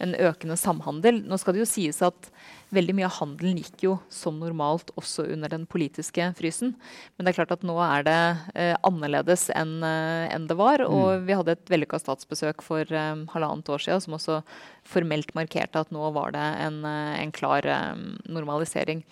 en 0.00 0.14
økende 0.16 0.56
samhandel. 0.56 1.18
Nå 1.28 1.36
skal 1.36 1.52
det 1.52 1.60
jo 1.60 1.68
sies 1.68 2.00
at 2.00 2.30
veldig 2.72 2.94
mye 2.96 3.10
av 3.10 3.18
handelen 3.18 3.60
gikk 3.60 3.84
jo 3.84 3.92
som 4.08 4.38
normalt 4.40 4.94
også 4.96 5.26
under 5.34 5.52
den 5.52 5.68
politiske 5.68 6.30
frysen. 6.38 6.72
Men 7.18 7.28
det 7.28 7.34
er 7.34 7.38
klart 7.42 7.52
at 7.52 7.66
nå 7.68 7.76
er 7.84 8.08
det 8.08 8.16
eh, 8.54 8.72
annerledes 8.88 9.50
enn 9.52 9.84
en 9.84 10.48
det 10.48 10.56
var. 10.56 10.86
Og 10.88 11.26
vi 11.28 11.36
hadde 11.36 11.58
et 11.58 11.74
vellykka 11.74 12.00
statsbesøk 12.00 12.64
for 12.64 12.88
eh, 12.88 13.26
halvannet 13.34 13.68
år 13.76 13.84
siden 13.84 14.00
som 14.06 14.16
også 14.16 14.40
formelt 14.88 15.36
markerte 15.36 15.84
at 15.84 15.92
nå 15.92 16.08
var 16.16 16.32
det 16.32 16.48
en, 16.64 16.80
eh, 16.88 17.20
en 17.20 17.36
klar 17.36 17.68
eh, 17.68 17.92
normalisering. 18.24 19.04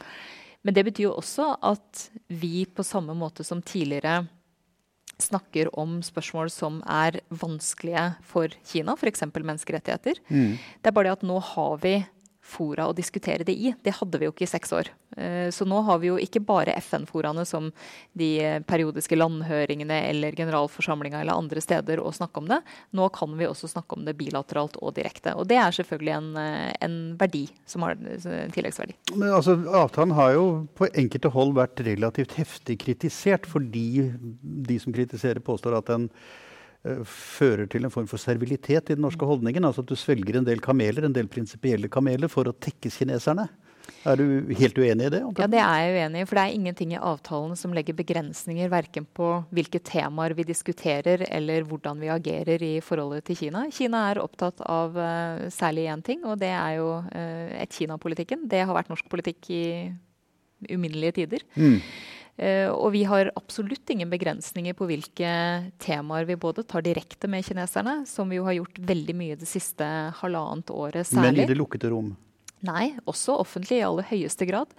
Men 0.68 0.76
det 0.76 0.85
betyr 0.85 1.07
jo 1.07 1.14
også 1.16 1.54
at 1.64 2.02
vi 2.28 2.66
på 2.68 2.85
samme 2.85 3.14
måte 3.16 3.40
som 3.46 3.62
tidligere 3.64 4.26
snakker 5.18 5.70
om 5.81 6.02
spørsmål 6.04 6.50
som 6.52 6.83
er 6.85 7.22
vanskelige 7.33 8.02
for 8.28 8.52
Kina, 8.68 8.92
f.eks. 8.92 9.24
menneskerettigheter. 9.33 10.20
Det 10.28 10.90
er 10.90 10.92
bare 10.92 11.09
det 11.09 11.16
at 11.16 11.24
nå 11.24 11.38
har 11.54 11.81
vi 11.81 11.94
fora 12.49 12.89
å 12.89 12.95
diskutere 12.97 13.45
det 13.47 13.55
i. 13.55 13.75
Det 13.85 13.95
hadde 13.99 14.21
vi 14.21 14.29
jo 14.29 14.33
ikke 14.33 14.47
i 14.47 14.51
seks 14.51 14.73
år. 14.73 14.91
Eh, 15.17 15.51
Så 15.55 15.67
nå 15.69 15.81
har 15.85 16.01
vi 16.03 16.11
jo 16.11 16.17
ikke 16.21 16.43
bare 16.45 16.77
FN-foraene 16.81 17.45
som 17.49 17.71
de 18.19 18.31
eh, 18.45 18.59
periodiske 18.65 19.17
landhøringene 19.19 20.01
eller 20.09 20.37
generalforsamlinga 20.39 21.21
eller 21.21 21.39
andre 21.39 21.63
steder 21.65 22.01
å 22.01 22.13
snakke 22.15 22.43
om 22.43 22.49
det. 22.51 22.61
Nå 22.97 23.09
kan 23.15 23.37
vi 23.39 23.49
også 23.49 23.71
snakke 23.71 23.99
om 23.99 24.09
det 24.09 24.17
bilateralt 24.19 24.79
og 24.81 24.97
direkte. 24.97 25.35
Og 25.37 25.49
det 25.51 25.61
er 25.61 25.77
selvfølgelig 25.77 26.15
en, 26.17 26.33
eh, 26.41 26.73
en 26.89 26.99
verdi 27.21 27.47
som 27.69 27.85
har 27.87 27.97
en 27.97 28.53
tilleggsverdi. 28.55 28.97
Men 29.15 29.37
altså, 29.37 29.59
Avtalen 29.69 30.17
har 30.17 30.35
jo 30.37 30.45
på 30.79 30.89
enkelte 30.95 31.33
hold 31.35 31.55
vært 31.59 31.85
relativt 31.87 32.37
heftig 32.39 32.81
kritisert, 32.85 33.49
fordi 33.49 33.89
de 34.69 34.79
som 34.81 34.95
kritiserer, 34.95 35.45
påstår 35.45 35.79
at 35.79 35.91
den 35.91 36.09
fører 37.09 37.68
til 37.70 37.87
en 37.87 37.92
form 37.94 38.09
for 38.11 38.20
servilitet 38.20 38.90
i 38.90 38.96
den 38.96 39.05
norske 39.05 39.27
holdningen. 39.29 39.66
Altså 39.68 39.85
at 39.85 39.90
du 39.90 39.96
svelger 39.98 40.40
en 40.40 40.48
del 40.48 40.62
kameler, 40.64 41.07
en 41.07 41.16
del 41.16 41.31
prinsipielle 41.31 41.90
kameler, 41.92 42.31
for 42.33 42.48
å 42.48 42.57
tekkes 42.57 43.01
kineserne. 43.03 43.48
Er 44.07 44.18
du 44.20 44.53
helt 44.59 44.79
uenig 44.79 45.07
i 45.09 45.12
det? 45.12 45.20
Ja, 45.40 45.46
det 45.51 45.61
er 45.62 45.79
jeg 45.83 45.94
uenig 45.96 46.22
i. 46.22 46.27
For 46.29 46.38
det 46.38 46.42
er 46.44 46.57
ingenting 46.57 46.92
i 46.94 47.01
avtalen 47.01 47.55
som 47.59 47.72
legger 47.77 47.96
begrensninger 47.98 48.70
verken 48.72 49.07
på 49.16 49.31
hvilke 49.55 49.81
temaer 49.85 50.35
vi 50.38 50.46
diskuterer 50.48 51.24
eller 51.29 51.66
hvordan 51.68 52.03
vi 52.03 52.12
agerer 52.12 52.64
i 52.64 52.72
forholdet 52.85 53.27
til 53.29 53.40
Kina. 53.42 53.64
Kina 53.74 54.05
er 54.11 54.22
opptatt 54.22 54.62
av 54.64 54.96
uh, 54.98 55.48
særlig 55.53 55.88
én 55.92 56.05
ting, 56.05 56.22
og 56.29 56.38
det 56.42 56.53
er 56.53 56.79
jo 56.79 56.92
uh, 57.01 57.48
et 57.59 57.74
Kina-politikken. 57.74 58.46
Det 58.51 58.62
har 58.64 58.77
vært 58.77 58.92
norsk 58.92 59.09
politikk 59.11 59.51
i 59.55 59.64
uminnelige 60.68 61.20
tider. 61.22 61.44
Mm. 61.57 61.81
Uh, 62.38 62.70
og 62.70 62.92
vi 62.94 63.03
har 63.09 63.33
absolutt 63.35 63.90
ingen 63.90 64.11
begrensninger 64.12 64.77
på 64.79 64.87
hvilke 64.87 65.31
temaer 65.83 66.29
vi 66.29 66.38
både 66.38 66.62
tar 66.62 66.85
direkte 66.87 67.31
med 67.31 67.42
kineserne, 67.46 68.05
som 68.07 68.31
vi 68.31 68.38
jo 68.38 68.46
har 68.46 68.61
gjort 68.61 68.79
veldig 68.79 69.16
mye 69.18 69.38
det 69.40 69.51
siste 69.51 69.88
halvannet 70.20 70.70
året 70.70 71.11
særlig. 71.11 71.35
Men 71.35 71.44
i 71.44 71.51
det 71.51 71.59
lukkede 71.59 71.90
rom? 71.90 72.14
Nei, 72.66 72.96
også 73.07 73.37
offentlig 73.38 73.79
i 73.79 73.85
aller 73.87 74.07
høyeste 74.09 74.46
grad. 74.48 74.72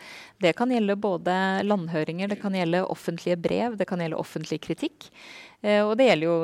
Det 0.44 0.52
kan 0.58 0.72
gjelde 0.74 0.98
både 1.00 1.36
landhøringer, 1.64 2.28
det 2.28 2.42
kan 2.42 2.56
gjelde 2.56 2.84
offentlige 2.92 3.38
brev, 3.40 3.78
det 3.80 3.88
kan 3.88 4.04
gjelde 4.04 4.20
offentlig 4.20 4.60
kritikk. 4.66 5.08
Eh, 5.60 5.82
og 5.84 5.98
det 6.00 6.06
gjelder 6.08 6.30
jo 6.30 6.36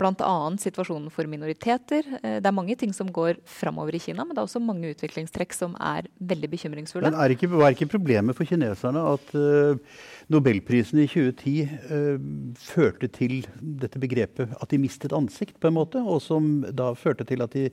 bl.a. 0.00 0.32
situasjonen 0.58 1.10
for 1.14 1.30
minoriteter. 1.30 2.06
Eh, 2.20 2.38
det 2.42 2.50
er 2.50 2.56
mange 2.56 2.74
ting 2.78 2.94
som 2.96 3.10
går 3.14 3.38
framover 3.46 3.94
i 3.94 4.00
Kina, 4.02 4.24
men 4.26 4.34
det 4.34 4.42
er 4.42 4.48
også 4.48 4.62
mange 4.62 4.90
utviklingstrekk 4.90 5.54
som 5.54 5.76
er 5.78 6.08
veldig 6.18 6.50
bekymringsfulle. 6.56 7.06
Men 7.06 7.20
er 7.22 7.36
ikke, 7.36 7.52
Var 7.54 7.76
ikke 7.76 7.92
problemet 7.92 8.34
for 8.34 8.48
kineserne 8.48 9.04
at 9.12 9.30
uh, 9.38 10.00
nobelprisen 10.32 11.04
i 11.04 11.06
2010 11.06 11.54
uh, 11.92 12.56
førte 12.58 13.10
til 13.14 13.44
dette 13.60 14.00
begrepet 14.02 14.56
at 14.58 14.72
de 14.72 14.82
mistet 14.82 15.14
ansikt, 15.14 15.60
på 15.62 15.70
en 15.70 15.78
måte, 15.78 16.02
og 16.02 16.18
som 16.24 16.64
da 16.74 16.90
førte 16.98 17.26
til 17.28 17.46
at 17.46 17.54
de 17.54 17.68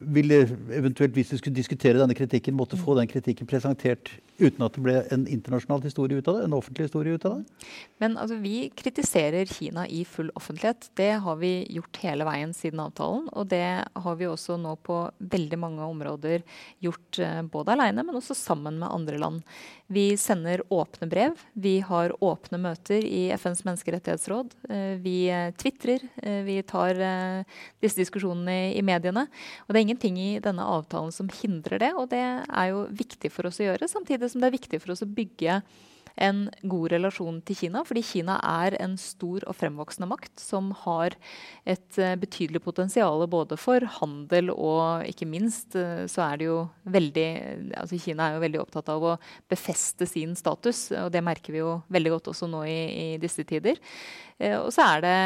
ville 0.00 0.40
eventuelt, 0.72 1.12
hvis 1.12 1.30
du 1.32 1.36
skulle 1.38 1.56
diskutere 1.56 2.00
denne 2.00 2.16
kritikken, 2.16 2.56
måtte 2.56 2.78
få 2.80 2.96
den 2.96 3.08
kritikken 3.10 3.48
presentert 3.48 4.08
uten 4.40 4.64
at 4.64 4.76
det 4.76 4.82
ble 4.84 4.94
en 5.12 5.26
internasjonal 5.28 5.82
historie 5.84 6.16
ut 6.16 6.28
av 6.30 6.38
det? 6.38 6.46
En 6.46 6.56
offentlig 6.56 6.86
historie 6.88 7.16
ut 7.16 7.26
av 7.28 7.36
det? 7.36 7.66
Men 8.00 8.16
altså, 8.16 8.38
vi 8.40 8.70
kritiserer 8.76 9.48
Kina 9.50 9.84
i 9.88 10.02
full 10.08 10.30
offentlighet. 10.38 10.88
Det 10.96 11.10
har 11.24 11.36
vi 11.42 11.52
gjort 11.76 12.00
hele 12.00 12.24
veien 12.28 12.54
siden 12.56 12.80
avtalen. 12.80 13.28
Og 13.36 13.50
det 13.52 13.84
har 13.84 14.16
vi 14.16 14.28
også 14.30 14.56
nå 14.60 14.72
på 14.86 15.02
veldig 15.20 15.60
mange 15.60 15.84
områder 15.84 16.44
gjort 16.80 17.20
eh, 17.20 17.42
både 17.52 17.76
alene, 17.76 18.06
men 18.06 18.16
også 18.16 18.36
sammen 18.38 18.80
med 18.80 18.88
andre 18.88 19.20
land. 19.20 19.44
Vi 19.92 20.14
sender 20.20 20.62
åpne 20.72 21.10
brev. 21.10 21.44
Vi 21.52 21.76
har 21.84 22.14
åpne 22.24 22.62
møter 22.62 23.04
i 23.04 23.26
FNs 23.36 23.64
menneskerettighetsråd. 23.68 24.56
Eh, 24.70 24.96
vi 25.04 25.16
eh, 25.28 25.50
tvitrer. 25.60 26.06
Vi 26.46 26.56
tar 26.68 26.96
disse 27.82 27.98
diskusjonene 27.98 28.72
i 28.76 28.82
mediene. 28.86 29.26
Og 29.66 29.74
det 29.74 29.80
er 29.80 29.89
ingenting 29.90 30.18
i 30.22 30.40
denne 30.42 30.62
avtalen 30.62 31.12
som 31.12 31.30
hindrer 31.42 31.82
det, 31.82 31.90
og 31.98 32.10
det 32.12 32.22
er 32.22 32.66
jo 32.70 32.86
viktig 32.94 33.32
for 33.34 33.50
oss 33.50 33.58
å 33.60 33.66
gjøre. 33.66 33.90
Samtidig 33.90 34.30
som 34.30 34.42
det 34.42 34.50
er 34.50 34.56
viktig 34.56 34.80
for 34.82 34.94
oss 34.94 35.02
å 35.02 35.10
bygge 35.10 35.60
en 36.16 36.46
god 36.62 36.90
relasjon 36.94 37.40
til 37.46 37.58
Kina, 37.58 37.82
fordi 37.86 38.02
Kina 38.06 38.38
er 38.46 38.76
en 38.80 38.96
stor 39.00 39.44
og 39.48 39.56
fremvoksende 39.58 40.08
makt 40.10 40.42
som 40.42 40.70
har 40.84 41.16
et 41.68 42.00
uh, 42.00 42.14
betydelig 42.20 42.62
potensial 42.64 43.24
både 43.30 43.58
for 43.60 43.84
handel 44.00 44.52
og 44.54 45.06
ikke 45.08 45.28
minst 45.28 45.76
uh, 45.78 46.06
så 46.10 46.24
er 46.26 46.40
det 46.40 46.48
jo 46.48 46.58
veldig 46.90 47.28
altså 47.80 48.00
Kina 48.00 48.28
er 48.28 48.38
jo 48.38 48.44
veldig 48.46 48.62
opptatt 48.62 48.90
av 48.92 49.06
å 49.12 49.16
befeste 49.50 50.08
sin 50.08 50.34
status, 50.38 50.88
og 50.96 51.10
det 51.14 51.24
merker 51.24 51.54
vi 51.54 51.62
jo 51.62 51.76
veldig 51.92 52.16
godt 52.16 52.32
også 52.34 52.50
nå 52.50 52.64
i, 52.68 52.80
i 52.90 53.06
disse 53.22 53.44
tider. 53.48 53.80
Uh, 54.40 54.58
og 54.64 54.70
så 54.74 54.86
er 54.96 55.06
det 55.06 55.16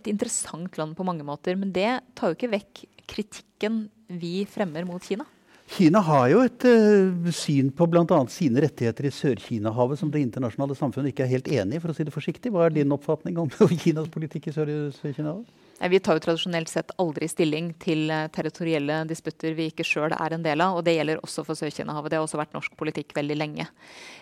et 0.00 0.10
interessant 0.10 0.80
land 0.80 0.96
på 0.98 1.06
mange 1.06 1.26
måter, 1.26 1.58
men 1.58 1.74
det 1.74 2.00
tar 2.18 2.32
jo 2.32 2.38
ikke 2.38 2.54
vekk 2.56 2.84
kritikken 3.12 3.86
vi 4.12 4.42
fremmer 4.48 4.86
mot 4.88 5.02
Kina. 5.02 5.26
Kina 5.72 6.02
har 6.04 6.26
jo 6.28 6.42
et 6.44 6.64
uh, 6.68 7.28
syn 7.32 7.70
på 7.72 7.86
bl.a. 7.88 8.16
sine 8.28 8.60
rettigheter 8.60 9.06
i 9.08 9.12
Sør-Kina-havet 9.14 10.00
som 10.02 10.10
det 10.12 10.20
internasjonale 10.20 10.76
samfunnet 10.76 11.14
ikke 11.14 11.24
er 11.24 11.30
helt 11.30 11.48
enig 11.48 11.78
i, 11.78 11.80
for 11.80 11.92
å 11.92 11.96
si 11.96 12.04
det 12.04 12.12
forsiktig. 12.12 12.52
Hva 12.52 12.66
er 12.66 12.74
din 12.76 12.92
oppfatning 12.92 13.38
om 13.40 13.48
Kinas 13.82 14.10
politikk 14.12 14.50
i 14.50 14.54
Sør-Kina-havet? 14.56 15.48
Vi 15.92 16.00
tar 16.04 16.18
jo 16.18 16.24
tradisjonelt 16.26 16.68
sett 16.68 16.92
aldri 17.00 17.30
stilling 17.32 17.72
til 17.80 18.12
uh, 18.12 18.26
territorielle 18.34 19.00
disputter 19.08 19.56
vi 19.56 19.70
ikke 19.72 19.86
sjøl 19.88 20.12
er 20.12 20.36
en 20.36 20.44
del 20.44 20.60
av. 20.60 20.76
Og 20.76 20.84
det 20.84 20.98
gjelder 20.98 21.24
også 21.24 21.46
for 21.48 21.56
Sør-Kina-havet. 21.56 22.12
Det 22.12 22.20
har 22.20 22.28
også 22.28 22.42
vært 22.42 22.52
norsk 22.58 22.76
politikk 22.76 23.16
veldig 23.16 23.40
lenge. 23.40 23.70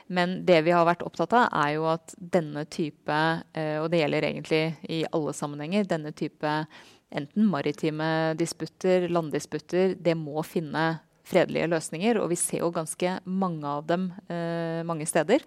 Men 0.06 0.38
det 0.46 0.62
vi 0.68 0.76
har 0.76 0.86
vært 0.86 1.02
opptatt 1.02 1.34
av, 1.34 1.50
er 1.64 1.74
jo 1.80 1.90
at 1.90 2.14
denne 2.38 2.62
type, 2.70 3.20
uh, 3.58 3.76
og 3.82 3.90
det 3.90 4.04
gjelder 4.04 4.30
egentlig 4.30 4.64
i 4.86 5.02
alle 5.10 5.34
sammenhenger, 5.34 5.90
denne 5.90 6.14
type 6.14 6.56
enten 7.10 7.46
maritime 7.50 8.36
disputter, 8.38 9.10
landdisputter, 9.10 9.96
det 9.98 10.14
må 10.14 10.46
finne 10.46 11.00
fredelige 11.30 11.70
løsninger. 11.70 12.20
Og 12.22 12.32
vi 12.32 12.38
ser 12.40 12.64
jo 12.64 12.72
ganske 12.74 13.18
mange 13.24 13.66
av 13.68 13.86
dem 13.88 14.10
eh, 14.28 14.82
mange 14.86 15.06
steder. 15.08 15.44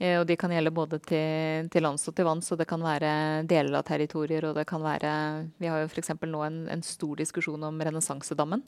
Eh, 0.00 0.16
og 0.16 0.24
de 0.28 0.36
kan 0.40 0.52
gjelde 0.52 0.72
både 0.72 0.98
til, 1.04 1.68
til 1.72 1.84
lands 1.84 2.08
og 2.08 2.16
til 2.16 2.24
vanns, 2.24 2.48
og 2.52 2.60
det 2.60 2.66
kan 2.70 2.80
være 2.80 3.12
deler 3.48 3.76
av 3.76 3.84
territorier. 3.84 4.46
og 4.48 4.56
det 4.56 4.64
kan 4.68 4.80
være, 4.80 5.12
Vi 5.60 5.68
har 5.68 5.82
jo 5.82 5.90
f.eks. 5.90 6.14
nå 6.24 6.42
en, 6.46 6.60
en, 6.72 6.82
stor 6.82 7.16
diskusjon 7.20 7.62
om 7.68 7.80
renessansedammen, 7.80 8.62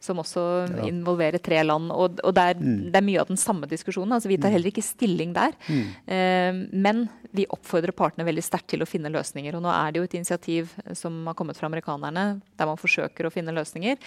som 0.00 0.22
også 0.22 0.44
ja. 0.70 0.86
involverer 0.86 1.42
tre 1.42 1.62
land. 1.64 1.90
Og, 1.90 2.20
og 2.22 2.34
det, 2.36 2.44
er, 2.52 2.60
mm. 2.60 2.90
det, 2.92 3.00
er, 3.00 3.06
mye 3.08 3.20
av 3.20 3.32
den 3.32 3.40
samme 3.40 3.66
diskusjonen. 3.66 4.14
altså 4.14 4.30
Vi 4.30 4.38
tar 4.38 4.52
mm. 4.52 4.56
heller 4.56 4.70
ikke 4.70 4.86
stilling 4.86 5.34
der. 5.34 5.56
Mm. 5.66 5.86
Eh, 6.06 6.60
men 6.86 7.06
vi 7.36 7.48
oppfordrer 7.50 7.92
partene 7.96 8.26
veldig 8.26 8.44
sterkt 8.44 8.70
til 8.72 8.84
å 8.84 8.88
finne 8.88 9.10
løsninger. 9.12 9.58
Og 9.58 9.64
nå 9.66 9.72
er 9.74 9.92
det 9.92 10.00
jo 10.00 10.06
et 10.06 10.16
initiativ 10.16 10.72
som 10.94 11.18
har 11.26 11.36
kommet 11.38 11.58
fra 11.58 11.66
amerikanerne, 11.68 12.40
der 12.56 12.70
man 12.70 12.80
forsøker 12.80 13.26
å 13.26 13.34
finne 13.34 13.54
løsninger. 13.56 13.98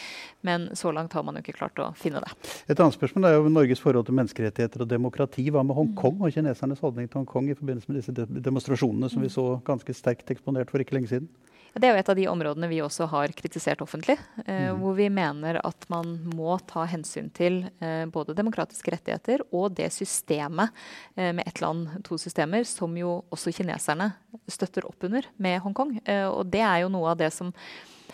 Men 0.48 0.70
så 0.80 0.94
langt 0.96 1.14
har 1.14 1.28
man 1.28 1.38
jo 1.38 1.44
ikke 1.44 1.58
klart 1.60 1.84
å 1.84 1.92
finne 2.00 2.24
det. 2.24 2.32
Et 2.72 2.80
annet 2.80 2.96
spørsmål 2.96 3.28
er 3.28 3.38
jo 3.38 3.52
Norges 3.52 3.84
forhold 3.84 4.08
til 4.08 4.18
menneskerettigheter 4.18 4.86
og 4.86 4.90
demokrati. 4.90 5.46
Hva 5.52 5.66
med 5.68 5.78
Hongkong 5.78 6.24
og 6.24 6.34
kineserne? 6.34 6.69
Kinesernes 6.70 6.84
holdning 6.84 7.10
til 7.10 7.20
Hongkong 7.20 7.50
i 7.50 7.58
forbindelse 7.58 7.90
med 7.90 8.00
disse 8.00 8.42
demonstrasjonene 8.44 9.10
som 9.10 9.22
vi 9.22 9.30
så 9.30 9.62
ganske 9.66 9.94
sterkt 9.94 10.30
eksponert 10.30 10.70
for 10.70 10.80
ikke 10.80 10.96
lenge 10.96 11.10
siden? 11.10 11.30
Det 11.74 11.86
er 11.86 11.94
jo 11.94 12.00
et 12.02 12.10
av 12.10 12.18
de 12.18 12.26
områdene 12.28 12.68
vi 12.68 12.82
også 12.82 13.06
har 13.12 13.30
kritisert 13.38 13.82
offentlig. 13.82 14.18
Eh, 14.46 14.72
mm. 14.74 14.80
Hvor 14.82 14.96
vi 14.98 15.10
mener 15.10 15.60
at 15.62 15.86
man 15.90 16.18
må 16.34 16.58
ta 16.66 16.86
hensyn 16.90 17.30
til 17.30 17.70
eh, 17.80 18.06
både 18.10 18.34
demokratiske 18.34 18.92
rettigheter 18.92 19.44
og 19.52 19.76
det 19.78 19.92
systemet 19.94 20.74
eh, 21.16 21.30
med 21.30 21.46
ett 21.46 21.62
land, 21.62 22.02
to 22.04 22.18
systemer, 22.18 22.66
som 22.66 22.98
jo 22.98 23.24
også 23.30 23.54
kineserne 23.54 24.12
støtter 24.50 24.88
opp 24.90 25.06
under 25.06 25.30
med 25.38 25.62
Hongkong. 25.62 26.00
Eh, 26.06 26.26
og 26.26 26.50
det 26.50 26.66
er 26.66 26.84
jo 26.84 26.94
noe 26.94 27.14
av 27.14 27.22
det 27.22 27.30
som 27.34 27.54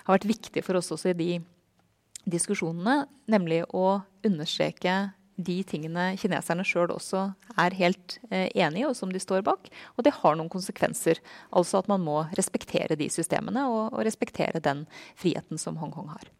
har 0.03 0.17
vært 0.17 0.29
viktig 0.35 0.63
for 0.65 0.75
oss 0.75 0.91
også 0.91 1.13
i 1.13 1.19
de 1.23 1.31
diskusjonene, 2.25 3.05
nemlig 3.31 3.63
å 3.71 4.01
understreke 4.25 5.14
de 5.35 5.57
tingene 5.67 6.13
kineserne 6.19 6.63
sjøl 6.67 6.93
også 6.93 7.25
er 7.59 7.75
helt 7.79 8.17
eh, 8.29 8.47
enig 8.55 8.83
i, 8.83 8.87
og 8.87 8.95
som 8.97 9.11
de 9.11 9.21
står 9.21 9.43
bak. 9.47 9.67
Og 9.95 10.07
det 10.07 10.15
har 10.21 10.37
noen 10.37 10.51
konsekvenser. 10.51 11.19
Altså 11.51 11.81
at 11.81 11.91
man 11.91 12.03
må 12.05 12.21
respektere 12.39 12.97
de 12.99 13.09
systemene 13.11 13.67
og, 13.67 13.93
og 13.93 14.05
respektere 14.07 14.63
den 14.63 14.85
friheten 15.19 15.61
som 15.61 15.79
Hongkong 15.81 16.13
har. 16.13 16.31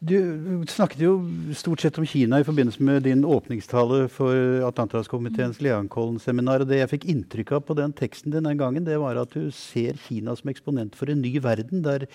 Du 0.00 0.16
snakket 0.64 1.02
jo 1.04 1.10
stort 1.52 1.82
sett 1.84 1.98
om 2.00 2.06
Kina 2.08 2.38
i 2.40 2.44
forbindelse 2.46 2.80
med 2.88 3.02
din 3.04 3.20
åpningstale 3.20 4.06
for 4.08 4.32
Atlanterhavskomiteens 4.64 5.58
mm. 5.58 5.64
Leankollen-seminar. 5.66 6.62
og 6.64 6.70
Det 6.70 6.78
jeg 6.78 6.90
fikk 6.94 7.02
inntrykk 7.12 7.50
av 7.58 7.66
på 7.68 7.74
den 7.76 7.92
teksten 7.92 8.32
din 8.32 8.48
den 8.48 8.56
gangen, 8.56 8.86
det 8.86 8.96
var 8.96 9.18
at 9.20 9.34
du 9.36 9.50
ser 9.52 9.98
Kina 10.06 10.32
som 10.38 10.48
eksponent 10.48 10.96
for 10.96 11.12
en 11.12 11.20
ny 11.20 11.34
verden. 11.44 11.82
Der 11.84 12.06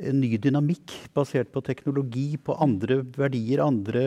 en 0.00 0.22
ny 0.22 0.38
dynamikk 0.40 0.94
basert 1.12 1.50
på 1.52 1.60
teknologi, 1.66 2.38
på 2.40 2.56
andre 2.56 3.02
verdier, 3.04 3.60
andre 3.66 4.06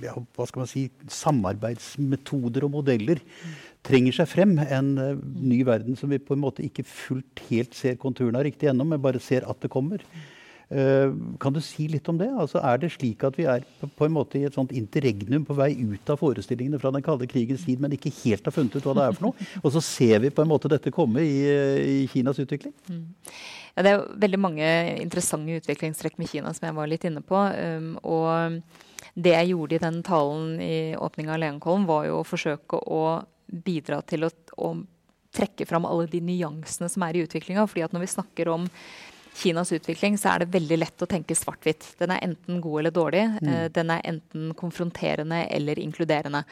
ja, 0.00 0.14
hva 0.16 0.46
skal 0.48 0.62
man 0.62 0.70
si, 0.72 0.86
samarbeidsmetoder 1.12 2.64
og 2.64 2.78
modeller 2.78 3.20
trenger 3.84 4.16
seg 4.22 4.30
frem. 4.32 4.56
En 4.64 4.88
uh, 4.96 5.20
ny 5.20 5.60
verden 5.68 6.00
som 6.00 6.08
vi 6.08 6.16
på 6.16 6.32
en 6.32 6.46
måte 6.46 6.64
ikke 6.64 6.86
fullt 6.88 7.44
helt 7.50 7.76
ser 7.76 8.00
konturene 8.00 8.40
av 8.40 8.48
riktig 8.48 8.72
ennå, 8.72 8.88
men 8.88 9.04
bare 9.04 9.20
ser 9.20 9.44
at 9.44 9.60
det 9.60 9.72
kommer. 9.76 10.00
Uh, 10.66 11.12
kan 11.38 11.54
du 11.54 11.60
si 11.62 11.84
litt 11.86 12.08
om 12.10 12.16
det? 12.18 12.26
Altså, 12.34 12.58
er 12.58 12.80
det 12.82 12.90
slik 12.96 13.22
at 13.26 13.36
vi 13.38 13.44
er 13.46 13.62
på, 13.84 14.06
en 14.06 14.14
måte 14.16 14.40
i 14.40 14.46
et 14.48 14.56
sånt 14.56 14.72
interregnum 14.74 15.44
på 15.46 15.54
vei 15.54 15.68
ut 15.78 16.10
av 16.10 16.18
forestillingene 16.18 16.80
fra 16.82 16.90
den 16.94 17.04
kalde 17.06 17.28
krigens 17.30 17.62
tid, 17.68 17.78
men 17.82 17.94
ikke 17.94 18.10
helt 18.24 18.48
har 18.48 18.54
funnet 18.54 18.74
ut 18.74 18.88
hva 18.88 18.96
det 18.98 19.04
er 19.04 19.14
for 19.14 19.28
noe? 19.28 19.46
Og 19.64 19.70
så 19.76 19.84
ser 19.84 20.24
vi 20.24 20.32
på 20.34 20.42
en 20.42 20.50
måte 20.50 20.70
dette 20.72 20.90
komme 20.94 21.22
i, 21.22 21.38
i 22.00 22.00
Kinas 22.10 22.42
utvikling? 22.42 22.74
Mm. 22.90 23.06
Ja, 23.76 23.84
det 23.84 23.92
er 23.92 24.04
veldig 24.26 24.42
mange 24.42 24.66
interessante 25.04 25.60
utviklingstrekk 25.60 26.18
med 26.18 26.32
Kina 26.32 26.50
som 26.56 26.66
jeg 26.66 26.78
var 26.80 26.90
litt 26.90 27.06
inne 27.06 27.22
på. 27.22 27.38
Um, 27.38 27.94
og 28.02 29.14
det 29.14 29.36
jeg 29.36 29.52
gjorde 29.52 29.76
i 29.78 29.82
den 29.86 30.02
talen 30.04 30.60
i 30.60 30.76
åpninga 30.98 31.36
av 31.36 31.42
Leankollen, 31.44 31.86
var 31.88 32.08
jo 32.08 32.20
å 32.20 32.26
forsøke 32.26 32.80
å 32.90 33.02
bidra 33.46 34.02
til 34.08 34.26
å, 34.26 34.32
å 34.58 34.74
trekke 35.36 35.66
fram 35.68 35.86
alle 35.88 36.08
de 36.10 36.20
nyansene 36.24 36.88
som 36.90 37.04
er 37.06 37.16
i 37.16 37.22
utviklinga. 37.26 37.62
at 37.62 37.94
når 37.94 38.02
vi 38.02 38.14
snakker 38.16 38.48
om 38.48 38.66
Kinas 39.36 39.72
utvikling, 39.72 40.16
så 40.18 40.32
er 40.32 40.42
det 40.42 40.54
veldig 40.54 40.80
lett 40.80 41.04
å 41.04 41.08
tenke 41.10 41.36
svart-hvitt. 41.36 41.92
Den 42.00 42.14
er 42.14 42.24
enten 42.24 42.60
god 42.64 42.80
eller 42.80 42.94
dårlig. 42.94 43.22
Mm. 43.36 43.52
Eh, 43.52 43.68
den 43.74 43.92
er 43.92 44.04
enten 44.08 44.50
konfronterende 44.58 45.44
eller 45.50 45.78
inkluderende. 45.82 46.44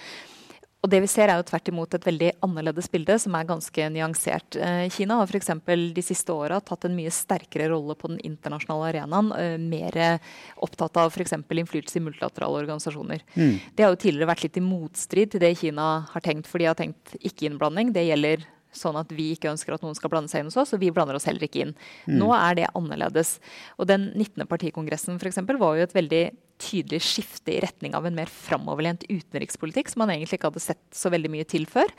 og 0.85 0.91
det 0.93 0.99
vi 1.01 1.09
ser 1.09 1.31
er 1.33 1.39
jo 1.41 1.47
tvert 1.49 1.69
imot 1.71 1.95
et 1.97 2.05
veldig 2.05 2.31
annerledes 2.45 2.91
bilde, 2.93 3.15
som 3.19 3.33
er 3.39 3.47
ganske 3.49 3.87
nyansert. 3.89 4.59
Eh, 4.61 4.91
Kina 4.93 5.17
har 5.17 5.31
f.eks. 5.31 5.49
de 5.97 6.03
siste 6.05 6.29
åra 6.29 6.61
tatt 6.61 6.85
en 6.85 6.97
mye 6.97 7.09
sterkere 7.09 7.71
rolle 7.73 7.97
på 7.97 8.11
den 8.13 8.21
internasjonale 8.21 8.91
arenaen. 8.91 9.33
Eh, 9.33 9.57
mer 9.57 10.21
opptatt 10.61 11.01
av 11.01 11.09
f.eks. 11.09 11.33
innflytelse 11.33 11.97
i 11.97 12.05
multilaterale 12.05 12.67
organisasjoner. 12.67 13.25
Mm. 13.33 13.55
Det 13.73 13.87
har 13.87 13.95
jo 13.95 14.03
tidligere 14.05 14.29
vært 14.35 14.45
litt 14.45 14.61
i 14.61 14.67
motstrid 14.67 15.33
til 15.33 15.41
det 15.41 15.55
Kina 15.63 15.89
har 16.13 16.27
tenkt, 16.27 16.53
for 16.53 16.61
de 16.61 16.69
har 16.69 16.77
tenkt 16.77 17.17
ikke-innblanding. 17.23 17.97
Det 17.97 18.05
gjelder 18.05 18.45
sånn 18.77 18.99
at 19.01 19.13
vi 19.15 19.31
ikke 19.35 19.53
ønsker 19.53 19.77
at 19.77 19.85
noen 19.85 19.97
skal 19.99 20.13
blande 20.13 20.33
seg 20.33 20.43
inn 20.43 20.51
hos 20.51 20.61
oss, 20.61 20.75
og 20.77 20.83
vi 20.83 20.93
blander 20.95 21.19
oss 21.19 21.29
heller 21.29 21.47
ikke 21.47 21.65
inn. 21.65 21.75
Mm. 22.07 22.19
Nå 22.21 22.31
er 22.37 22.61
det 22.61 22.73
annerledes. 22.75 23.37
Og 23.79 23.89
den 23.91 24.11
19. 24.13 24.47
partikongressen 24.51 25.21
eksempel, 25.25 25.59
var 25.61 25.79
jo 25.79 25.87
et 25.87 25.97
veldig 25.97 26.25
tydelig 26.61 27.01
skifte 27.03 27.51
i 27.55 27.61
retning 27.63 27.97
av 27.99 28.07
en 28.07 28.15
mer 28.15 28.31
framoverlent 28.31 29.05
utenrikspolitikk, 29.09 29.91
som 29.91 30.05
man 30.05 30.13
egentlig 30.15 30.39
ikke 30.39 30.53
hadde 30.53 30.63
sett 30.63 30.83
så 30.95 31.11
veldig 31.13 31.31
mye 31.33 31.47
til 31.51 31.67
før. 31.71 31.91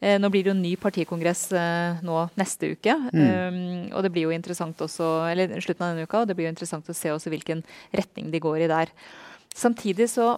Eh, 0.00 0.16
nå 0.20 0.30
blir 0.32 0.44
det 0.44 0.52
jo 0.52 0.56
en 0.56 0.62
ny 0.62 0.74
partikongress 0.80 1.44
eh, 1.58 2.00
nå 2.06 2.20
neste 2.38 2.74
uke. 2.76 2.94
Mm. 3.10 3.24
Um, 3.24 3.60
og 3.92 4.06
det 4.06 4.12
blir 4.14 4.28
jo 4.28 4.34
interessant 4.36 4.80
også, 4.86 5.10
eller 5.32 5.56
slutten 5.58 5.86
av 5.86 5.94
denne 5.94 6.08
uka, 6.08 6.22
og 6.22 6.30
det 6.30 6.38
blir 6.38 6.48
jo 6.48 6.54
interessant 6.54 6.88
å 6.88 6.96
se 6.96 7.12
også 7.12 7.32
hvilken 7.34 7.64
retning 7.94 8.30
de 8.32 8.42
går 8.42 8.64
i 8.64 8.70
der. 8.70 8.94
Samtidig 9.54 10.08
så 10.14 10.34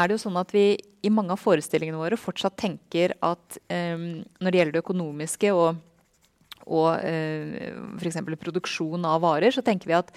er 0.00 0.08
det 0.08 0.18
jo 0.18 0.24
sånn 0.24 0.40
at 0.40 0.54
vi 0.54 0.64
i 0.76 1.12
mange 1.12 1.34
av 1.34 1.40
forestillingene 1.40 2.00
våre 2.00 2.18
fortsatt 2.20 2.58
tenker 2.60 3.14
at 3.24 3.60
um, 3.72 4.20
når 4.40 4.50
det 4.50 4.60
gjelder 4.60 4.76
det 4.76 4.84
økonomiske 4.84 5.54
og 5.56 5.86
og 6.70 7.00
eh, 7.02 7.70
f.eks. 7.98 8.18
produksjon 8.40 9.04
av 9.08 9.22
varer, 9.24 9.52
så 9.54 9.62
tenker 9.64 9.90
vi 9.90 9.96
at 9.96 10.10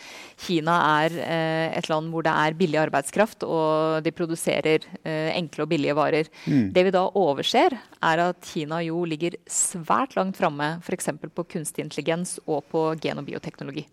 Kina 0.45 0.75
er 1.01 1.15
eh, 1.23 1.77
et 1.79 1.89
land 1.89 2.11
hvor 2.13 2.25
det 2.25 2.33
er 2.33 2.57
billig 2.59 2.79
arbeidskraft, 2.81 3.45
og 3.47 4.03
de 4.05 4.13
produserer 4.15 4.85
eh, 5.01 5.31
enkle 5.33 5.65
og 5.65 5.71
billige 5.71 5.97
varer. 5.97 6.29
Mm. 6.45 6.69
Det 6.75 6.85
vi 6.87 6.95
da 6.95 7.05
overser, 7.19 7.77
er 8.03 8.25
at 8.27 8.51
Kina 8.51 8.83
jo 8.85 9.03
ligger 9.07 9.39
svært 9.49 10.17
langt 10.19 10.39
framme 10.39 10.75
f.eks. 10.83 11.13
på 11.33 11.47
kunstig 11.55 11.87
intelligens 11.87 12.37
og 12.45 12.65
på 12.71 12.89
gen- 13.01 13.23
og 13.23 13.29
bioteknologi. 13.29 13.87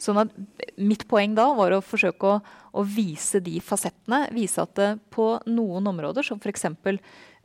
Sånn 0.00 0.22
at 0.22 0.30
Mitt 0.80 1.04
poeng 1.10 1.34
da 1.36 1.50
var 1.56 1.74
å 1.76 1.82
forsøke 1.84 2.24
å, 2.24 2.38
å 2.72 2.84
vise 2.88 3.42
de 3.44 3.58
fasettene. 3.60 4.22
Vise 4.32 4.62
at 4.64 4.72
det 4.78 4.94
på 5.12 5.34
noen 5.50 5.90
områder, 5.90 6.24
som 6.24 6.40
f.eks 6.40 6.64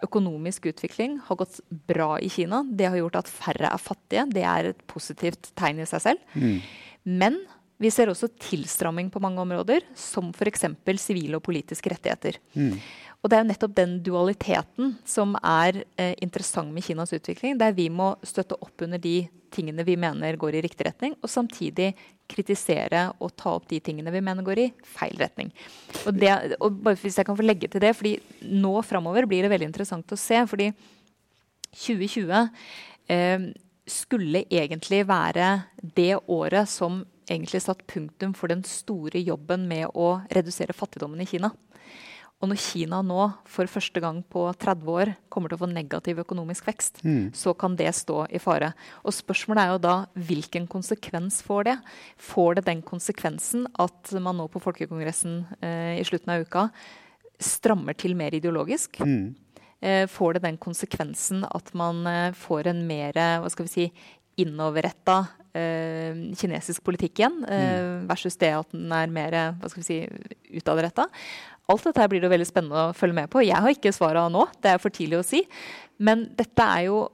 økonomisk 0.04 0.68
utvikling 0.72 1.20
har 1.28 1.40
gått 1.40 1.60
bra 1.88 2.16
i 2.20 2.30
Kina. 2.32 2.64
Det 2.68 2.90
har 2.90 3.00
gjort 3.00 3.20
at 3.22 3.32
færre 3.32 3.72
er 3.72 3.82
fattige. 3.82 4.26
Det 4.32 4.44
er 4.44 4.72
et 4.72 4.82
positivt 4.92 5.52
tegn 5.58 5.82
i 5.84 5.90
seg 5.90 6.04
selv. 6.04 6.34
Mm. 6.36 6.58
Men 7.22 7.40
vi 7.82 7.92
ser 7.92 8.12
også 8.12 8.30
tilstramming 8.40 9.10
på 9.12 9.20
mange 9.24 9.42
områder, 9.44 9.84
som 10.00 10.32
f.eks. 10.32 10.68
sivile 11.02 11.40
og 11.40 11.44
politiske 11.48 11.92
rettigheter. 11.92 12.40
Mm. 12.56 12.78
Og 13.26 13.32
det 13.32 13.40
er 13.40 13.42
jo 13.42 13.50
nettopp 13.50 13.72
den 13.74 13.94
dualiteten 14.06 14.92
som 15.10 15.32
er 15.42 15.80
eh, 15.98 16.14
interessant 16.22 16.70
med 16.70 16.86
Kinas 16.86 17.10
utvikling, 17.18 17.56
der 17.58 17.74
vi 17.74 17.88
må 17.90 18.12
støtte 18.22 18.54
opp 18.62 18.84
under 18.86 19.02
de 19.02 19.24
tingene 19.56 19.86
vi 19.88 19.96
mener 19.98 20.38
går 20.38 20.60
i 20.60 20.62
riktig 20.62 20.86
retning, 20.86 21.16
og 21.24 21.32
samtidig 21.32 21.96
kritisere 22.30 23.08
og 23.18 23.34
ta 23.34 23.56
opp 23.56 23.66
de 23.72 23.80
tingene 23.82 24.14
vi 24.14 24.22
mener 24.22 24.46
går 24.46 24.62
i 24.62 24.68
feil 24.94 25.18
retning. 25.18 25.50
Og, 26.04 26.14
det, 26.22 26.36
og 26.60 26.78
bare 26.86 27.02
hvis 27.02 27.18
jeg 27.18 27.26
kan 27.26 27.40
få 27.40 27.48
legge 27.48 27.72
til 27.72 27.82
det, 27.82 27.96
fordi 27.98 28.14
Nå 28.46 28.76
framover 28.86 29.26
blir 29.26 29.42
det 29.42 29.50
veldig 29.50 29.72
interessant 29.72 30.14
å 30.14 30.20
se. 30.20 30.44
fordi 30.46 30.70
2020 31.74 32.46
eh, 33.10 33.50
skulle 33.90 34.46
egentlig 34.54 35.02
være 35.10 35.50
det 35.98 36.14
året 36.30 36.70
som 36.70 37.02
egentlig 37.26 37.64
satt 37.64 37.82
punktum 37.90 38.36
for 38.38 38.54
den 38.54 38.62
store 38.70 39.18
jobben 39.26 39.66
med 39.66 39.90
å 39.98 40.20
redusere 40.30 40.78
fattigdommen 40.78 41.26
i 41.26 41.30
Kina. 41.30 41.50
Og 42.44 42.50
når 42.52 42.60
Kina 42.60 43.00
nå 43.06 43.30
for 43.48 43.70
første 43.72 44.02
gang 44.04 44.20
på 44.32 44.44
30 44.60 44.90
år 44.92 45.12
kommer 45.32 45.50
til 45.50 45.58
å 45.58 45.62
få 45.64 45.70
negativ 45.72 46.20
økonomisk 46.26 46.68
vekst, 46.68 47.00
mm. 47.06 47.32
så 47.38 47.54
kan 47.58 47.78
det 47.80 47.88
stå 47.96 48.26
i 48.28 48.42
fare. 48.44 48.74
Og 49.08 49.16
spørsmålet 49.16 49.64
er 49.64 49.72
jo 49.72 49.84
da 49.86 49.96
hvilken 50.28 50.68
konsekvens 50.72 51.40
får 51.46 51.70
det? 51.70 51.78
Får 52.20 52.60
det 52.60 52.66
den 52.68 52.84
konsekvensen 52.86 53.70
at 53.80 54.12
man 54.20 54.42
nå 54.42 54.50
på 54.52 54.62
Folkekongressen 54.64 55.40
eh, 55.62 55.96
i 56.02 56.06
slutten 56.08 56.36
av 56.36 56.44
uka 56.44 56.68
strammer 57.40 57.96
til 57.98 58.18
mer 58.20 58.36
ideologisk? 58.36 59.00
Mm. 59.00 59.32
Eh, 59.80 60.04
får 60.12 60.36
det 60.36 60.46
den 60.50 60.60
konsekvensen 60.60 61.48
at 61.48 61.72
man 61.78 62.04
eh, 62.12 62.36
får 62.36 62.74
en 62.74 62.84
mer 62.90 63.16
hva 63.16 63.52
skal 63.54 63.70
vi 63.70 63.76
si, 63.78 63.90
innoverretta 64.44 65.22
kinesisk 65.56 66.84
politikk 66.86 67.22
igjen, 67.22 67.42
eh, 67.48 67.66
mm. 67.80 68.06
versus 68.10 68.38
det 68.42 68.52
at 68.58 68.72
den 68.76 68.92
er 68.94 69.12
mer 69.12 69.38
hva 69.60 69.72
skal 69.72 69.84
vi 69.84 69.88
si, 69.88 70.00
utadretta? 70.60 71.08
Alt 71.72 71.88
dette 71.88 72.08
blir 72.12 72.22
det 72.22 72.30
veldig 72.30 72.48
spennende 72.48 72.90
å 72.90 72.96
følge 72.98 73.18
med 73.18 73.32
på. 73.34 73.42
Jeg 73.46 73.58
har 73.58 73.74
ikke 73.74 73.94
svara 73.96 74.28
nå, 74.30 74.46
det 74.62 74.76
er 74.76 74.82
for 74.82 74.94
tidlig 74.94 75.22
å 75.22 75.26
si. 75.26 75.42
Men 75.98 76.28
dette 76.38 76.62
er 76.62 76.88
jo 76.90 77.06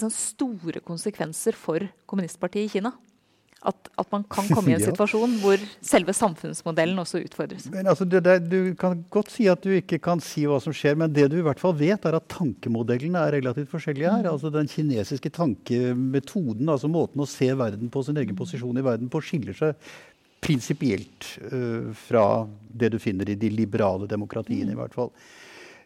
sant, 0.00 0.16
store 0.16 0.82
konsekvenser 0.82 1.54
for 1.58 1.84
kommunistpartiet 2.10 2.66
i 2.66 2.72
Kina. 2.78 2.94
At, 3.62 3.88
at, 3.94 4.08
man 4.10 4.24
kan 4.26 4.48
komme 4.50 4.72
i 4.72 4.74
en 4.74 4.82
situasjon 4.90 5.36
hvor 5.38 5.60
selve 5.86 6.14
samfunnsmodellen 6.16 6.98
også 6.98 7.20
utfordres. 7.22 7.68
Men 7.70 7.86
altså, 7.92 8.06
det, 8.10 8.22
du 8.50 8.72
kan 8.78 9.04
godt 9.12 9.30
si 9.30 9.46
at 9.50 9.62
du 9.62 9.70
ikke 9.76 10.00
kan 10.02 10.22
si 10.24 10.48
hva 10.50 10.58
som 10.62 10.74
skjer, 10.74 10.96
men 10.98 11.14
det 11.14 11.28
du 11.30 11.38
i 11.38 11.44
hvert 11.46 11.62
fall 11.62 11.76
vet, 11.78 12.02
er 12.08 12.18
at 12.18 12.26
tankemodellene 12.32 13.22
er 13.22 13.36
relativt 13.38 13.70
forskjellige 13.70 14.10
her. 14.10 14.26
Mm. 14.26 14.32
Altså 14.32 14.50
Den 14.54 14.70
kinesiske 14.70 15.30
tankemetoden, 15.36 16.72
altså 16.74 16.90
måten 16.90 17.22
å 17.22 17.28
se 17.30 17.52
verden 17.58 17.92
på, 17.92 18.02
sin 18.02 18.18
egen 18.18 18.38
posisjon 18.38 18.82
i 18.82 18.86
verden 18.86 19.12
på, 19.12 19.22
skiller 19.22 19.56
seg 19.56 19.92
prinsipielt 20.42 21.28
uh, 21.52 21.92
fra 21.94 22.26
det 22.66 22.90
du 22.96 22.98
finner 22.98 23.30
i 23.30 23.38
de 23.38 23.52
liberale 23.52 24.08
demokratiene, 24.10 24.74
i 24.74 24.78
hvert 24.78 24.96
fall. 24.96 25.12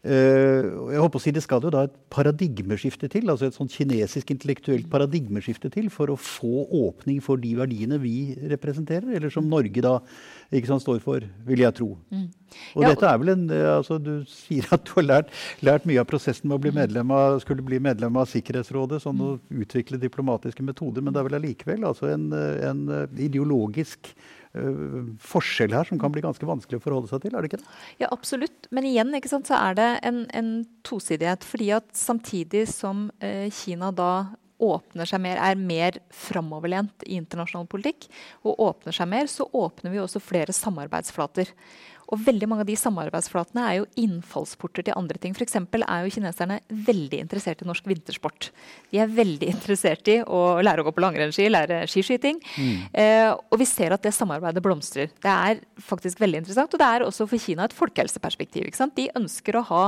Uh, 0.07 0.93
jeg 0.93 1.01
håper 1.03 1.19
å 1.19 1.23
si 1.25 1.33
Det 1.35 1.43
skal 1.43 1.65
jo 1.67 1.71
da 1.75 1.81
et 1.89 1.95
paradigmeskifte 2.15 3.09
til, 3.11 3.27
altså 3.33 3.49
et 3.49 3.57
sånn 3.57 3.71
kinesisk 3.73 4.31
intellektuelt 4.31 4.87
paradigmeskifte 4.93 5.71
til 5.75 5.89
for 5.91 6.13
å 6.13 6.19
få 6.21 6.63
åpning 6.85 7.19
for 7.25 7.41
de 7.43 7.57
verdiene 7.59 7.99
vi 7.99 8.37
representerer, 8.53 9.17
eller 9.19 9.33
som 9.35 9.49
Norge 9.51 9.83
da 9.83 9.97
ikke 10.55 10.71
sant, 10.71 10.85
står 10.85 11.01
for, 11.03 11.27
vil 11.49 11.65
jeg 11.65 11.75
tro. 11.81 11.89
Mm. 12.15 12.29
Og 12.79 12.85
ja, 12.85 12.93
dette 12.93 13.09
er 13.11 13.19
vel 13.19 13.33
en, 13.33 13.43
eh, 13.51 13.67
altså 13.73 13.99
Du 13.99 14.13
sier 14.31 14.69
at 14.71 14.87
du 14.87 14.95
har 15.01 15.09
lært, 15.09 15.35
lært 15.67 15.89
mye 15.91 15.99
av 16.05 16.07
prosessen 16.07 16.47
med 16.47 16.61
å 16.61 16.63
bli 16.63 16.71
mm. 16.71 16.81
medlem 16.85 17.13
av, 17.17 17.41
skulle 17.43 17.67
bli 17.67 17.83
medlem 17.83 18.23
av 18.23 18.31
Sikkerhetsrådet, 18.31 19.03
sånn 19.03 19.19
å 19.19 19.35
mm. 19.41 19.61
utvikle 19.67 20.01
diplomatiske 20.03 20.65
metoder, 20.67 21.03
men 21.03 21.17
det 21.17 21.23
er 21.23 21.31
vel 21.33 21.41
allikevel 21.41 21.91
altså 21.91 22.13
en, 22.15 22.31
en 22.31 22.87
ideologisk 23.19 24.15
forskjell 25.23 25.75
her 25.77 25.89
som 25.89 26.01
kan 26.01 26.13
bli 26.15 26.25
ganske 26.25 26.49
vanskelig 26.49 26.81
å 26.81 26.85
forholde 26.85 27.11
seg 27.11 27.25
til? 27.25 27.35
er 27.35 27.45
det 27.45 27.51
ikke 27.51 27.63
det? 27.63 27.77
Ja, 28.03 28.11
absolutt. 28.15 28.69
Men 28.75 28.89
igjen 28.89 29.15
sant, 29.29 29.51
så 29.51 29.59
er 29.59 29.79
det 29.79 29.91
en, 30.07 30.25
en, 30.37 30.51
tosidighet. 30.87 31.45
fordi 31.45 31.71
at 31.75 31.89
samtidig 31.97 32.67
som 32.71 33.11
eh, 33.21 33.51
Kina 33.51 33.91
da 33.91 34.29
åpner 34.63 35.09
seg 35.09 35.21
mer, 35.21 35.41
er 35.43 35.59
mer 35.61 35.99
framoverlent 36.15 37.05
i 37.05 37.19
internasjonal 37.19 37.67
politikk, 37.69 38.07
og 38.47 38.61
åpner 38.71 38.95
seg 38.97 39.11
mer, 39.11 39.29
så 39.29 39.49
åpner 39.53 39.93
vi 39.93 40.01
også 40.01 40.23
flere 40.23 40.55
samarbeidsflater. 40.57 41.51
Og 42.13 42.21
veldig 42.23 42.49
mange 42.51 42.63
av 42.63 42.69
de 42.69 42.77
samarbeidsflatene 42.79 43.65
er 43.67 43.79
jo 43.81 43.87
innfallsporter 43.99 44.87
til 44.87 44.97
andre 44.99 45.19
ting. 45.23 45.35
F.eks. 45.35 45.57
er 45.59 46.05
jo 46.05 46.13
kineserne 46.15 46.61
veldig 46.87 47.23
interessert 47.25 47.65
i 47.65 47.69
norsk 47.69 47.89
vintersport. 47.91 48.51
De 48.93 49.01
er 49.03 49.11
veldig 49.11 49.51
interessert 49.55 50.11
i 50.13 50.21
å 50.23 50.45
lære 50.63 50.85
å 50.85 50.87
gå 50.87 50.95
på 50.97 51.05
langrennsski, 51.05 51.49
lære 51.51 51.83
skiskyting. 51.91 52.39
Mm. 52.57 52.79
Eh, 53.03 53.33
og 53.35 53.59
vi 53.63 53.69
ser 53.69 53.97
at 53.97 54.07
det 54.07 54.15
samarbeidet 54.15 54.63
blomstrer. 54.65 55.11
Det 55.23 55.35
er 55.51 55.61
faktisk 55.83 56.23
veldig 56.23 56.45
interessant. 56.45 56.73
Og 56.73 56.83
det 56.83 56.93
er 56.93 57.07
også 57.09 57.27
for 57.31 57.43
Kina 57.43 57.67
et 57.67 57.77
folkehelseperspektiv. 57.77 58.71
De 58.97 59.11
ønsker 59.19 59.59
å 59.59 59.67
ha 59.71 59.85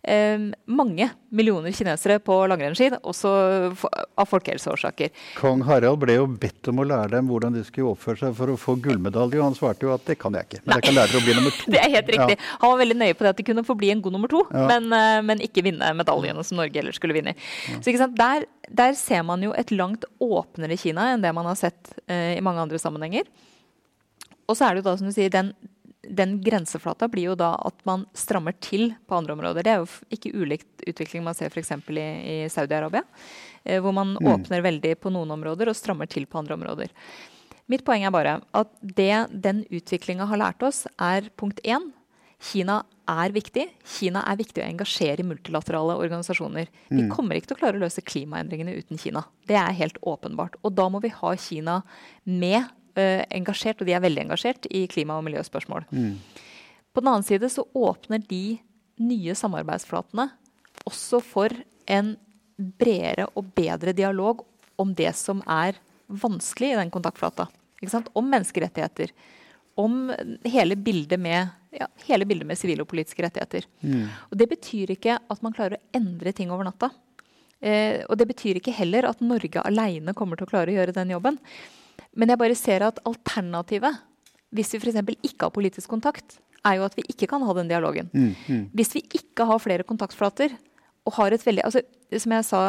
mange 0.00 1.10
millioner 1.28 1.74
kinesere 1.76 2.18
på 2.24 2.34
langrennsski, 2.48 2.88
også 3.04 3.30
av 3.70 4.28
folkehelseårsaker. 4.30 5.10
Kong 5.36 5.60
Harald 5.68 6.00
ble 6.02 6.16
jo 6.16 6.24
bedt 6.40 6.70
om 6.72 6.80
å 6.80 6.86
lære 6.88 7.12
dem 7.18 7.28
hvordan 7.30 7.54
de 7.54 7.62
skulle 7.66 7.92
oppføre 7.92 8.22
seg 8.22 8.36
for 8.38 8.52
å 8.52 8.56
få 8.60 8.76
gullmedalje, 8.82 9.38
og 9.38 9.50
han 9.50 9.58
svarte 9.58 9.86
jo 9.86 9.92
at 9.94 10.06
det 10.08 10.16
kan 10.20 10.34
jeg 10.38 10.48
ikke. 10.48 10.62
Men 10.64 10.78
jeg 10.78 10.86
kan 10.88 10.96
lære 10.96 11.12
dere 11.12 11.20
å 11.20 11.26
bli 11.26 11.36
nummer 11.36 11.56
to. 11.56 11.68
Det 11.74 11.82
er 11.82 11.92
helt 11.92 12.10
riktig. 12.14 12.38
Ja. 12.38 12.56
Han 12.62 12.72
var 12.72 12.80
veldig 12.80 12.98
nøye 13.02 13.18
på 13.18 13.26
det 13.26 13.34
at 13.34 13.42
de 13.42 13.46
kunne 13.50 13.66
få 13.66 13.76
bli 13.78 13.92
en 13.92 14.02
god 14.04 14.16
nummer 14.16 14.32
to, 14.32 14.42
ja. 14.48 14.64
men, 14.72 14.88
uh, 14.94 15.20
men, 15.26 15.44
ikke 15.44 15.64
vinne 15.66 15.92
medaljene 15.96 16.44
som 16.46 16.58
Norge 16.60 16.80
ellers 16.80 16.98
skulle 17.00 17.16
vinne. 17.16 17.36
Ja. 17.68 17.80
Så 17.84 18.08
der, 18.16 18.48
der, 18.68 18.96
ser 18.98 19.22
man 19.26 19.44
jo 19.44 19.52
et 19.56 19.70
langt 19.74 20.06
åpnere 20.22 20.78
Kina 20.80 21.12
enn 21.12 21.24
det 21.24 21.34
man 21.36 21.48
har 21.48 21.58
sett 21.58 21.92
eh, 22.06 22.38
i 22.38 22.44
mange 22.44 22.62
andre 22.64 22.80
sammenhenger. 22.80 23.28
Og 24.50 24.56
så 24.58 24.66
er 24.66 24.74
det 24.74 24.82
jo 24.82 24.88
da, 24.88 24.96
som 24.98 25.10
du 25.10 25.14
sier, 25.14 25.30
den 25.32 25.52
den 26.08 26.38
grenseflata 26.42 27.08
blir 27.12 27.30
jo 27.30 27.36
da 27.38 27.52
at 27.66 27.76
man 27.88 28.06
strammer 28.16 28.54
til 28.62 28.94
på 29.06 29.18
andre 29.18 29.36
områder. 29.36 29.66
Det 29.66 29.72
er 29.72 29.82
jo 29.82 29.88
ikke 30.16 30.32
ulikt 30.32 30.84
utvikling 30.88 31.24
man 31.26 31.36
ser 31.36 31.52
f.eks. 31.52 31.72
i, 31.92 32.00
i 32.00 32.36
Saudi-Arabia. 32.52 33.04
Eh, 33.64 33.80
hvor 33.82 33.92
man 33.96 34.16
mm. 34.16 34.30
åpner 34.32 34.64
veldig 34.64 34.94
på 35.00 35.12
noen 35.12 35.30
områder 35.36 35.70
og 35.70 35.76
strammer 35.76 36.08
til 36.10 36.26
på 36.26 36.40
andre 36.40 36.56
områder. 36.56 36.94
Mitt 37.70 37.84
poeng 37.86 38.02
er 38.06 38.14
bare 38.14 38.40
at 38.56 38.70
det 38.82 39.26
den 39.30 39.62
utviklinga 39.70 40.26
har 40.26 40.40
lært 40.40 40.64
oss, 40.66 40.86
er 40.98 41.28
punkt 41.38 41.60
én 41.62 41.92
Kina 42.40 42.78
er 43.10 43.34
viktig. 43.34 43.66
Kina 43.98 44.22
er 44.24 44.38
viktig 44.40 44.62
å 44.62 44.66
engasjere 44.66 45.20
i 45.20 45.26
multilaterale 45.28 45.98
organisasjoner. 46.00 46.70
Vi 46.88 47.02
mm. 47.04 47.10
kommer 47.12 47.36
ikke 47.36 47.50
til 47.50 47.58
å 47.58 47.60
klare 47.60 47.76
å 47.76 47.82
løse 47.82 48.04
klimaendringene 48.04 48.78
uten 48.78 49.00
Kina. 49.00 49.26
Det 49.44 49.58
er 49.60 49.76
helt 49.76 49.98
åpenbart. 50.00 50.56
Og 50.64 50.72
da 50.72 50.86
må 50.88 51.02
vi 51.04 51.12
ha 51.12 51.34
Kina 51.36 51.82
med 52.24 52.64
engasjert, 52.96 53.80
og 53.80 53.88
de 53.88 53.94
er 53.94 54.02
veldig 54.02 54.24
engasjert, 54.26 54.66
i 54.70 54.86
klima- 54.90 55.18
og 55.18 55.26
miljøspørsmål. 55.28 55.86
Mm. 55.90 56.16
På 56.90 57.02
den 57.02 57.12
annen 57.12 57.26
side 57.26 57.50
så 57.52 57.66
åpner 57.76 58.22
de 58.28 58.58
nye 59.00 59.34
samarbeidsflatene 59.38 60.28
også 60.88 61.20
for 61.24 61.54
en 61.90 62.14
bredere 62.80 63.28
og 63.38 63.52
bedre 63.56 63.94
dialog 63.96 64.42
om 64.80 64.92
det 64.96 65.12
som 65.16 65.42
er 65.48 65.78
vanskelig 66.10 66.72
i 66.72 66.80
den 66.80 66.92
kontaktflata. 66.92 67.46
Om 68.12 68.26
menneskerettigheter. 68.28 69.12
Om 69.80 70.10
hele 70.44 70.76
bildet 70.76 71.20
med 71.20 71.48
ja, 71.70 71.86
hele 72.08 72.26
bildet 72.26 72.48
med 72.48 72.58
sivile 72.58 72.84
og 72.84 72.90
politiske 72.90 73.22
rettigheter. 73.24 73.66
Mm. 73.80 74.08
Og 74.30 74.36
Det 74.36 74.48
betyr 74.50 74.94
ikke 74.96 75.18
at 75.20 75.42
man 75.44 75.54
klarer 75.56 75.78
å 75.78 75.96
endre 75.96 76.32
ting 76.36 76.50
over 76.50 76.66
natta. 76.66 76.90
Eh, 77.60 78.02
og 78.08 78.16
det 78.18 78.26
betyr 78.30 78.58
ikke 78.58 78.74
heller 78.74 79.08
at 79.08 79.20
Norge 79.20 79.62
alene 79.62 80.14
kommer 80.16 80.36
til 80.36 80.48
å 80.48 80.50
klare 80.50 80.72
å 80.72 80.78
gjøre 80.78 80.96
den 80.96 81.12
jobben. 81.14 81.38
Men 82.12 82.32
jeg 82.32 82.40
bare 82.40 82.56
ser 82.58 82.84
at 82.86 83.00
alternativet, 83.08 84.00
hvis 84.54 84.74
vi 84.74 84.80
f.eks. 84.80 85.00
ikke 85.20 85.46
har 85.46 85.54
politisk 85.54 85.90
kontakt, 85.92 86.38
er 86.66 86.76
jo 86.76 86.86
at 86.86 86.96
vi 86.98 87.06
ikke 87.08 87.28
kan 87.30 87.44
ha 87.46 87.54
den 87.56 87.70
dialogen. 87.70 88.10
Mm, 88.12 88.34
mm. 88.46 88.64
Hvis 88.76 88.94
vi 88.96 89.04
ikke 89.20 89.46
har 89.48 89.62
flere 89.62 89.86
kontaktflater 89.86 90.56
og 91.08 91.16
har 91.16 91.32
et 91.32 91.46
veldig 91.46 91.64
altså, 91.64 91.80
Som 92.20 92.32
jeg 92.34 92.44
sa, 92.44 92.60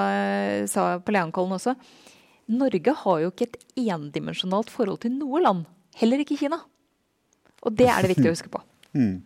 sa 0.70 0.84
på 1.02 1.12
Leankollen 1.12 1.58
også, 1.58 1.74
Norge 2.52 2.94
har 3.04 3.20
jo 3.24 3.32
ikke 3.32 3.48
et 3.50 3.58
endimensjonalt 3.90 4.70
forhold 4.70 5.02
til 5.02 5.16
noe 5.16 5.42
land. 5.42 5.66
Heller 5.98 6.22
ikke 6.22 6.38
Kina. 6.38 6.60
Og 7.66 7.74
det 7.78 7.90
er 7.90 8.04
det 8.04 8.14
viktig 8.14 8.30
å 8.30 8.36
huske 8.36 8.54
på. 8.54 8.64
Mm. 8.92 9.22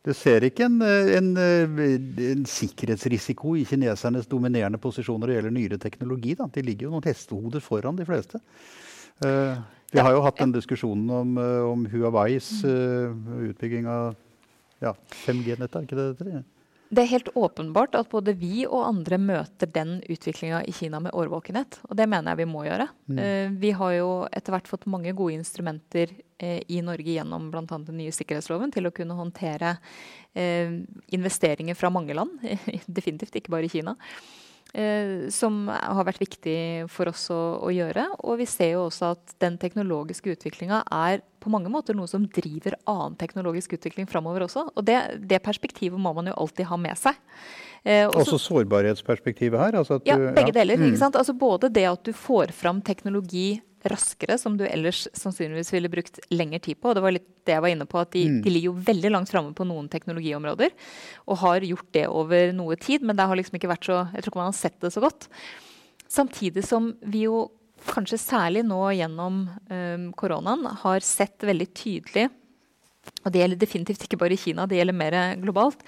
Du 0.00 0.14
ser 0.16 0.46
ikke 0.46 0.64
en, 0.64 0.78
en, 0.80 1.26
en, 1.36 2.44
sikkerhetsrisiko 2.48 3.50
i 3.60 3.66
kinesernes 3.68 4.24
dominerende 4.30 4.80
posisjoner 4.80 5.20
når 5.20 5.28
det 5.28 5.36
gjelder 5.36 5.52
nyere 5.52 5.78
teknologi. 5.82 6.32
Da. 6.38 6.46
De 6.48 6.62
ligger 6.64 6.86
jo 6.86 6.92
noen 6.94 7.04
hestehoder 7.04 7.60
foran 7.60 7.98
de 7.98 8.06
fleste. 8.08 8.40
Uh, 9.22 9.60
vi 9.94 10.02
har 10.02 10.10
jo 10.10 10.24
hatt 10.24 10.40
den 10.40 10.54
diskusjonen 10.54 11.10
om, 11.14 11.36
uh, 11.38 11.68
om 11.70 11.84
Huawais 11.92 12.48
uh, 12.66 13.14
utbygging 13.46 13.86
av 13.86 14.16
ja, 14.82 14.92
5G-nettet, 15.24 15.76
er 15.78 15.86
ikke 15.86 15.98
det 15.98 16.08
det 16.08 16.32
heter? 16.32 16.50
Det 16.94 17.02
er 17.02 17.10
helt 17.10 17.30
åpenbart 17.34 17.96
at 17.98 18.10
både 18.12 18.34
vi 18.38 18.66
og 18.68 18.84
andre 18.84 19.16
møter 19.18 19.70
den 19.72 19.96
utviklinga 20.10 20.60
i 20.68 20.74
Kina 20.74 21.00
med 21.02 21.14
årvåkenhet. 21.16 21.80
Og 21.88 21.96
det 21.98 22.06
mener 22.10 22.32
jeg 22.32 22.44
vi 22.44 22.50
må 22.52 22.66
gjøre. 22.66 22.86
Mm. 23.08 23.18
Uh, 23.18 23.56
vi 23.62 23.72
har 23.74 23.96
jo 23.96 24.10
etter 24.30 24.54
hvert 24.54 24.70
fått 24.70 24.86
mange 24.90 25.14
gode 25.16 25.38
instrumenter 25.38 26.12
uh, 26.12 26.60
i 26.60 26.82
Norge 26.84 27.16
gjennom 27.16 27.48
bl.a. 27.50 27.64
den 27.72 27.98
nye 27.98 28.14
sikkerhetsloven 28.14 28.74
til 28.74 28.86
å 28.86 28.94
kunne 28.94 29.16
håndtere 29.18 29.76
uh, 29.78 30.78
investeringer 31.16 31.78
fra 31.78 31.90
mange 31.94 32.14
land. 32.14 32.36
Definitivt 33.00 33.40
ikke 33.40 33.56
bare 33.56 33.70
i 33.70 33.72
Kina. 33.72 33.96
Eh, 34.74 35.28
som 35.30 35.68
har 35.70 36.02
vært 36.02 36.18
viktig 36.18 36.88
for 36.90 37.06
oss 37.06 37.28
å, 37.30 37.38
å, 37.62 37.68
gjøre. 37.70 38.08
Og 38.26 38.40
vi 38.40 38.46
ser 38.50 38.72
jo 38.72 38.88
også 38.88 39.12
at 39.14 39.34
den 39.38 39.54
teknologiske 39.62 40.32
utviklinga 40.34 40.80
er 40.90 41.22
på 41.38 41.52
mange 41.52 41.70
måter 41.70 41.94
noe 41.94 42.10
som 42.10 42.24
driver 42.26 42.74
annen 42.90 43.14
teknologisk 43.20 43.76
utvikling 43.76 44.08
framover 44.10 44.48
også. 44.48 44.64
Og 44.74 44.88
det, 44.88 44.96
det, 45.30 45.38
perspektivet 45.46 46.00
må 46.00 46.10
man 46.16 46.26
jo 46.26 46.34
alltid 46.42 46.66
ha 46.72 46.80
med 46.80 46.98
seg. 46.98 47.20
Eh, 47.84 48.02
også, 48.08 48.24
også, 48.34 48.40
sårbarhetsperspektivet 48.48 49.62
her? 49.62 49.78
Altså 49.78 50.00
ja, 50.08 50.18
begge 50.34 50.50
ja. 50.50 50.58
deler. 50.58 50.82
Mm. 50.82 50.98
Altså 51.06 51.36
både 51.38 51.70
det 51.70 51.86
at 51.92 52.02
du 52.02 52.10
får 52.10 52.50
fram 52.58 52.82
teknologi 52.82 53.60
raskere, 53.90 54.36
som 54.40 54.56
du 54.58 54.64
ellers 54.66 55.04
sannsynligvis 55.16 55.72
ville 55.74 55.90
brukt 55.92 56.20
lengre 56.32 56.60
tid 56.64 56.78
på. 56.80 56.90
og 56.90 56.96
Det 56.96 57.02
var 57.04 57.14
litt 57.16 57.26
det 57.44 57.56
jeg 57.56 57.64
var 57.64 57.72
inne 57.74 57.86
på, 57.88 58.00
at 58.00 58.12
de, 58.14 58.22
mm. 58.30 58.38
de 58.44 58.52
ligger 58.52 58.70
jo 58.70 58.84
veldig 58.86 59.10
langt 59.12 59.32
framme 59.32 59.52
på 59.56 59.66
noen 59.68 59.90
teknologiområder. 59.92 60.72
Og 61.28 61.40
har 61.42 61.66
gjort 61.68 61.90
det 61.96 62.06
over 62.08 62.54
noe 62.56 62.78
tid, 62.80 63.04
men 63.04 63.18
det 63.18 63.28
har 63.28 63.38
liksom 63.38 63.58
ikke 63.58 63.72
vært 63.74 63.90
så 63.90 63.98
Jeg 64.14 64.24
tror 64.24 64.32
ikke 64.32 64.42
man 64.42 64.52
har 64.52 64.58
sett 64.58 64.78
det 64.80 64.92
så 64.94 65.04
godt. 65.04 65.28
Samtidig 66.10 66.64
som 66.66 66.92
vi 67.04 67.26
jo 67.26 67.46
kanskje 67.84 68.20
særlig 68.20 68.64
nå 68.64 68.80
gjennom 68.96 69.44
um, 69.68 70.06
koronaen 70.16 70.64
har 70.80 71.04
sett 71.04 71.44
veldig 71.44 71.66
tydelig, 71.76 72.28
og 73.24 73.32
det 73.32 73.42
gjelder 73.42 73.60
definitivt 73.60 74.06
ikke 74.06 74.20
bare 74.22 74.36
i 74.36 74.40
Kina, 74.40 74.64
det 74.68 74.78
gjelder 74.78 74.96
mer 74.96 75.16
globalt, 75.42 75.82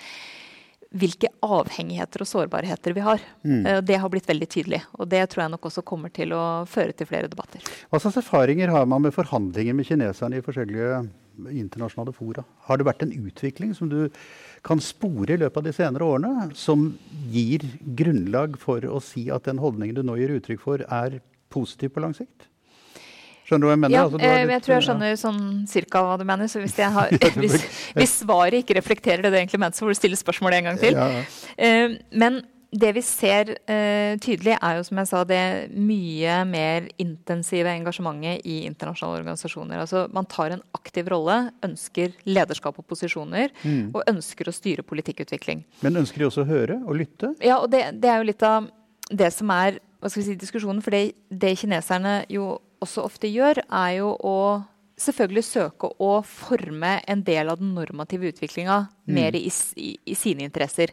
hvilke 1.01 1.31
avhengigheter 1.45 2.25
og 2.25 2.31
sårbarheter 2.31 2.95
vi 2.97 3.05
har. 3.05 3.23
Mm. 3.45 3.61
Eh, 3.67 3.81
det 3.87 3.99
har 4.03 4.13
blitt 4.13 4.29
veldig 4.29 4.49
tydelig. 4.53 4.83
Og 4.99 5.09
det 5.13 5.23
tror 5.31 5.45
jeg 5.45 5.55
nok 5.55 5.69
også 5.71 5.85
kommer 5.87 6.13
til 6.15 6.35
å 6.37 6.65
føre 6.71 6.97
til 6.97 7.09
flere 7.09 7.31
debatter. 7.33 7.63
Hva 7.91 8.01
slags 8.03 8.21
erfaringer 8.23 8.73
har 8.75 8.89
man 8.89 9.05
med 9.07 9.15
forhandlinger 9.17 9.77
med 9.77 9.89
kineserne 9.89 10.41
i 10.41 10.45
forskjellige 10.45 11.05
internasjonale 11.53 12.15
fora? 12.17 12.47
Har 12.69 12.81
det 12.81 12.89
vært 12.89 13.05
en 13.05 13.15
utvikling 13.15 13.75
som 13.77 13.91
du 13.93 14.09
kan 14.67 14.83
spore 14.83 15.37
i 15.37 15.41
løpet 15.41 15.61
av 15.61 15.69
de 15.69 15.77
senere 15.77 16.09
årene, 16.09 16.51
som 16.57 16.89
gir 17.33 17.65
grunnlag 17.99 18.59
for 18.61 18.85
å 18.89 19.01
si 19.05 19.29
at 19.33 19.49
den 19.49 19.63
holdningen 19.63 19.99
du 19.99 20.05
nå 20.07 20.19
gir 20.21 20.37
uttrykk 20.39 20.63
for, 20.63 20.85
er 20.89 21.21
positiv 21.53 21.95
på 21.95 22.03
lang 22.05 22.17
sikt? 22.17 22.49
Skjønner 23.47 23.63
du 23.63 23.69
hva 23.69 23.77
jeg 23.77 23.83
mener? 23.85 23.95
Ja, 23.95 24.03
altså, 24.09 24.19
litt, 24.19 24.27
eh, 24.27 24.51
jeg 24.51 24.65
tror 24.65 24.75
jeg 24.75 24.85
skjønner 24.89 25.17
sånn 25.21 25.41
cirka 25.71 26.03
hva 26.03 26.19
du 26.19 26.27
mener. 26.27 26.51
Så 26.51 26.65
hvis, 26.65 26.75
har, 26.97 27.15
hvis, 27.43 27.63
hvis 27.95 28.19
svaret 28.25 28.65
ikke 28.65 28.81
reflekterer 28.81 29.23
det 29.23 29.31
du 29.31 29.39
egentlig 29.39 29.63
mente, 29.63 29.79
så 29.79 29.87
får 29.87 29.95
du 29.95 30.01
stille 30.01 30.19
spørsmålet 30.19 30.61
en 30.61 30.71
gang 30.73 30.83
til. 30.83 30.99
Ja. 30.99 31.25
Uh, 31.55 31.95
men 32.19 32.43
det 32.77 32.91
vi 32.97 33.03
ser 33.07 33.53
uh, 33.55 34.19
tydelig, 34.19 34.57
er 34.57 34.81
jo 34.81 34.83
som 34.89 34.99
jeg 34.99 35.11
sa, 35.13 35.23
det 35.29 35.41
mye 35.79 36.41
mer 36.51 36.91
intensive 37.03 37.71
engasjementet 37.71 38.43
i 38.43 38.59
internasjonale 38.67 39.23
organisasjoner. 39.23 39.79
Altså 39.85 40.07
Man 40.13 40.27
tar 40.31 40.57
en 40.57 40.65
aktiv 40.77 41.07
rolle, 41.15 41.39
ønsker 41.67 42.19
lederskap 42.27 42.83
og 42.83 42.89
posisjoner, 42.91 43.55
mm. 43.63 43.95
og 43.95 44.03
ønsker 44.11 44.51
å 44.51 44.57
styre 44.59 44.87
politikkutvikling. 44.87 45.63
Men 45.87 46.03
ønsker 46.03 46.25
de 46.25 46.31
også 46.33 46.43
å 46.43 46.51
høre 46.51 46.81
og 46.83 46.99
lytte? 46.99 47.37
Ja, 47.39 47.61
og 47.63 47.71
det, 47.73 47.87
det 48.03 48.11
er 48.11 48.21
jo 48.21 48.31
litt 48.35 48.47
av 48.47 48.67
det 49.07 49.31
som 49.31 49.55
er 49.55 49.79
hva 50.03 50.11
skal 50.11 50.23
vi 50.23 50.29
si, 50.29 50.39
diskusjonen. 50.39 50.83
For 50.85 50.95
det, 50.95 51.17
det 51.31 51.57
kineserne 51.61 52.21
jo 52.33 52.57
også 52.85 53.05
ofte 53.07 53.31
gjør, 53.31 53.63
er 53.67 53.93
jo 54.01 54.15
å 54.21 54.39
selvfølgelig 54.97 55.45
søke 55.45 55.91
å 56.01 56.11
forme 56.25 56.97
en 57.05 57.23
del 57.25 57.51
av 57.53 57.61
den 57.61 57.75
normative 57.77 58.31
utviklinga 58.33 58.79
mm. 58.87 59.13
mer 59.19 59.37
i, 59.37 59.45
i, 59.77 59.91
i, 60.09 60.15
sine 60.17 60.47
interesser. 60.47 60.93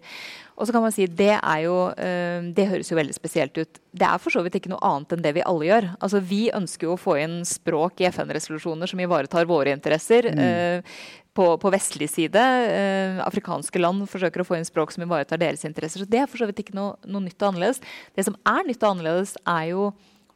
Og 0.57 0.67
så 0.67 0.75
kan 0.75 0.83
man 0.83 0.93
si 0.93 1.07
det 1.07 1.31
er 1.37 1.61
jo 1.63 1.77
øh, 1.89 2.49
Det 2.53 2.67
høres 2.69 2.91
jo 2.91 2.97
veldig 2.99 3.15
spesielt 3.15 3.55
ut. 3.57 3.79
Det 3.95 4.05
er 4.05 4.19
for 4.21 4.35
så 4.35 4.43
vidt 4.45 4.59
ikke 4.59 4.73
noe 4.73 4.83
annet 4.85 5.15
enn 5.15 5.23
det 5.23 5.33
vi 5.39 5.45
alle 5.47 5.69
gjør. 5.69 5.89
Altså 6.03 6.21
Vi 6.21 6.43
ønsker 6.53 6.89
jo 6.89 6.97
å 6.97 6.99
få 6.99 7.17
inn 7.23 7.39
språk 7.47 8.03
i 8.03 8.09
FN-resolusjoner 8.11 8.91
som 8.91 9.01
ivaretar 9.01 9.49
våre 9.49 9.73
interesser. 9.73 10.29
Mm. 10.35 10.43
Øh, 10.43 10.95
på, 11.33 11.47
på, 11.57 11.71
vestlig 11.73 12.11
side. 12.13 12.37
Øh, 12.69 13.23
afrikanske 13.25 13.79
land 13.81 14.03
forsøker 14.11 14.43
å 14.43 14.45
få 14.45 14.59
inn 14.59 14.67
språk 14.67 14.93
som 14.93 15.01
ivaretar 15.07 15.41
deres 15.41 15.63
interesser. 15.65 16.03
Så 16.03 16.11
det 16.11 16.19
er 16.21 16.29
for 16.29 16.43
så 16.43 16.45
vidt 16.49 16.61
ikke 16.61 16.75
noe, 16.77 16.99
noe 17.07 17.23
nytt 17.25 17.39
og 17.39 17.53
annerledes. 17.53 17.81
Det 18.13 18.27
som 18.27 18.37
er 18.45 18.67
nytt 18.67 18.83
og 18.83 18.91
annerledes, 18.91 19.33
er 19.41 19.71
jo 19.71 19.87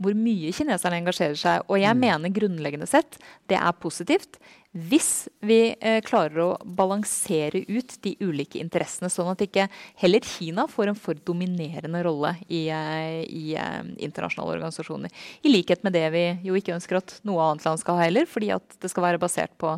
hvor 0.02 0.18
mye 0.18 0.54
kineserne 0.54 1.02
engasjerer 1.02 1.38
seg. 1.39 1.66
Og 1.68 1.82
jeg 1.82 1.95
mm. 1.95 2.04
mener 2.06 2.36
grunnleggende 2.36 2.89
sett 2.89 3.20
det 3.50 3.58
er 3.60 3.80
positivt 3.82 4.39
hvis 4.76 5.28
vi 5.47 5.76
eh, 5.80 5.99
klarer 6.05 6.41
å 6.43 6.49
balansere 6.78 7.63
ut 7.70 7.95
de 8.03 8.13
ulike 8.20 8.59
interessene, 8.59 9.09
sånn 9.09 9.32
at 9.32 9.41
ikke 9.41 9.68
heller 10.01 10.26
Kina 10.28 10.68
får 10.70 10.91
en 10.91 10.99
for 10.99 11.18
dominerende 11.28 12.01
rolle 12.05 12.34
i, 12.45 12.68
eh, 12.74 13.24
i 13.24 13.55
eh, 13.57 13.80
internasjonale 14.03 14.57
organisasjoner. 14.57 15.13
I 15.47 15.53
likhet 15.53 15.86
med 15.88 15.95
det 15.95 16.05
vi 16.13 16.26
jo 16.45 16.57
ikke 16.59 16.76
ønsker 16.76 16.99
at 16.99 17.15
noe 17.28 17.45
annet 17.45 17.65
land 17.65 17.82
skal 17.82 17.97
ha 17.97 18.05
heller, 18.05 18.28
fordi 18.30 18.51
at 18.53 18.78
det 18.84 18.91
skal 18.91 19.07
være 19.07 19.22
basert 19.24 19.55
på 19.61 19.78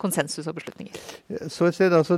konsensus 0.00 0.48
og 0.48 0.56
beslutninger. 0.56 0.96
Så 1.52 1.68
jeg 1.68 1.76
ser, 1.76 1.94
altså, 1.94 2.16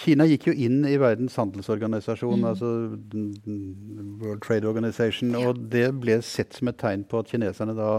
Kina 0.00 0.26
gikk 0.26 0.48
jo 0.48 0.56
inn 0.56 0.80
i 0.88 0.96
Verdens 1.00 1.36
handelsorganisasjon, 1.36 2.40
mm. 2.40 2.48
altså 2.54 2.72
World 4.24 4.42
Trade 4.46 4.66
Organization, 4.66 5.36
og 5.36 5.60
det 5.70 5.90
ble 6.00 6.18
sett 6.24 6.56
som 6.56 6.72
et 6.72 6.80
tegn 6.80 7.04
på 7.06 7.20
at 7.20 7.30
kineserne 7.30 7.76
da 7.76 7.90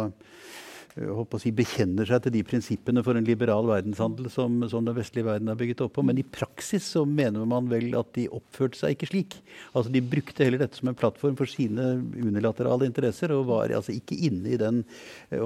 si, 1.42 1.52
bekjenner 1.56 2.08
seg 2.10 2.24
til 2.24 2.34
de 2.36 2.44
prinsippene 2.48 3.04
for 3.06 3.18
en 3.18 3.28
liberal 3.28 3.68
verdenshandel 3.70 4.30
som, 4.34 4.60
som, 4.70 4.86
den 4.86 4.98
vestlige 4.98 5.28
verden 5.28 5.52
er 5.52 5.60
bygget 5.60 5.84
opp 5.86 5.96
på. 5.98 6.06
Men 6.06 6.20
i 6.22 6.26
praksis 6.26 6.88
så 6.96 7.06
mener 7.06 7.46
man 7.50 7.70
vel 7.72 7.94
at 8.00 8.14
de 8.18 8.28
oppførte 8.34 8.80
seg 8.80 8.96
ikke 8.96 9.12
slik. 9.12 9.38
Altså 9.74 9.94
De 9.94 10.04
brukte 10.04 10.46
heller 10.46 10.64
dette 10.64 10.80
som 10.80 10.92
en 10.92 10.98
plattform 10.98 11.38
for 11.40 11.50
sine 11.50 11.98
unilaterale 12.18 12.90
interesser, 12.90 13.34
og 13.36 13.50
var 13.52 13.74
altså 13.76 13.96
ikke 13.96 14.18
inne 14.30 14.56
i 14.56 14.62
den 14.62 14.84
eh, 15.32 15.44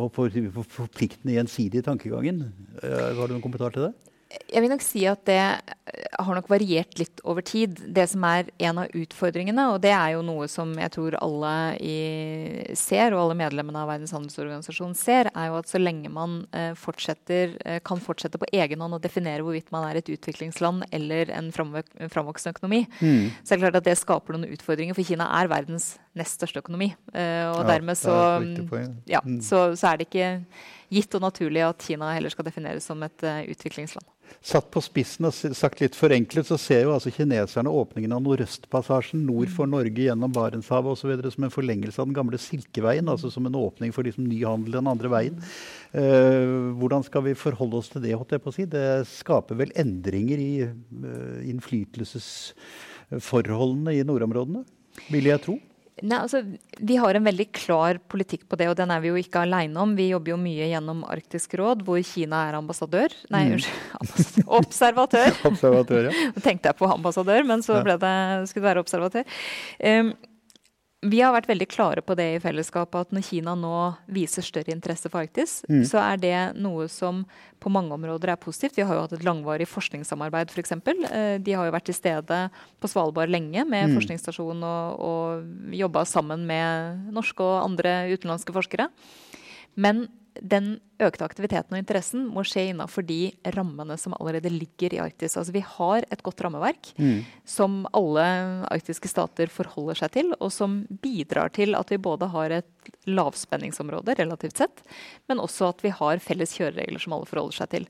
forpliktende 0.77 1.35
gjensidige 1.37 1.85
tankegangen. 1.87 2.47
Eh, 2.81 3.11
har 3.17 3.27
du 3.27 3.35
noen 3.35 3.43
kommentar 3.43 3.75
til 3.75 3.89
det? 3.89 4.10
Jeg 4.51 4.63
vil 4.63 4.71
nok 4.71 4.83
si 4.83 5.03
at 5.07 5.23
det 5.27 5.41
har 5.41 6.35
nok 6.35 6.49
variert 6.51 6.97
litt 6.99 7.21
over 7.27 7.43
tid. 7.45 7.79
Det 7.95 8.05
som 8.11 8.23
er 8.27 8.49
en 8.63 8.81
av 8.83 8.95
utfordringene, 8.95 9.65
og 9.73 9.81
det 9.83 9.91
er 9.95 10.13
jo 10.15 10.23
noe 10.25 10.47
som 10.51 10.71
jeg 10.79 10.91
tror 10.93 11.17
alle 11.19 11.53
i, 11.83 11.97
ser, 12.77 13.15
og 13.15 13.25
alle 13.25 13.37
medlemmene 13.41 13.81
av 13.81 13.89
Verdens 13.91 14.13
handelsorganisasjon 14.15 14.95
ser, 14.97 15.31
er 15.31 15.49
jo 15.49 15.57
at 15.59 15.71
så 15.71 15.81
lenge 15.81 16.11
man 16.13 16.41
eh, 16.55 16.71
fortsetter, 16.79 17.55
eh, 17.65 17.79
kan 17.83 18.03
fortsette 18.03 18.39
på 18.41 18.49
egen 18.55 18.83
hånd 18.83 18.97
å 18.97 19.01
definere 19.03 19.45
hvorvidt 19.45 19.71
man 19.75 19.87
er 19.89 19.99
et 19.99 20.11
utviklingsland 20.11 20.87
eller 20.91 21.31
en 21.35 21.51
framvoksende 21.55 22.55
økonomi, 22.55 22.83
mm. 22.99 23.41
så 23.41 23.53
er 23.53 23.57
det 23.57 23.63
klart 23.65 23.81
at 23.81 23.89
det 23.89 23.97
skaper 23.99 24.37
noen 24.37 24.51
utfordringer. 24.55 24.97
For 24.97 25.07
Kina 25.07 25.27
er 25.39 25.51
verdens 25.51 25.93
nest 26.17 26.39
største 26.39 26.63
økonomi. 26.63 26.91
Eh, 27.15 27.47
og 27.51 27.63
ja, 27.63 27.67
dermed 27.73 27.99
så, 27.99 28.15
ja, 29.09 29.23
mm. 29.23 29.41
så, 29.45 29.71
så 29.79 29.91
er 29.91 29.99
det 29.99 30.09
ikke 30.09 30.31
gitt 30.91 31.15
og 31.15 31.23
naturlig 31.23 31.63
at 31.65 31.87
Kina 31.87 32.11
heller 32.15 32.33
skal 32.33 32.47
defineres 32.47 32.87
som 32.87 32.99
et 33.05 33.23
uh, 33.23 33.43
utviklingsland. 33.47 34.10
Satt 34.41 34.71
på 34.73 34.81
spissen 34.81 35.27
og 35.27 35.33
sagt 35.35 35.81
litt 35.83 35.95
forenklet, 35.97 36.47
så 36.47 36.57
ser 36.57 36.81
jo 36.85 36.93
altså 36.95 37.11
kineserne 37.13 37.69
åpningen 37.69 38.13
av 38.15 38.21
Nordøstpassasjen 38.25 39.25
nord 39.27 39.49
for 39.53 39.65
mm. 39.69 39.71
Norge 39.75 40.01
gjennom 40.07 40.31
Barentshavet 40.33 40.91
osv. 40.95 41.11
som 41.35 41.43
en 41.45 41.53
forlengelse 41.53 42.01
av 42.01 42.07
den 42.09 42.17
gamle 42.17 42.37
Silkeveien. 42.41 43.09
altså 43.11 43.27
Som 43.33 43.45
en 43.45 43.59
åpning 43.59 43.91
for 43.93 44.03
liksom 44.07 44.25
ny 44.29 44.39
handel 44.45 44.71
den 44.79 44.91
andre 44.91 45.09
veien. 45.13 45.35
Uh, 45.93 46.71
hvordan 46.79 47.01
skal 47.05 47.21
vi 47.27 47.33
forholde 47.37 47.77
oss 47.81 47.89
til 47.93 48.01
det? 48.05 48.17
holdt 48.17 48.33
jeg 48.33 48.43
på 48.43 48.51
å 48.53 48.55
si? 48.55 48.63
Det 48.69 48.87
skaper 49.11 49.55
vel 49.59 49.71
endringer 49.77 50.37
i 50.41 50.53
uh, 50.65 51.39
innflytelsesforholdene 51.51 53.91
i 53.97 54.07
nordområdene, 54.07 54.61
vil 55.11 55.25
jeg 55.29 55.39
tro. 55.45 55.55
Nei, 55.99 56.17
altså, 56.17 56.41
Vi 56.79 56.95
har 56.97 57.17
en 57.17 57.27
veldig 57.27 57.45
klar 57.53 57.99
politikk 58.09 58.47
på 58.49 58.57
det, 58.57 58.69
og 58.71 58.77
den 58.79 58.93
er 58.93 59.01
vi 59.03 59.11
jo 59.11 59.19
ikke 59.19 59.43
aleine 59.43 59.77
om. 59.83 59.93
Vi 59.97 60.07
jobber 60.09 60.33
jo 60.33 60.39
mye 60.41 60.69
gjennom 60.71 61.03
Arktisk 61.11 61.53
råd, 61.59 61.83
hvor 61.85 61.99
Kina 62.07 62.45
er 62.49 62.57
ambassadør. 62.57 63.13
Nei, 63.33 63.43
mm. 63.49 63.53
unnskyld. 63.57 64.47
observatør. 64.61 65.37
observatør 65.51 66.09
ja. 66.09 66.15
Tenkte 66.41 66.71
jeg 66.71 66.79
på 66.79 66.89
ambassadør, 66.89 67.45
men 67.47 67.65
så 67.65 67.83
ble 67.85 67.99
det, 68.01 68.15
skulle 68.49 68.63
det 68.63 68.69
være 68.71 68.85
observatør. 68.85 69.41
Um, 69.83 70.13
vi 71.01 71.17
har 71.23 71.33
vært 71.33 71.49
veldig 71.49 71.65
klare 71.65 72.01
på 72.05 72.13
det 72.17 72.27
i 72.35 72.41
fellesskapet 72.41 73.07
at 73.07 73.15
når 73.15 73.23
Kina 73.25 73.55
nå 73.57 73.73
viser 74.13 74.45
større 74.45 74.69
interesse 74.73 75.09
for 75.09 75.23
Arktis, 75.23 75.59
mm. 75.65 75.81
så 75.89 75.97
er 76.03 76.21
det 76.21 76.35
noe 76.61 76.85
som 76.93 77.23
på 77.61 77.71
mange 77.73 77.95
områder 77.95 78.33
er 78.33 78.41
positivt. 78.41 78.77
Vi 78.77 78.85
har 78.85 78.97
jo 78.97 79.05
hatt 79.07 79.15
et 79.17 79.25
langvarig 79.25 79.65
forskningssamarbeid 79.69 80.53
f.eks. 80.53 80.75
For 80.85 81.01
de 81.41 81.57
har 81.57 81.67
jo 81.67 81.73
vært 81.73 81.89
til 81.89 81.97
stede 81.97 82.39
på 82.77 82.91
Svalbard 82.91 83.33
lenge 83.33 83.65
med 83.65 83.89
mm. 83.89 83.97
forskningsstasjon 83.97 84.61
og, 84.61 85.01
og 85.01 85.73
jobba 85.81 86.05
sammen 86.05 86.45
med 86.49 87.09
norske 87.17 87.49
og 87.49 87.63
andre 87.63 87.95
utenlandske 88.13 88.53
forskere. 88.53 88.91
Men 89.81 90.05
den 90.39 90.77
økte 91.01 91.25
aktiviteten 91.25 91.75
og 91.75 91.81
interessen 91.81 92.23
må 92.31 92.43
skje 92.47 92.69
innenfor 92.71 93.03
de 93.03 93.33
rammene 93.55 93.97
som 93.99 94.13
allerede 94.15 94.51
ligger 94.53 94.93
i 94.95 95.01
Arktis. 95.03 95.35
Altså 95.37 95.51
Vi 95.51 95.63
har 95.65 96.05
et 96.07 96.23
godt 96.23 96.43
rammeverk 96.45 96.91
mm. 96.95 97.23
som 97.47 97.81
alle 97.97 98.25
arktiske 98.71 99.11
stater 99.11 99.51
forholder 99.51 99.99
seg 99.99 100.13
til, 100.15 100.31
og 100.39 100.53
som 100.55 100.81
bidrar 101.03 101.51
til 101.55 101.75
at 101.75 101.91
vi 101.91 101.99
både 102.01 102.29
har 102.31 102.55
et 102.61 102.91
lavspenningsområde 103.09 104.15
relativt 104.21 104.61
sett, 104.63 104.83
men 105.27 105.43
også 105.43 105.73
at 105.73 105.83
vi 105.83 105.91
har 105.97 106.23
felles 106.23 106.55
kjøreregler 106.55 107.01
som 107.01 107.17
alle 107.17 107.29
forholder 107.29 107.59
seg 107.63 107.73
til. 107.75 107.89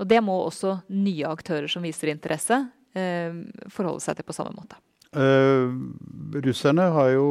Og 0.00 0.08
Det 0.08 0.22
må 0.24 0.38
også 0.46 0.78
nye 0.88 1.28
aktører 1.28 1.68
som 1.70 1.84
viser 1.84 2.14
interesse, 2.14 2.64
eh, 2.96 3.36
forholde 3.68 4.00
seg 4.00 4.16
til 4.16 4.28
på 4.28 4.38
samme 4.38 4.56
måte. 4.56 4.80
Uh, 5.12 5.68
russerne 6.40 6.86
har 6.94 7.10
jo, 7.12 7.24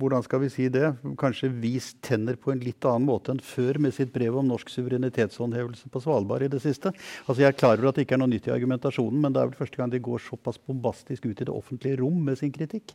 hvordan 0.00 0.24
skal 0.26 0.40
vi 0.42 0.48
si 0.50 0.64
det, 0.74 0.88
kanskje 1.20 1.52
vist 1.62 2.00
tenner 2.02 2.34
på 2.34 2.50
en 2.50 2.62
litt 2.64 2.82
annen 2.82 3.06
måte 3.06 3.30
enn 3.30 3.42
før 3.46 3.78
med 3.84 3.94
sitt 3.94 4.10
brev 4.10 4.40
om 4.40 4.48
norsk 4.50 4.72
suverenitetshåndhevelse 4.74 5.86
på 5.92 6.02
Svalbard 6.02 6.48
i 6.48 6.50
det 6.50 6.58
siste. 6.64 6.90
Altså 7.28 7.44
Jeg 7.44 7.52
er 7.52 7.60
klar 7.60 7.78
over 7.78 7.92
at 7.92 8.00
det 8.00 8.08
ikke 8.08 8.18
er 8.18 8.22
noe 8.24 8.32
nytt 8.32 8.50
i 8.50 8.54
argumentasjonen, 8.56 9.22
men 9.22 9.36
det 9.36 9.38
er 9.38 9.52
vel 9.52 9.60
første 9.62 9.78
gang 9.78 9.94
de 9.94 10.02
går 10.02 10.26
såpass 10.26 10.58
bombastisk 10.58 11.30
ut 11.30 11.38
i 11.38 11.46
det 11.46 11.54
offentlige 11.54 12.02
rom 12.02 12.18
med 12.26 12.42
sin 12.42 12.50
kritikk. 12.58 12.90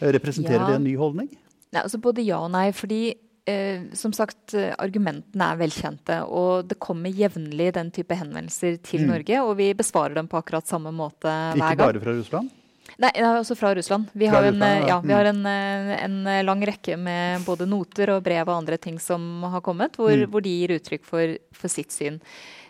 Uh, 0.00 0.08
representerer 0.16 0.62
ja. 0.62 0.72
det 0.72 0.80
en 0.80 0.88
ny 0.88 0.96
holdning? 0.96 1.28
Nei, 1.76 1.84
altså 1.84 2.00
Både 2.00 2.24
ja 2.24 2.40
og 2.40 2.54
nei. 2.56 2.70
fordi 2.72 3.02
uh, 3.12 3.84
som 3.92 4.16
sagt, 4.16 4.56
argumentene 4.80 5.52
er 5.52 5.60
velkjente. 5.60 6.22
Og 6.24 6.70
det 6.72 6.80
kommer 6.80 7.12
jevnlig 7.12 7.74
den 7.76 7.92
type 7.92 8.16
henvendelser 8.16 8.80
til 8.80 9.04
mm. 9.04 9.10
Norge. 9.12 9.44
Og 9.44 9.58
vi 9.60 9.74
besvarer 9.76 10.16
dem 10.16 10.32
på 10.32 10.40
akkurat 10.40 10.64
samme 10.64 10.88
måte 10.88 11.28
hver 11.28 11.60
gang. 11.60 11.76
Ikke 11.76 11.84
bare 11.90 12.08
fra 12.08 12.22
Russland? 12.22 12.62
Nei, 13.02 13.10
også 13.26 13.56
fra 13.58 13.72
Russland. 13.76 14.10
Vi 14.16 14.28
har, 14.30 14.46
en, 14.48 14.62
ja, 14.88 14.98
vi 15.04 15.12
har 15.12 15.28
en, 15.28 15.42
en, 15.46 16.18
lang 16.46 16.62
rekke 16.66 16.96
med 17.00 17.44
både 17.46 17.66
noter 17.68 18.14
og 18.14 18.22
brev 18.24 18.46
og 18.46 18.56
andre 18.56 18.78
ting 18.80 19.00
som 19.02 19.44
har 19.52 19.64
kommet, 19.64 19.98
hvor, 20.00 20.14
mm. 20.14 20.28
hvor 20.32 20.44
de 20.44 20.54
gir 20.54 20.76
uttrykk 20.78 21.04
for, 21.04 21.36
for, 21.56 21.72
sitt 21.72 21.92
syn. 21.92 22.20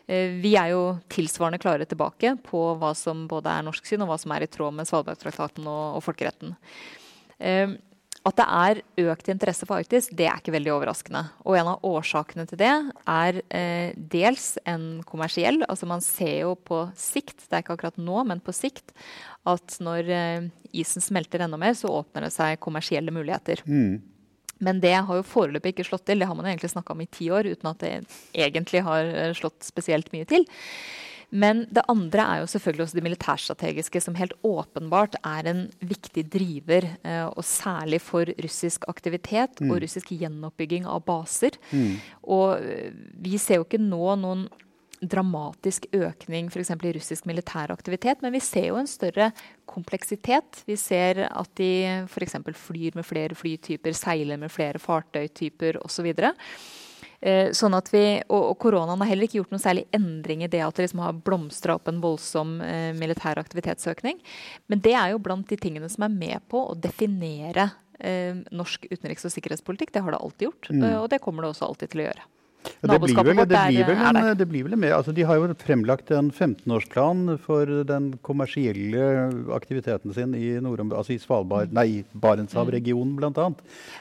Eh, 0.07 0.37
vi 0.43 0.57
er 0.59 0.73
jo 0.75 0.83
tilsvarende 1.13 1.61
klare 1.63 1.87
tilbake 1.89 2.37
på 2.47 2.63
hva 2.81 2.93
som 2.99 3.27
både 3.31 3.53
er 3.53 3.67
norsk 3.67 3.87
syn, 3.87 4.03
og 4.05 4.13
hva 4.13 4.21
som 4.23 4.35
er 4.35 4.47
i 4.47 4.51
tråd 4.51 4.75
med 4.75 4.89
Svalbardtraktaten 4.89 5.67
og, 5.67 5.99
og 5.99 6.07
folkeretten. 6.07 6.57
Eh, 7.39 7.77
at 8.27 8.39
det 8.41 8.47
er 8.47 8.81
økt 9.13 9.29
interesse 9.31 9.67
for 9.69 9.79
Arktis, 9.79 10.09
det 10.11 10.27
er 10.27 10.41
ikke 10.41 10.55
veldig 10.57 10.73
overraskende. 10.75 11.23
Og 11.47 11.59
en 11.59 11.71
av 11.71 11.85
årsakene 11.87 12.47
til 12.51 12.59
det 12.59 12.73
er 12.73 13.39
eh, 13.55 13.93
dels 13.95 14.57
en 14.67 15.05
kommersiell. 15.07 15.61
Altså 15.69 15.87
man 15.87 16.03
ser 16.03 16.41
jo 16.43 16.57
på 16.59 16.83
sikt, 16.99 17.47
det 17.47 17.55
er 17.55 17.63
ikke 17.65 17.77
akkurat 17.77 18.01
nå, 18.03 18.25
men 18.27 18.43
på 18.43 18.55
sikt, 18.57 18.91
at 19.47 19.79
når 19.85 20.11
eh, 20.11 20.51
isen 20.75 21.05
smelter 21.05 21.47
enda 21.47 21.61
mer, 21.61 21.77
så 21.79 21.93
åpner 22.01 22.27
det 22.27 22.35
seg 22.35 22.59
kommersielle 22.63 23.15
muligheter. 23.15 23.63
Mm. 23.63 24.03
Men 24.59 24.81
det 24.83 24.95
har 24.97 25.19
jo 25.19 25.27
foreløpig 25.27 25.75
ikke 25.75 25.87
slått 25.87 26.07
til. 26.09 26.19
Det 26.19 26.27
har 26.27 26.37
man 26.37 26.49
egentlig 26.49 26.73
snakka 26.73 26.97
om 26.97 27.03
i 27.05 27.11
ti 27.13 27.29
år 27.31 27.47
uten 27.53 27.71
at 27.71 27.83
det 27.85 27.95
egentlig 28.35 28.83
har 28.87 29.11
eh, 29.13 29.35
slått 29.39 29.63
spesielt 29.69 30.11
mye 30.17 30.27
til. 30.27 30.49
Men 31.31 31.65
det 31.75 31.85
andre 31.91 32.23
er 32.23 32.43
jo 32.43 32.51
selvfølgelig 32.53 32.85
også 32.87 32.99
det 32.99 33.07
militærstrategiske, 33.07 34.01
som 34.05 34.19
helt 34.19 34.37
åpenbart 34.47 35.19
er 35.27 35.49
en 35.51 35.65
viktig 35.81 36.27
driver. 36.33 36.87
Eh, 37.03 37.27
og 37.27 37.45
særlig 37.45 38.01
for 38.05 38.31
russisk 38.43 38.87
aktivitet 38.89 39.61
mm. 39.61 39.71
og 39.71 39.83
russisk 39.83 40.13
gjenoppbygging 40.15 40.87
av 40.87 41.03
baser. 41.09 41.59
Mm. 41.73 41.99
Og 42.23 42.63
vi 43.27 43.41
ser 43.43 43.61
jo 43.61 43.67
ikke 43.67 43.83
nå 43.83 44.15
noen 44.23 44.47
dramatisk 45.03 45.87
økning 45.93 46.49
f.eks. 46.51 46.73
i 46.73 46.95
russisk 46.97 47.29
militær 47.29 47.73
aktivitet, 47.75 48.23
men 48.25 48.35
vi 48.35 48.41
ser 48.41 48.71
jo 48.71 48.81
en 48.81 48.89
større 48.89 49.31
kompleksitet. 49.69 50.63
Vi 50.69 50.77
ser 50.81 51.27
at 51.29 51.53
de 51.61 51.71
f.eks. 52.07 52.39
flyr 52.57 52.97
med 52.97 53.07
flere 53.07 53.37
flytyper, 53.37 53.97
seiler 53.97 54.41
med 54.41 54.53
flere 54.53 54.81
fartøytyper 54.83 55.81
osv. 55.85 56.13
Eh, 56.17 56.33
sånn 57.57 57.75
at 57.77 57.89
vi, 57.93 58.05
og, 58.29 58.53
koronaen 58.63 59.03
har 59.03 59.11
heller 59.11 59.29
ikke 59.29 59.41
gjort 59.41 59.55
noe 59.55 59.63
særlig 59.63 59.87
endring 59.97 60.45
i 60.45 60.51
det 60.53 60.63
at 60.65 60.77
det 60.79 60.87
liksom 60.87 61.03
har 61.05 61.17
blomstra 61.27 61.77
opp 61.79 61.91
en 61.91 62.03
voldsom 62.05 62.61
eh, 62.65 62.93
militær 62.99 63.41
aktivitetsøkning. 63.43 64.21
Men 64.71 64.85
det 64.85 64.95
er 64.99 65.15
jo 65.15 65.23
blant 65.23 65.49
de 65.51 65.59
tingene 65.61 65.91
som 65.93 66.07
er 66.07 66.15
med 66.15 66.47
på 66.53 66.63
å 66.71 66.77
definere 66.79 67.71
eh, 67.99 68.39
norsk 68.55 68.89
utenriks- 68.93 69.27
og 69.29 69.35
sikkerhetspolitikk. 69.35 69.95
Det 69.95 70.05
har 70.07 70.15
det 70.15 70.23
alltid 70.23 70.51
gjort, 70.51 70.71
mm. 70.71 70.87
og 71.03 71.11
det 71.13 71.23
kommer 71.25 71.47
det 71.47 71.55
også 71.55 71.71
alltid 71.71 71.95
til 71.95 72.05
å 72.05 72.09
gjøre. 72.11 72.27
Ja, 72.81 72.93
det, 72.93 72.99
blir 73.01 73.17
vel, 73.17 73.37
det, 73.37 73.47
blir 73.49 73.87
vel 73.89 74.17
en, 74.21 74.39
det 74.39 74.47
blir 74.49 74.67
vel 74.67 74.77
med. 74.79 74.93
Altså, 74.95 75.13
de 75.17 75.25
har 75.27 75.39
jo 75.39 75.49
fremlagt 75.61 76.11
en 76.15 76.29
15-årsplan 76.31 77.37
for 77.43 77.71
den 77.89 78.11
kommersielle 78.27 79.07
aktiviteten 79.57 80.15
sin 80.17 80.35
i, 80.37 80.57
altså 80.61 81.15
i 81.15 81.19
Svalbard, 81.23 81.73
nei, 81.75 82.05
Barentshavregionen 82.13 83.15
mm. 83.15 83.21
bl.a. 83.21 83.49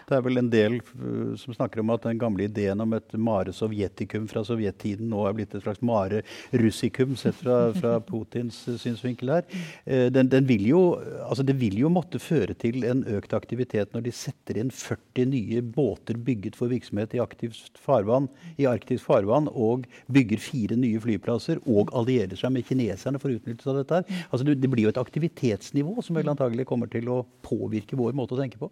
Det 0.10 0.18
er 0.18 0.26
vel 0.26 0.42
en 0.42 0.52
del 0.54 0.80
uh, 0.82 1.34
som 1.40 1.56
snakker 1.56 1.82
om 1.82 1.94
at 1.96 2.06
den 2.08 2.22
gamle 2.22 2.48
ideen 2.50 2.84
om 2.84 2.96
et 2.98 3.16
mare 3.18 3.54
sovjetikum 3.56 4.28
fra 4.32 4.46
sovjettiden 4.48 5.10
nå 5.12 5.26
er 5.26 5.38
blitt 5.38 5.56
et 5.56 5.66
slags 5.66 5.84
mare 5.86 6.24
russikum 6.54 7.16
sett 7.20 7.38
fra, 7.40 7.70
fra 7.78 7.98
Putins 8.10 8.62
synsvinkel 8.82 9.34
her. 9.38 9.48
Uh, 9.88 10.08
den, 10.14 10.32
den 10.32 10.50
vil 10.50 10.68
jo, 10.70 10.84
altså, 11.26 11.46
det 11.48 11.58
vil 11.62 11.80
jo 11.82 11.92
måtte 11.94 12.22
føre 12.22 12.58
til 12.60 12.84
en 12.88 13.06
økt 13.16 13.36
aktivitet 13.38 13.96
når 13.96 14.08
de 14.08 14.16
setter 14.16 14.60
inn 14.62 14.74
40 14.74 15.32
nye 15.32 15.64
båter 15.66 16.20
bygget 16.20 16.58
for 16.60 16.72
virksomhet 16.72 17.16
i 17.16 17.24
aktivt 17.24 17.80
farvann 17.82 18.30
i 18.62 18.68
arktisk 18.70 19.06
farvann 19.08 19.50
og 19.52 19.86
bygger 20.12 20.42
fire 20.42 20.78
nye 20.80 21.02
flyplasser 21.02 21.62
og 21.66 21.92
allierer 21.96 22.38
seg 22.40 22.54
med 22.56 22.68
kineserne 22.68 23.22
for 23.22 23.34
utnyttelse 23.34 23.72
av 23.72 23.80
dette. 23.82 24.02
her. 24.02 24.24
Altså 24.30 24.48
det, 24.48 24.70
blir 24.72 24.88
jo 24.88 24.94
et 24.94 25.02
aktivitetsnivå 25.02 26.04
som 26.06 26.18
vel 26.18 26.32
antagelig 26.32 26.68
kommer 26.70 26.92
til 26.92 27.10
å 27.12 27.22
påvirke 27.46 28.00
vår 28.00 28.16
måte 28.18 28.38
å 28.38 28.42
tenke 28.42 28.60
på. 28.62 28.72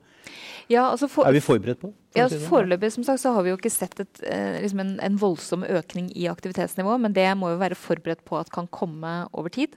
Ja, 0.71 0.89
altså 0.89 1.09
for, 1.11 1.27
er 1.27 1.35
vi 1.35 1.43
forberedt 1.43 1.81
på 1.81 1.91
det? 1.91 1.99
Ja, 2.17 2.27
si 2.29 2.37
Foreløpig 2.45 2.91
som 2.93 3.05
sagt, 3.05 3.23
så 3.23 3.33
har 3.33 3.45
vi 3.45 3.53
jo 3.53 3.57
ikke 3.57 3.73
sett 3.73 3.97
et, 4.03 4.23
eh, 4.27 4.59
liksom 4.61 4.83
en, 4.83 4.97
en 5.03 5.15
voldsom 5.19 5.65
økning 5.65 6.11
i 6.13 6.27
aktivitetsnivå, 6.31 6.97
men 7.01 7.15
det 7.15 7.25
må 7.39 7.53
jo 7.53 7.61
være 7.61 7.79
forberedt 7.79 8.21
på 8.27 8.37
at 8.39 8.51
kan 8.53 8.69
komme 8.71 9.23
over 9.33 9.53
tid. 9.53 9.73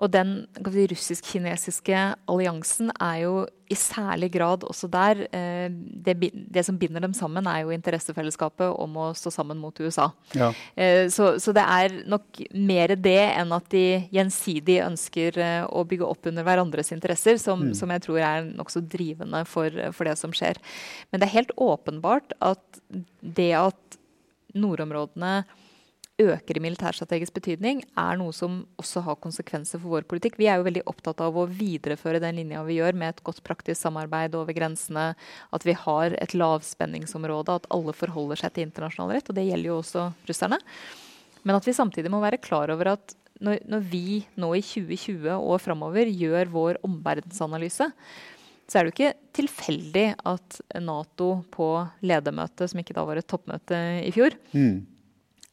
Og 0.00 0.12
den 0.12 0.46
russisk-kinesiske 0.64 1.98
alliansen 2.30 2.92
er 2.96 3.18
jo 3.24 3.34
i 3.72 3.76
særlig 3.78 4.28
grad 4.34 4.64
også 4.68 4.88
der 4.92 5.22
eh, 5.32 5.68
det, 5.72 6.16
det, 6.32 6.64
som 6.66 6.76
binder 6.78 7.00
dem 7.00 7.14
sammen, 7.16 7.46
er 7.48 7.62
jo 7.62 7.72
interessefellesskapet 7.72 8.68
om 8.68 8.98
å 9.00 9.06
stå 9.16 9.32
sammen 9.32 9.60
mot 9.62 9.78
USA. 9.80 10.10
Ja. 10.36 10.50
Eh, 10.76 11.06
så, 11.12 11.34
så, 11.40 11.54
det 11.56 11.64
er 11.64 11.96
nok 12.10 12.42
mer 12.52 12.94
det 12.96 13.20
enn 13.30 13.54
at 13.56 13.70
de 13.72 14.02
gjensidig 14.12 14.80
ønsker 14.84 15.40
eh, 15.40 15.62
å 15.64 15.86
bygge 15.88 16.08
opp 16.08 16.28
under 16.28 16.46
hverandres 16.46 16.92
interesser, 16.92 17.40
som, 17.40 17.68
mm. 17.70 17.74
som 17.78 17.94
jeg 17.94 18.04
tror 18.04 18.20
er 18.20 18.52
nokså 18.52 18.84
drivende 18.92 19.44
for, 19.48 19.72
for 19.96 20.10
det 20.10 20.18
som 20.20 20.36
skjer. 20.36 20.60
Men 21.10 21.22
det 21.22 21.30
er 21.30 21.38
helt 21.38 21.56
åpenbart 21.56 22.36
at 22.44 22.82
det 23.20 23.52
at 23.56 24.00
nordområdene 24.52 25.42
øker 26.30 26.58
i 26.58 26.62
militærstrategisk 26.62 27.34
betydning, 27.36 27.82
er 27.98 28.18
noe 28.20 28.34
som 28.36 28.62
også 28.80 29.02
har 29.06 29.18
konsekvenser 29.22 29.80
for 29.82 29.96
vår 29.96 30.06
politikk. 30.10 30.38
Vi 30.40 30.48
er 30.50 30.60
jo 30.60 30.66
veldig 30.66 30.84
opptatt 30.90 31.22
av 31.24 31.36
å 31.36 31.46
videreføre 31.50 32.20
den 32.22 32.38
linja 32.40 32.62
vi 32.66 32.78
gjør, 32.78 32.96
med 32.98 33.14
et 33.14 33.22
godt 33.26 33.42
praktisk 33.46 33.80
samarbeid 33.80 34.36
over 34.38 34.56
grensene. 34.56 35.12
At 35.54 35.66
vi 35.68 35.76
har 35.78 36.16
et 36.18 36.36
lavspenningsområde, 36.36 37.58
at 37.58 37.70
alle 37.74 37.94
forholder 37.96 38.42
seg 38.42 38.54
til 38.54 38.68
internasjonal 38.68 39.16
rett. 39.16 39.30
Og 39.30 39.38
det 39.38 39.46
gjelder 39.48 39.72
jo 39.72 39.80
også 39.80 40.06
russerne. 40.28 40.60
Men 41.42 41.58
at 41.58 41.66
vi 41.66 41.76
samtidig 41.76 42.12
må 42.12 42.22
være 42.22 42.42
klar 42.42 42.70
over 42.74 42.94
at 42.94 43.16
når, 43.42 43.64
når 43.66 43.88
vi 43.90 44.22
nå 44.38 44.52
i 44.54 44.62
2020 44.62 45.32
og 45.34 45.58
framover 45.62 46.06
gjør 46.06 46.52
vår 46.52 46.78
omverdensanalyse, 46.86 47.88
så 48.70 48.78
er 48.78 48.86
det 48.86 48.92
jo 48.92 48.94
ikke 48.94 49.34
tilfeldig 49.36 50.06
at 50.30 50.60
Nato 50.80 51.32
på 51.52 51.74
ledermøtet, 52.06 52.70
som 52.70 52.80
ikke 52.80 52.94
da 52.96 53.04
var 53.08 53.18
et 53.18 53.28
toppmøte 53.28 53.80
i 54.06 54.12
fjor, 54.14 54.38
mm 54.54 54.92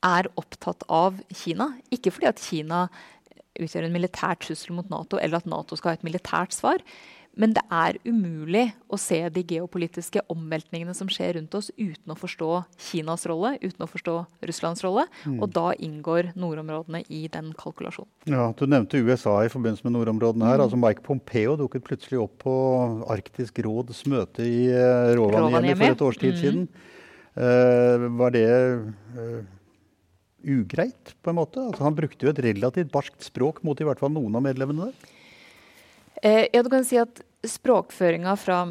er 0.06 0.30
opptatt 0.40 0.84
av 0.88 1.20
Kina. 1.34 1.74
Ikke 1.94 2.14
fordi 2.16 2.30
at 2.32 2.44
Kina 2.44 2.88
utgjør 3.60 3.88
en 3.88 3.96
militær 3.96 4.40
trussel 4.40 4.76
mot 4.78 4.90
Nato, 4.92 5.20
eller 5.20 5.42
at 5.42 5.50
Nato 5.50 5.78
skal 5.78 5.94
ha 5.94 6.00
et 6.00 6.06
militært 6.08 6.56
svar. 6.56 6.84
Men 7.40 7.54
det 7.56 7.62
er 7.72 7.96
umulig 8.04 8.66
å 8.92 8.98
se 9.00 9.20
de 9.32 9.44
geopolitiske 9.48 10.24
omveltningene 10.34 10.96
som 10.98 11.08
skjer 11.12 11.38
rundt 11.38 11.54
oss, 11.56 11.70
uten 11.78 12.12
å 12.12 12.18
forstå 12.18 12.50
Kinas 12.90 13.24
rolle, 13.30 13.54
uten 13.62 13.86
å 13.86 13.88
forstå 13.88 14.16
Russlands 14.50 14.84
rolle. 14.84 15.06
Mm. 15.24 15.38
Og 15.38 15.54
da 15.56 15.70
inngår 15.78 16.34
nordområdene 16.40 17.04
i 17.08 17.28
den 17.32 17.54
kalkulasjonen. 17.60 18.10
Ja, 18.28 18.50
Du 18.58 18.66
nevnte 18.68 19.00
USA 19.00 19.38
i 19.46 19.52
forbindelse 19.54 19.88
med 19.88 19.96
nordområdene 19.96 20.50
her. 20.50 20.60
Mm. 20.60 20.66
altså 20.66 20.82
Mike 20.82 21.06
Pompeo 21.06 21.56
dukket 21.60 21.86
plutselig 21.86 22.20
opp 22.26 22.36
på 22.44 22.56
Arktisk 23.08 23.62
råds 23.64 24.04
møte 24.10 24.44
i 24.44 24.68
uh, 24.74 25.14
Rovaniemi 25.16 25.78
for 25.78 25.96
et 25.96 26.06
års 26.10 26.20
tid 26.20 26.36
mm. 26.36 26.42
siden. 26.42 26.68
Uh, 27.40 28.10
var 28.20 28.36
det 28.36 28.50
uh, 28.50 29.40
ugreit, 30.44 31.16
på 31.24 31.32
en 31.32 31.40
måte? 31.40 31.62
Altså, 31.72 31.86
han 31.88 31.98
brukte 31.98 32.28
jo 32.28 32.34
et 32.34 32.44
relativt 32.44 32.92
barskt 32.94 33.26
språk 33.28 33.64
mot 33.68 33.80
i 33.80 33.88
hvert 33.88 34.02
fall 34.02 34.14
noen 34.14 34.38
av 34.40 34.46
medlemmene 34.46 34.90
der. 34.90 35.16
Eh, 36.22 36.46
ja, 36.54 36.64
du 36.64 36.70
kan 36.72 36.86
si 36.88 37.00
at 37.00 37.22
språkføringa 37.48 38.36
fra 38.40 38.64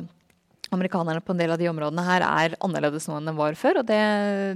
amerikanerne 0.70 1.22
på 1.24 1.32
en 1.32 1.40
del 1.40 1.52
av 1.54 1.60
de 1.60 1.68
områdene 1.70 2.04
her 2.04 2.24
er 2.26 2.56
annerledes 2.64 3.08
nå 3.08 3.16
enn 3.16 3.30
den 3.30 3.38
var 3.38 3.56
før. 3.56 3.80
Og 3.82 3.88
det, 3.88 4.00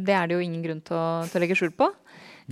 det 0.04 0.16
er 0.16 0.28
det 0.28 0.36
jo 0.36 0.44
ingen 0.44 0.64
grunn 0.64 0.82
til 0.84 0.98
å, 0.98 1.06
til 1.28 1.40
å 1.40 1.44
legge 1.44 1.58
skjul 1.58 1.72
på. 1.76 1.88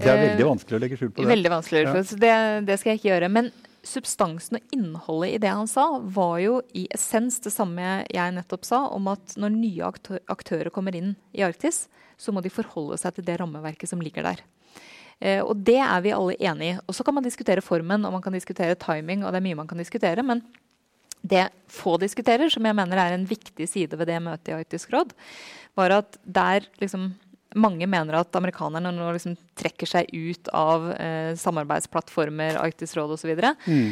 Det 0.01 0.09
er 0.09 0.23
veldig 0.23 0.45
eh, 0.45 0.49
vanskelig 0.49 0.79
å 0.79 0.83
legge 0.85 1.01
skjul 1.01 1.11
på 1.11 1.21
det. 1.21 1.29
Veldig 1.31 1.53
vanskelig, 1.53 1.83
ja. 1.85 2.05
så 2.07 2.21
det, 2.21 2.35
det, 2.69 2.79
skal 2.81 2.93
jeg 2.93 3.01
ikke 3.01 3.11
gjøre. 3.11 3.31
Men 3.37 3.51
substansen 3.87 4.59
og 4.59 4.75
innholdet 4.75 5.35
i 5.35 5.41
det 5.43 5.51
han 5.53 5.69
sa, 5.71 5.87
var 6.01 6.39
jo 6.43 6.61
i 6.77 6.87
essens 6.93 7.39
det 7.45 7.53
samme 7.55 8.01
jeg 8.11 8.37
nettopp 8.37 8.67
sa, 8.69 8.85
om 8.93 9.09
at 9.13 9.37
når 9.41 9.55
nye 9.57 9.91
aktører 10.31 10.73
kommer 10.75 10.97
inn 10.97 11.15
i 11.37 11.45
Arktis, 11.47 11.87
så 12.21 12.35
må 12.35 12.43
de 12.45 12.53
forholde 12.53 12.99
seg 13.01 13.17
til 13.17 13.27
det 13.27 13.39
rammeverket 13.41 13.91
som 13.91 14.03
ligger 14.05 14.27
der. 14.27 14.43
Eh, 15.21 15.41
og 15.41 15.57
det 15.65 15.79
er 15.81 16.01
vi 16.05 16.15
alle 16.17 16.37
enig 16.41 16.73
i. 16.75 16.79
Og 16.87 16.97
så 16.97 17.05
kan 17.07 17.17
man 17.17 17.25
diskutere 17.25 17.65
formen 17.65 18.05
og 18.05 18.15
man 18.17 18.25
kan 18.25 18.37
diskutere 18.37 18.79
timing, 18.81 19.25
og 19.25 19.33
det 19.33 19.41
er 19.41 19.49
mye 19.49 19.61
man 19.63 19.71
kan 19.71 19.81
diskutere. 19.81 20.23
men 20.23 20.45
det 21.21 21.51
få 21.69 21.99
diskuterer, 22.01 22.49
som 22.49 22.65
jeg 22.65 22.77
mener 22.77 22.97
er 22.97 23.13
en 23.13 23.27
viktig 23.29 23.67
side 23.69 23.99
ved 23.99 24.09
det 24.09 24.23
møtet 24.25 24.49
i 24.49 24.57
Arktisk 24.57 24.93
råd, 24.95 25.13
var 25.77 25.93
at 25.93 26.17
der 26.25 26.65
liksom 26.81 27.13
mange 27.59 27.89
mener 27.91 28.21
at 28.21 28.37
amerikanerne 28.39 28.93
nå 28.95 29.11
liksom 29.17 29.37
trekker 29.59 29.89
seg 29.89 30.13
ut 30.13 30.51
av 30.57 30.91
eh, 30.95 31.33
samarbeidsplattformer, 31.39 32.61
Arktisk 32.61 32.99
råd 32.99 33.17
osv. 33.17 33.33
Så, 33.35 33.53
mm. 33.67 33.91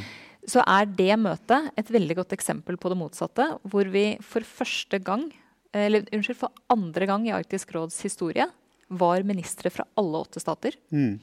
så 0.54 0.64
er 0.64 0.88
det 1.00 1.18
møtet 1.22 1.72
et 1.80 1.92
veldig 1.94 2.20
godt 2.20 2.36
eksempel 2.36 2.78
på 2.80 2.92
det 2.92 3.00
motsatte. 3.00 3.50
Hvor 3.68 3.90
vi 3.92 4.11
for 4.24 4.46
første 4.46 5.02
gang, 5.02 5.28
eller 5.74 6.06
unnskyld, 6.14 6.40
for 6.40 6.64
andre 6.72 7.11
gang 7.11 7.28
i 7.28 7.34
Arktisk 7.36 7.74
råds 7.76 8.00
historie 8.06 8.48
var 8.88 9.22
ministre 9.22 9.70
fra 9.70 9.84
alle 10.00 10.18
åtte 10.24 10.40
stater. 10.40 10.76
Mm. 10.90 11.18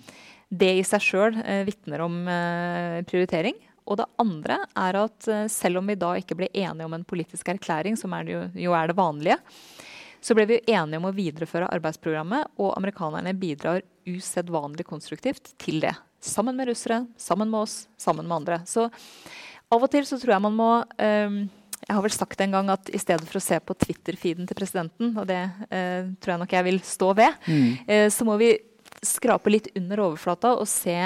Det 0.50 0.72
i 0.78 0.84
seg 0.86 1.02
sjøl 1.02 1.40
eh, 1.42 1.64
vitner 1.66 2.04
om 2.06 2.20
eh, 2.30 3.00
prioritering. 3.10 3.58
Og 3.86 4.00
det 4.00 4.08
andre 4.22 4.60
er 4.78 4.98
at 4.98 5.28
eh, 5.30 5.48
selv 5.52 5.82
om 5.82 5.90
vi 5.90 5.98
da 6.00 6.14
ikke 6.18 6.38
ble 6.38 6.50
enige 6.54 6.88
om 6.88 6.96
en 6.98 7.06
politisk 7.08 7.50
erklæring, 7.54 7.98
som 8.00 8.14
er 8.18 8.32
jo, 8.32 8.44
jo, 8.68 8.74
er 8.78 8.90
det 8.90 8.98
vanlige, 8.98 9.38
så 10.26 10.34
ble 10.34 10.48
vi 10.50 10.62
enige 10.66 10.98
om 10.98 11.06
å 11.06 11.14
videreføre 11.14 11.70
arbeidsprogrammet, 11.76 12.56
og 12.58 12.74
amerikanerne 12.80 13.36
bidrar 13.38 13.84
usedvanlig 14.10 14.88
konstruktivt 14.90 15.54
til 15.62 15.84
det. 15.84 15.94
Sammen 16.26 16.58
med 16.58 16.72
russere, 16.72 17.04
sammen 17.22 17.52
med 17.52 17.68
oss, 17.68 17.76
sammen 18.02 18.26
med 18.26 18.40
andre. 18.40 18.64
Så 18.66 18.88
av 19.70 19.86
og 19.86 19.92
til 19.94 20.08
så 20.10 20.18
tror 20.22 20.36
jeg 20.36 20.46
man 20.48 20.58
må 20.58 20.72
um, 20.82 21.38
jeg 21.86 21.94
har 21.94 22.02
vel 22.02 22.16
sagt 22.16 22.42
en 22.42 22.56
gang 22.56 22.72
at 22.74 22.90
i 22.90 23.02
stedet 23.02 23.28
for 23.30 23.38
å 23.38 23.44
se 23.44 23.60
på 23.62 23.76
Twitter-feeden 23.78 24.48
til 24.50 24.58
presidenten, 24.58 25.12
og 25.14 25.28
det 25.30 25.44
uh, 25.46 26.10
tror 26.18 26.34
jeg 26.34 26.42
nok 26.42 26.58
jeg 26.58 26.68
vil 26.72 26.82
stå 26.88 27.12
ved, 27.20 27.38
mm. 27.46 27.70
uh, 27.86 28.08
så 28.10 28.26
må 28.26 28.40
vi 28.42 28.56
skrape 29.06 29.54
litt 29.54 29.70
under 29.78 30.02
overflata 30.08 30.56
og 30.58 30.66
se 30.72 30.98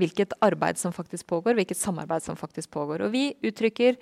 hvilket 0.00 0.34
arbeid 0.42 0.80
som 0.80 0.94
faktisk 0.94 1.28
pågår, 1.30 1.54
hvilket 1.54 1.78
samarbeid 1.78 2.24
som 2.24 2.38
faktisk 2.38 2.72
pågår. 2.74 3.06
Og 3.06 3.14
vi 3.14 3.28
uttrykker 3.46 4.00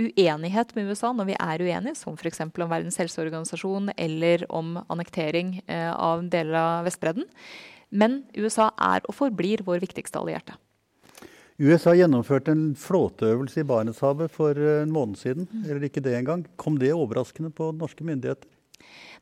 uenighet 0.00 0.74
med 0.74 0.90
USA 0.90 1.12
når 1.14 1.28
vi 1.30 1.36
er 1.38 1.62
uenige, 1.62 1.98
som 1.98 2.16
f.eks. 2.18 2.42
om 2.46 2.70
Verdens 2.70 2.98
helseorganisasjon 3.00 3.92
eller 3.96 4.44
om 4.52 4.76
annektering 4.88 5.60
eh, 5.66 5.92
av 5.92 6.26
deler 6.30 6.58
av 6.58 6.88
Vestbredden. 6.88 7.28
Men 7.94 8.22
USA 8.34 8.72
er 8.80 9.04
og 9.06 9.14
forblir 9.14 9.62
vår 9.66 9.82
viktigste 9.84 10.18
allierte. 10.18 10.56
USA 11.62 11.92
gjennomførte 11.94 12.50
en 12.50 12.72
flåteøvelse 12.74 13.62
i 13.62 13.66
Barentshavet 13.68 14.32
for 14.34 14.58
eh, 14.58 14.82
en 14.82 14.94
måned 14.94 15.20
siden. 15.20 15.46
Mm. 15.50 15.66
Eller 15.68 15.86
ikke 15.86 16.02
det 16.02 16.16
engang. 16.18 16.42
Kom 16.58 16.80
det 16.82 16.94
overraskende 16.96 17.54
på 17.54 17.70
norske 17.78 18.06
myndigheter? 18.06 18.50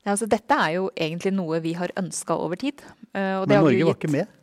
Nei, 0.02 0.14
altså, 0.16 0.26
dette 0.26 0.56
er 0.56 0.78
jo 0.78 0.88
egentlig 0.96 1.34
noe 1.36 1.60
vi 1.62 1.76
har 1.78 1.92
ønska 2.00 2.34
over 2.34 2.58
tid. 2.58 2.80
Uh, 3.12 3.44
men 3.44 3.52
Norge 3.52 3.76
gitt... 3.76 3.86
var 3.86 3.98
ikke 4.00 4.14
med? 4.16 4.38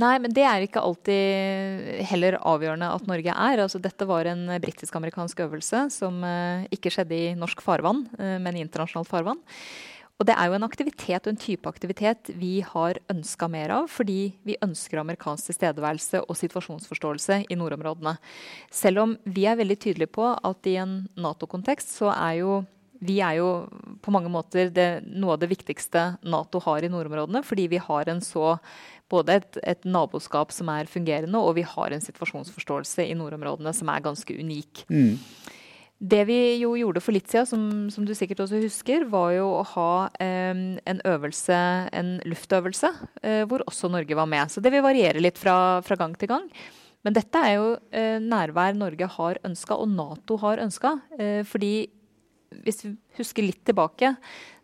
Nei, 0.00 0.14
men 0.22 0.32
det 0.34 0.44
er 0.46 0.64
ikke 0.64 0.82
alltid 0.82 2.02
heller 2.10 2.38
avgjørende 2.38 2.90
at 2.94 3.06
Norge 3.10 3.34
er. 3.34 3.62
Altså, 3.64 3.80
dette 3.82 4.08
var 4.08 4.28
en 4.30 4.46
britisk-amerikansk 4.62 5.44
øvelse 5.46 5.86
som 5.94 6.20
uh, 6.24 6.66
ikke 6.74 6.92
skjedde 6.94 7.16
i 7.16 7.30
norsk 7.38 7.62
farvann, 7.64 8.04
uh, 8.18 8.36
men 8.42 8.58
i 8.58 8.64
internasjonalt 8.64 9.10
farvann. 9.10 9.40
Og 10.20 10.26
det 10.28 10.34
er 10.36 10.50
jo 10.50 10.56
en 10.58 10.66
aktivitet 10.66 11.24
og 11.24 11.32
en 11.32 11.40
type 11.40 11.68
aktivitet 11.68 12.28
vi 12.36 12.58
har 12.60 12.98
ønska 13.08 13.46
mer 13.48 13.72
av, 13.72 13.86
fordi 13.88 14.34
vi 14.44 14.58
ønsker 14.60 15.00
amerikansk 15.00 15.48
tilstedeværelse 15.48 16.20
og 16.26 16.36
situasjonsforståelse 16.36 17.38
i 17.48 17.56
nordområdene. 17.56 18.18
Selv 18.68 19.06
om 19.06 19.14
vi 19.24 19.46
er 19.48 19.56
veldig 19.56 19.78
tydelige 19.80 20.12
på 20.12 20.28
at 20.28 20.68
i 20.68 20.76
en 20.82 20.98
Nato-kontekst 21.16 21.96
så 21.96 22.12
er 22.12 22.42
jo 22.42 22.60
vi 23.00 23.16
er 23.24 23.38
jo 23.38 23.48
på 24.04 24.12
mange 24.12 24.28
måter 24.28 24.68
det, 24.68 24.88
noe 25.08 25.32
av 25.32 25.40
det 25.40 25.48
viktigste 25.48 26.02
Nato 26.28 26.60
har 26.66 26.84
i 26.84 26.90
nordområdene, 26.92 27.40
fordi 27.40 27.64
vi 27.72 27.80
har 27.80 28.10
en 28.12 28.20
så 28.20 28.58
både 29.10 29.40
et, 29.40 29.60
et, 29.74 29.86
naboskap 29.88 30.54
som 30.54 30.70
er 30.72 30.90
fungerende, 30.90 31.38
og 31.38 31.56
vi 31.58 31.66
har 31.66 31.92
en 31.92 32.04
situasjonsforståelse 32.04 33.08
i 33.10 33.16
nordområdene 33.18 33.72
som 33.76 33.90
er 33.92 34.04
ganske 34.04 34.36
unik. 34.36 34.84
Mm. 34.90 35.16
Det 36.00 36.22
vi 36.30 36.38
jo 36.62 36.72
gjorde 36.80 37.02
for 37.04 37.12
litt 37.12 37.28
siden, 37.28 37.48
som, 37.48 37.64
som, 37.92 38.06
du 38.08 38.14
sikkert 38.16 38.46
også 38.46 38.62
husker, 38.62 39.04
var 39.12 39.34
jo 39.36 39.50
å 39.58 39.64
ha 39.74 39.92
eh, 40.22 40.62
en 40.88 41.02
øvelse, 41.04 41.58
en 41.92 42.14
luftøvelse, 42.24 42.92
eh, 43.20 43.42
hvor 43.50 43.66
også 43.68 43.90
Norge 43.92 44.16
var 44.16 44.30
med. 44.30 44.48
Så 44.48 44.64
det 44.64 44.72
vil 44.72 44.86
variere 44.86 45.20
litt 45.20 45.40
fra, 45.40 45.82
fra 45.84 45.98
gang 46.00 46.16
til 46.16 46.32
gang. 46.32 46.48
Men 47.04 47.16
dette 47.16 47.40
er 47.44 47.54
jo 47.56 47.68
eh, 47.96 48.16
nærvær 48.20 48.76
Norge 48.76 49.08
har 49.18 49.40
ønska, 49.44 49.76
og 49.76 49.92
Nato 49.92 50.40
har 50.40 50.60
ønska. 50.64 50.96
Eh, 51.20 51.42
fordi 51.48 51.74
hvis 52.64 52.84
vi 52.84 52.90
husker 53.18 53.44
litt 53.46 53.60
tilbake, 53.66 54.14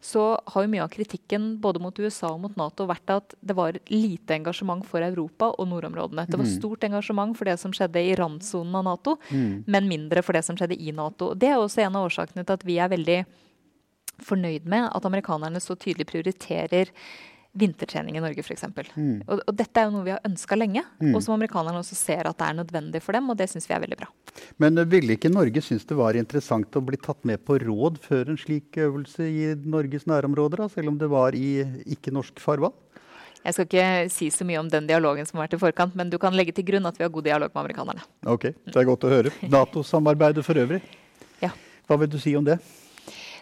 så 0.03 0.24
har 0.53 0.64
jo 0.64 0.70
mye 0.70 0.84
av 0.84 0.91
kritikken 0.93 1.57
både 1.62 1.80
mot 1.82 1.99
USA 1.99 2.32
og 2.34 2.43
mot 2.45 2.59
Nato 2.59 2.87
vært 2.87 3.12
at 3.14 3.37
det 3.41 3.57
var 3.59 3.78
lite 3.91 4.37
engasjement 4.37 4.84
for 4.87 5.03
Europa 5.03 5.53
og 5.55 5.70
nordområdene. 5.70 6.26
Det 6.28 6.39
var 6.39 6.47
mm. 6.47 6.53
stort 6.59 6.87
engasjement 6.87 7.34
for 7.39 7.49
det 7.49 7.57
som 7.62 7.74
skjedde 7.74 8.03
i 8.03 8.14
randsonen 8.18 8.74
av 8.78 8.87
Nato, 8.87 9.16
mm. 9.30 9.64
men 9.66 9.91
mindre 9.91 10.22
for 10.26 10.37
det 10.37 10.45
som 10.47 10.59
skjedde 10.59 10.78
i 10.78 10.95
Nato. 10.95 11.32
Det 11.34 11.51
er 11.51 11.62
også 11.62 11.87
en 11.87 11.99
av 11.99 12.11
årsakene 12.11 12.45
til 12.45 12.59
at 12.59 12.66
vi 12.66 12.78
er 12.82 12.93
veldig 12.93 13.20
fornøyd 14.26 14.68
med 14.70 14.91
at 14.91 15.07
amerikanerne 15.09 15.61
så 15.62 15.76
tydelig 15.78 16.09
prioriterer 16.09 16.93
vintertrening 17.57 18.18
i 18.18 18.22
Norge, 18.22 18.44
f.eks. 18.44 18.66
Mm. 18.94 19.24
Og, 19.26 19.40
og 19.40 19.54
dette 19.57 19.80
er 19.80 19.88
jo 19.88 19.94
noe 19.96 20.07
vi 20.07 20.14
har 20.14 20.28
ønska 20.28 20.59
lenge, 20.59 20.82
mm. 21.00 21.12
og 21.14 21.22
som 21.24 21.36
amerikanerne 21.36 21.80
også 21.80 21.98
ser 21.98 22.28
at 22.28 22.38
det 22.38 22.48
er 22.48 22.59
nødvendig 22.61 23.02
for 23.04 23.16
dem, 23.16 23.30
og 23.32 23.38
det 23.40 23.48
syns 23.52 23.68
vi 23.68 23.76
er 23.76 23.82
veldig 23.84 24.00
bra. 24.00 24.11
Men 24.62 24.80
uh, 24.80 24.86
ville 24.88 25.16
ikke 25.16 25.32
Norge 25.32 25.62
synes 25.64 25.88
det 25.88 25.98
var 25.98 26.18
interessant 26.18 26.76
å 26.76 26.84
bli 26.84 27.00
tatt 27.00 27.22
med 27.28 27.42
på 27.46 27.59
råd 27.62 28.00
før 28.04 28.32
en 28.32 28.40
slik 28.40 28.78
øvelse 28.82 29.26
i 29.26 29.52
Norges 29.64 30.09
nærområder, 30.11 30.64
da, 30.64 30.70
selv 30.72 30.92
om 30.92 31.00
det 31.00 31.11
var 31.12 31.36
i 31.38 31.64
ikke-norsk 31.96 32.42
farvann? 32.42 32.76
Jeg 33.46 33.54
skal 33.54 33.66
ikke 33.68 33.90
si 34.11 34.26
så 34.34 34.44
mye 34.46 34.59
om 34.59 34.70
den 34.70 34.88
dialogen 34.88 35.26
som 35.28 35.38
har 35.38 35.46
vært 35.46 35.54
i 35.54 35.61
forkant, 35.62 35.94
men 35.98 36.09
du 36.11 36.16
kan 36.18 36.34
legge 36.34 36.54
til 36.57 36.66
grunn 36.66 36.88
at 36.88 36.96
vi 36.98 37.04
har 37.07 37.12
god 37.14 37.28
dialog 37.28 37.52
med 37.52 37.62
amerikanerne. 37.62 38.02
Ok, 38.26 38.48
Det 38.66 38.74
er 38.74 38.88
godt 38.88 39.07
å 39.07 39.12
høre. 39.12 39.30
Nato-samarbeidet 39.54 40.42
for 40.46 40.59
øvrig, 40.59 40.80
ja. 41.38 41.52
hva 41.86 42.00
vil 42.00 42.11
du 42.11 42.18
si 42.18 42.34
om 42.34 42.44
det? 42.46 42.59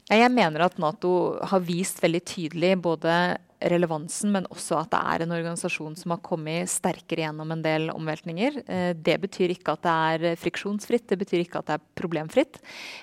Jeg 0.05 0.29
mener 0.29 0.67
at 0.67 0.77
Nato 0.77 1.39
har 1.49 1.63
vist 1.65 2.03
veldig 2.03 2.21
tydelig 2.29 2.75
både 2.85 3.15
relevansen, 3.71 4.33
men 4.35 4.49
også 4.53 4.79
at 4.83 4.93
det 4.93 5.01
er 5.01 5.25
en 5.25 5.35
organisasjon 5.37 5.97
som 5.99 6.15
har 6.15 6.23
kommet 6.25 6.71
sterkere 6.71 7.25
gjennom 7.25 7.53
en 7.55 7.63
del 7.65 7.89
omveltninger. 7.95 8.61
Eh, 8.67 8.91
det 8.97 9.17
betyr 9.23 9.55
ikke 9.55 9.77
at 9.77 9.85
det 9.85 9.95
er 9.95 10.41
friksjonsfritt, 10.41 11.07
det 11.11 11.19
betyr 11.21 11.45
ikke 11.45 11.63
at 11.63 11.71
det 11.71 11.79
er 11.79 11.87
problemfritt. 11.99 12.61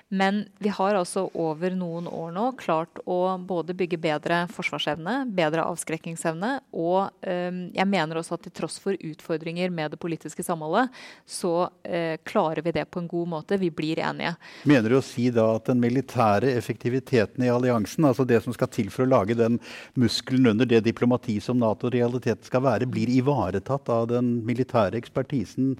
Men 0.09 0.43
vi 0.61 0.73
har 0.73 0.97
altså 0.99 1.27
over 1.33 1.73
noen 1.77 2.09
år 2.11 2.33
nå 2.35 2.47
klart 2.59 3.01
å 3.09 3.37
både 3.37 3.75
bygge 3.77 3.99
bedre 4.01 4.43
forsvarsevne, 4.51 5.23
bedre 5.33 5.65
avskrekkingsevne, 5.71 6.53
og 6.77 7.25
eh, 7.25 7.49
jeg 7.73 7.89
mener 7.89 8.21
også 8.21 8.37
at 8.37 8.45
til 8.47 8.55
tross 8.61 8.77
for 8.81 8.97
utfordringer 8.97 9.73
med 9.73 9.95
det 9.95 10.01
politiske 10.01 10.45
samholdet, 10.45 10.91
så 11.25 11.69
eh, 11.83 12.17
klarer 12.27 12.63
vi 12.65 12.75
det 12.75 12.87
på 12.91 13.01
en 13.01 13.09
god 13.11 13.33
måte. 13.37 13.59
Vi 13.61 13.71
blir 13.73 14.01
enige. 14.03 14.35
Mener 14.69 14.93
du 14.93 14.99
å 14.99 15.05
si 15.05 15.29
da 15.33 15.47
at 15.55 15.69
den 15.71 15.81
militære 15.81 16.53
effektiviteten 16.57 17.45
i 17.45 17.51
alliansen, 17.51 18.05
altså 18.07 18.25
det 18.27 18.41
som 18.45 18.53
skal 18.55 18.69
til 18.71 18.91
for 18.93 19.05
å 19.05 19.11
lage 19.11 19.37
den 19.37 19.59
muskelen 19.99 20.50
under 20.51 20.69
det 20.69 20.83
diplomati 20.85 21.39
som 21.43 21.59
Nato 21.61 21.89
realitet 21.91 22.45
skal 22.47 22.65
være, 22.65 22.89
blir 22.91 23.11
ivaretatt 23.11 23.91
av 23.91 24.07
den 24.11 24.39
militære 24.47 24.99
ekspertisen. 25.01 25.75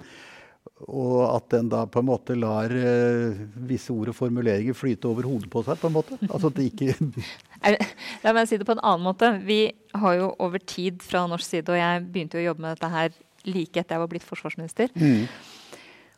Og 0.82 1.18
at 1.28 1.48
den 1.54 1.68
da 1.70 1.84
på 1.86 2.00
en 2.02 2.08
måte 2.08 2.34
lar 2.38 2.72
uh, 2.74 3.38
visse 3.68 3.92
ord 3.94 4.10
og 4.10 4.18
formuleringer 4.18 4.74
flyte 4.74 5.06
over 5.10 5.26
hodet 5.30 5.50
på 5.50 5.62
seg. 5.66 5.78
på 5.78 5.90
en 5.90 5.96
måte. 5.98 6.18
Altså 6.28 6.50
at 6.50 6.58
det 6.58 6.70
ikke... 6.72 6.96
La 8.24 8.34
meg 8.34 8.48
si 8.50 8.58
det 8.58 8.66
på 8.66 8.74
en 8.74 8.82
annen 8.82 9.06
måte. 9.06 9.28
Vi 9.46 9.60
har 9.94 10.16
jo 10.18 10.32
over 10.42 10.58
tid 10.58 11.02
fra 11.06 11.24
norsk 11.30 11.46
side, 11.46 11.68
og 11.70 11.78
jeg 11.78 12.06
begynte 12.08 12.38
jo 12.38 12.42
å 12.42 12.48
jobbe 12.50 12.64
med 12.64 12.74
dette 12.74 12.90
her 12.90 13.14
like 13.46 13.78
etter 13.78 13.96
jeg 13.96 14.02
var 14.02 14.10
blitt 14.10 14.26
forsvarsminister. 14.26 14.90
Mm. 14.98 15.26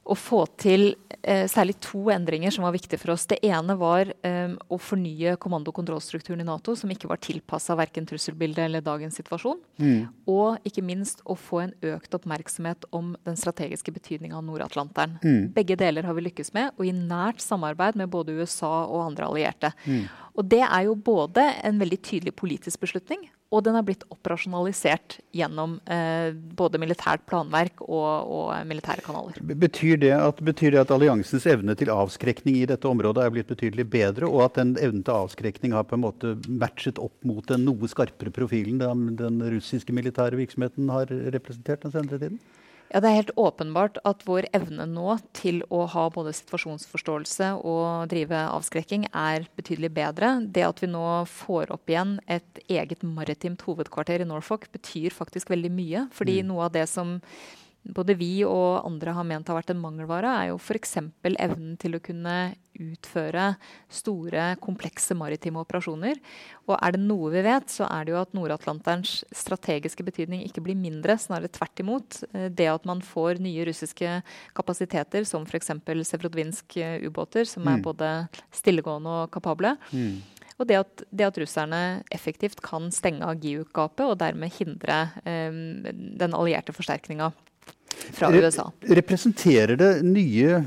Å 0.05 0.15
få 0.19 0.43
til 0.61 0.91
eh, 1.23 1.47
særlig 1.49 1.79
to 1.83 2.03
endringer 2.13 2.53
som 2.53 2.67
var 2.67 2.75
viktige 2.75 3.01
for 3.01 3.15
oss. 3.15 3.25
Det 3.31 3.39
ene 3.47 3.77
var 3.81 4.11
eh, 4.27 4.53
å 4.53 4.79
fornye 4.81 5.37
kommando- 5.41 5.73
og 5.73 5.79
kontrollstrukturen 5.79 6.43
i 6.45 6.47
Nato, 6.47 6.75
som 6.77 6.93
ikke 6.93 7.09
var 7.09 7.23
tilpassa 7.25 7.77
verken 7.79 8.07
trusselbildet 8.09 8.67
eller 8.67 8.85
dagens 8.85 9.17
situasjon. 9.21 9.63
Mm. 9.81 10.03
Og 10.31 10.69
ikke 10.69 10.85
minst 10.85 11.25
å 11.25 11.37
få 11.39 11.63
en 11.65 11.75
økt 11.95 12.19
oppmerksomhet 12.19 12.85
om 12.95 13.15
den 13.25 13.41
strategiske 13.41 13.95
betydninga 13.97 14.37
av 14.41 14.45
Nord-Atlanteren. 14.49 15.17
Mm. 15.25 15.49
Begge 15.57 15.79
deler 15.81 16.05
har 16.05 16.19
vi 16.19 16.27
lykkes 16.29 16.53
med, 16.57 16.75
og 16.77 16.85
i 16.85 16.93
nært 16.95 17.41
samarbeid 17.45 17.97
med 18.01 18.13
både 18.13 18.37
USA 18.37 18.75
og 18.85 19.07
andre 19.07 19.31
allierte. 19.31 19.73
Mm. 19.89 20.05
Og 20.35 20.51
det 20.51 20.65
er 20.67 20.89
jo 20.89 20.99
både 20.99 21.47
en 21.65 21.81
veldig 21.81 22.01
tydelig 22.05 22.35
politisk 22.37 22.83
beslutning, 22.85 23.29
og 23.53 23.63
den 23.67 23.77
er 23.79 23.85
blitt 23.87 24.03
operasjonalisert 24.11 25.19
gjennom 25.37 25.77
eh, 25.91 26.33
både 26.59 26.81
militært 26.83 27.23
planverk 27.29 27.83
og, 27.85 28.09
og, 28.25 28.49
militære 28.67 29.05
kanaler. 29.05 29.39
Betyr 29.45 30.01
det, 30.03 30.13
at, 30.17 30.41
betyr 30.45 30.75
det, 30.75 30.81
at, 30.83 30.95
alliansens 30.95 31.47
evne 31.51 31.77
til 31.79 31.93
avskrekning 31.95 32.59
i 32.59 32.67
dette 32.71 32.89
området 32.91 33.23
er 33.23 33.35
blitt 33.35 33.53
betydelig 33.53 33.87
bedre, 33.93 34.31
og 34.31 34.47
at 34.49 34.59
den 34.59 34.75
evnen 34.81 35.05
til 35.07 35.21
avskrekning 35.25 35.77
har 35.77 35.87
på 35.89 35.99
en 35.99 36.05
måte 36.07 36.35
matchet 36.49 36.99
opp 37.03 37.15
mot 37.27 37.47
den 37.51 37.67
noe 37.69 37.91
skarpere 37.91 38.35
profilen 38.35 38.83
den, 38.83 39.07
den 39.21 39.41
russiske 39.55 39.95
militære 39.95 40.41
virksomheten 40.41 40.91
har 40.93 41.13
representert 41.37 41.87
den 41.87 41.95
senere 41.95 42.21
tiden? 42.23 42.43
Ja, 42.95 43.01
Det 43.01 43.09
er 43.11 43.17
helt 43.19 43.31
åpenbart 43.35 43.97
at 44.07 44.21
vår 44.23 44.47
evne 44.55 44.85
nå 44.87 45.17
til 45.35 45.65
å 45.67 45.81
ha 45.91 46.05
både 46.15 46.31
situasjonsforståelse 46.39 47.49
og 47.67 48.07
drive 48.13 48.39
avskrekking 48.53 49.09
er 49.11 49.49
betydelig 49.59 49.91
bedre. 49.97 50.29
Det 50.47 50.63
at 50.63 50.79
vi 50.79 50.93
nå 50.93 51.03
får 51.27 51.73
opp 51.75 51.91
igjen 51.91 52.21
et 52.31 52.63
eget 52.71 53.03
maritimt 53.03 53.67
hovedkvarter 53.67 54.23
i 54.23 54.29
Norfolk, 54.31 54.69
betyr 54.71 55.11
faktisk 55.11 55.51
veldig 55.51 55.73
mye. 55.75 56.05
Fordi 56.15 56.39
mm. 56.39 56.49
noe 56.53 56.69
av 56.69 56.77
det 56.79 56.87
som 56.87 57.17
både 57.85 58.17
vi 58.17 58.33
og 58.49 58.85
andre 58.87 59.13
har 59.17 59.27
ment 59.29 59.49
har 59.51 59.59
vært 59.59 59.75
en 59.75 59.83
mangelvare, 59.83 60.31
er 60.41 60.53
jo 60.53 60.61
f.eks. 60.61 60.97
evnen 61.25 61.75
til 61.81 61.97
å 61.97 62.03
kunne 62.05 62.37
utføre 62.75 63.53
store, 63.93 64.47
komplekse 64.63 65.15
maritime 65.15 65.61
operasjoner. 65.63 66.19
Og 66.67 66.75
er 66.75 66.97
det 66.97 67.03
noe 67.05 67.31
vi 67.35 67.45
vet, 67.47 67.69
så 67.71 67.87
er 67.87 68.07
det 68.07 68.15
jo 68.15 68.21
at 68.23 68.35
Nord-Atlanterens 68.35 69.21
strategiske 69.37 70.07
betydning 70.07 70.43
ikke 70.47 70.65
blir 70.65 70.79
mindre, 70.79 71.19
snarere 71.21 71.53
tvert 71.55 71.85
imot. 71.85 72.23
Eh, 72.33 72.49
det 72.51 72.71
at 72.73 72.89
man 72.89 73.05
får 73.05 73.43
nye 73.45 73.69
russiske 73.69 74.19
kapasiteter, 74.57 75.29
som 75.29 75.47
f.eks. 75.47 75.75
Sevrodvinsk-ubåter, 76.11 77.47
som 77.49 77.69
er 77.69 77.79
mm. 77.79 77.85
både 77.85 78.13
stillegående 78.55 79.21
og 79.23 79.35
kapable. 79.35 79.77
Mm. 79.93 80.23
Og 80.55 80.69
det 80.71 80.79
at, 80.79 81.03
det 81.11 81.27
at, 81.27 81.39
russerne 81.43 81.81
effektivt 82.15 82.61
kan 82.65 82.91
stenge 82.95 83.27
av 83.27 83.43
Giuk-gapet 83.43 84.07
og 84.07 84.21
dermed 84.21 84.55
hindre 84.55 85.09
um, 85.27 85.83
den 85.85 86.37
allierte 86.37 86.75
forsterkninga 86.77 87.33
fra 88.13 88.31
USA. 88.35 88.71
Representerer 88.81 89.77
det 89.77 89.93
nye 90.03 90.65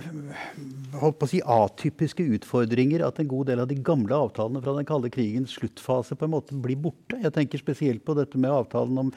holdt 0.96 1.18
på 1.20 1.28
å 1.28 1.30
si, 1.30 1.40
atypiske 1.42 2.24
utfordringer 2.38 3.04
at 3.06 3.20
en 3.22 3.30
god 3.30 3.50
del 3.50 3.62
av 3.64 3.70
de 3.70 3.78
gamle 3.84 4.16
avtalene 4.16 4.62
fra 4.64 4.76
den 4.78 4.88
kalde 4.88 5.12
krigens 5.14 5.56
sluttfase 5.58 6.16
på 6.18 6.28
en 6.28 6.34
måte 6.34 6.58
blir 6.64 6.80
borte? 6.80 7.20
Jeg 7.22 7.34
tenker 7.36 7.62
spesielt 7.62 8.04
på 8.08 8.16
dette 8.18 8.40
med 8.40 8.54
avtalen 8.54 9.02
om 9.02 9.12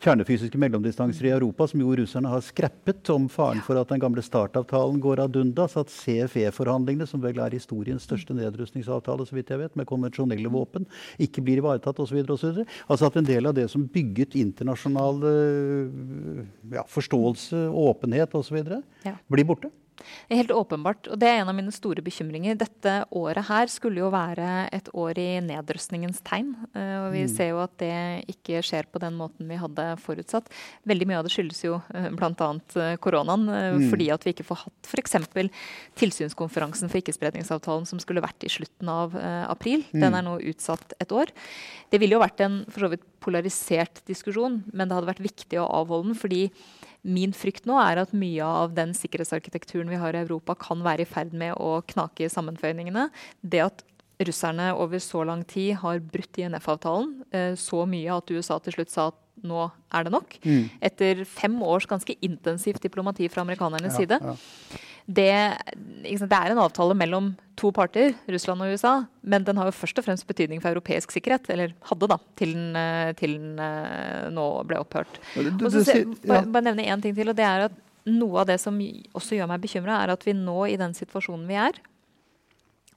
kjernefysiske 0.00 0.60
mellomdistanser 0.60 1.28
i 1.28 1.32
Europa, 1.34 1.66
som 1.70 1.82
jo 1.82 1.94
russerne 1.98 2.32
har 2.32 2.44
skreppet 2.44 3.10
om 3.12 3.28
faren 3.32 3.60
for 3.66 3.80
at 3.80 3.92
den 3.92 4.02
gamle 4.02 4.24
startavtalen 4.24 5.00
går 5.02 5.24
ad 5.26 5.36
undas, 5.40 5.76
at 5.80 5.92
CFE-forhandlingene, 5.92 7.08
som 7.10 7.22
vel 7.24 7.42
er 7.42 7.56
historiens 7.56 8.06
største 8.08 8.36
nedrustningsavtale, 8.38 9.26
så 9.28 9.36
vidt 9.36 9.52
jeg 9.52 9.62
vet, 9.62 9.76
med 9.78 9.88
konvensjonelle 9.90 10.52
våpen, 10.52 10.88
ikke 11.20 11.44
blir 11.44 11.60
ivaretatt 11.60 12.00
osv. 12.00 12.22
Altså 12.30 13.10
at 13.10 13.20
en 13.20 13.28
del 13.28 13.50
av 13.50 13.56
det 13.58 13.68
som 13.72 13.84
bygget 13.90 14.38
internasjonal 14.40 15.20
ja, 16.72 16.86
forståelse, 16.88 17.66
åpenhet 17.90 18.34
osv., 18.38 18.62
ja. 19.04 19.18
blir 19.28 19.48
borte? 19.48 19.72
Det 20.00 20.34
er 20.34 20.42
helt 20.42 20.54
åpenbart, 20.54 21.08
og 21.10 21.18
det 21.20 21.28
er 21.28 21.40
en 21.40 21.50
av 21.50 21.56
mine 21.56 21.72
store 21.74 22.02
bekymringer. 22.04 22.58
Dette 22.60 22.94
året 23.16 23.48
her 23.48 23.70
skulle 23.72 24.02
jo 24.02 24.10
være 24.12 24.68
et 24.74 24.90
år 24.96 25.18
i 25.20 25.28
nedrustningens 25.44 26.22
tegn. 26.26 26.52
Eh, 26.74 26.96
og 27.04 27.08
vi 27.14 27.24
mm. 27.26 27.32
ser 27.32 27.52
jo 27.52 27.60
at 27.64 27.74
det 27.82 27.94
ikke 28.32 28.62
skjer 28.66 28.88
på 28.90 29.02
den 29.02 29.16
måten 29.18 29.50
vi 29.50 29.58
hadde 29.60 29.86
forutsatt. 30.02 30.50
Veldig 30.88 31.08
mye 31.10 31.20
av 31.20 31.26
det 31.26 31.34
skyldes 31.34 31.62
jo 31.66 31.78
eh, 31.94 32.10
bl.a. 32.14 32.50
Eh, 32.84 32.96
koronaen, 33.02 33.46
mm. 33.50 33.86
fordi 33.92 34.10
at 34.14 34.26
vi 34.26 34.34
ikke 34.34 34.48
får 34.48 34.64
hatt 34.64 34.90
f.eks. 34.90 35.18
tilsynskonferansen 36.00 36.92
for 36.92 37.00
ikkespredningsavtalen 37.02 37.88
som 37.88 38.02
skulle 38.02 38.24
vært 38.24 38.46
i 38.46 38.52
slutten 38.52 38.90
av 38.90 39.16
april. 39.50 39.84
Mm. 39.92 40.02
Den 40.04 40.16
er 40.16 40.26
nå 40.26 40.36
utsatt 40.52 40.94
et 41.02 41.12
år. 41.14 41.32
Det 41.90 42.00
ville 42.00 42.16
jo 42.16 42.22
vært 42.22 42.42
en 42.44 42.62
for 42.70 42.86
så 42.86 42.92
vidt 42.92 43.06
polarisert 43.20 44.02
diskusjon, 44.08 44.62
men 44.72 44.88
det 44.88 44.96
hadde 44.96 45.10
vært 45.10 45.24
viktig 45.24 45.60
å 45.60 45.68
avholde 45.80 46.12
den. 46.12 46.18
fordi 46.18 46.42
Min 47.02 47.32
frykt 47.36 47.68
nå 47.68 47.78
er 47.80 48.02
at 48.02 48.12
mye 48.16 48.44
av 48.44 48.74
den 48.76 48.92
sikkerhetsarkitekturen 48.96 49.90
vi 49.92 50.00
har 50.00 50.16
i 50.16 50.22
Europa, 50.24 50.56
kan 50.58 50.82
være 50.84 51.06
i 51.06 51.08
ferd 51.08 51.32
med 51.36 51.56
å 51.56 51.78
knake 51.92 52.26
i 52.26 52.32
sammenføyningene. 52.32 53.08
Det 53.40 53.62
at 53.64 53.84
russerne 54.20 54.68
over 54.76 55.00
så 55.00 55.24
lang 55.24 55.46
tid 55.48 55.78
har 55.80 56.02
brutt 56.04 56.36
INF-avtalen 56.36 57.14
eh, 57.32 57.54
så 57.56 57.86
mye 57.88 58.18
at 58.20 58.32
USA 58.34 58.58
til 58.60 58.76
slutt 58.76 58.92
sa 58.92 59.08
at 59.14 59.18
nå 59.40 59.70
er 59.96 60.04
det 60.04 60.12
nok. 60.12 60.36
Mm. 60.44 60.68
Etter 60.84 61.24
fem 61.24 61.56
års 61.64 61.88
ganske 61.88 62.12
intensivt 62.20 62.84
diplomati 62.84 63.30
fra 63.32 63.46
amerikanernes 63.46 63.96
ja, 63.96 64.02
side. 64.02 64.20
Ja 64.20 64.86
det, 65.10 65.32
det, 65.74 66.28
er 66.30 66.52
en 66.52 66.62
avtale 66.62 66.94
mellom 66.94 67.32
to 67.58 67.72
parter, 67.74 68.14
Russland 68.30 68.62
og 68.62 68.72
USA, 68.72 68.92
men 69.20 69.44
den 69.44 69.58
har 69.58 69.68
jo 69.68 69.74
først 69.76 69.98
og 70.00 70.06
fremst 70.06 70.26
betydning 70.28 70.62
for 70.62 70.70
europeisk 70.70 71.12
sikkerhet. 71.12 71.50
Eller 71.52 71.74
hadde, 71.90 72.08
da, 72.10 72.18
til 72.38 72.54
den, 72.56 72.70
eh, 72.78 73.12
til 73.18 73.36
den 73.36 73.60
eh, 73.64 74.30
nå 74.32 74.46
ble 74.68 74.80
opphørt. 74.80 75.20
Og 75.36 75.68
så 75.74 75.84
bare, 76.24 76.46
bare 76.46 76.68
nevne 76.70 76.86
én 76.86 77.02
ting 77.02 77.16
til, 77.16 77.32
og 77.32 77.38
det 77.38 77.46
er 77.46 77.66
at 77.68 77.78
noe 78.08 78.42
av 78.42 78.48
det 78.48 78.58
som 78.62 78.78
også 78.78 79.36
gjør 79.36 79.50
meg 79.50 79.62
bekymra, 79.62 80.00
er 80.00 80.14
at 80.14 80.24
vi 80.26 80.36
nå 80.36 80.58
i 80.70 80.78
den 80.80 80.96
situasjonen 80.96 81.48
vi 81.50 81.58
er, 81.60 81.80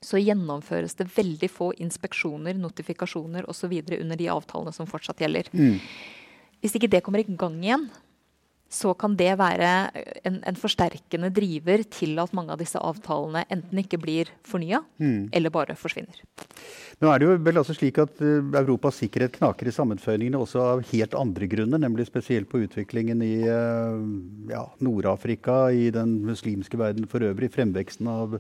så 0.03 0.19
gjennomføres 0.19 0.97
det 0.99 1.07
veldig 1.15 1.49
få 1.51 1.71
inspeksjoner, 1.83 2.57
notifikasjoner 2.59 3.47
osv. 3.49 3.71
under 3.99 4.19
de 4.19 4.29
avtalene 4.31 4.75
som 4.75 4.89
fortsatt 4.89 5.23
gjelder. 5.23 5.47
Mm. 5.55 5.79
Hvis 6.63 6.75
ikke 6.77 6.91
det 6.91 7.03
kommer 7.03 7.23
i 7.23 7.27
gang 7.27 7.55
igjen, 7.63 7.87
så 8.73 8.93
kan 8.97 9.15
det 9.19 9.31
være 9.39 9.69
en, 10.25 10.39
en, 10.41 10.57
forsterkende 10.57 11.29
driver 11.33 11.83
til 11.93 12.17
at 12.21 12.33
mange 12.35 12.53
av 12.55 12.61
disse 12.61 12.79
avtalene 12.79 13.45
enten 13.53 13.83
ikke 13.83 13.99
blir 14.01 14.31
fornya, 14.47 14.81
mm. 14.97 15.29
eller 15.35 15.53
bare 15.53 15.77
forsvinner. 15.77 16.23
Nå 17.01 17.09
er 17.09 17.19
det 17.19 17.27
jo 17.27 17.35
vel 17.45 17.59
altså 17.59 17.75
slik 17.75 17.99
at 18.01 18.21
uh, 18.23 18.53
Europas 18.61 19.01
sikkerhet 19.01 19.37
knaker 19.37 19.69
i 19.69 19.75
sammenføyningene 19.75 20.39
også 20.39 20.63
av 20.63 20.83
helt 20.91 21.17
andre 21.17 21.49
grunner, 21.51 21.81
nemlig 21.81 22.07
spesielt 22.09 22.49
på 22.51 22.63
utviklingen 22.65 23.21
i 23.25 23.33
uh, 23.45 23.99
ja, 24.49 24.65
Nord-Afrika, 24.83 25.67
i 25.73 25.89
den 25.93 26.19
muslimske 26.25 26.79
verden 26.79 27.09
for 27.09 27.25
øvrig, 27.25 27.51
fremveksten 27.53 28.09
av 28.09 28.37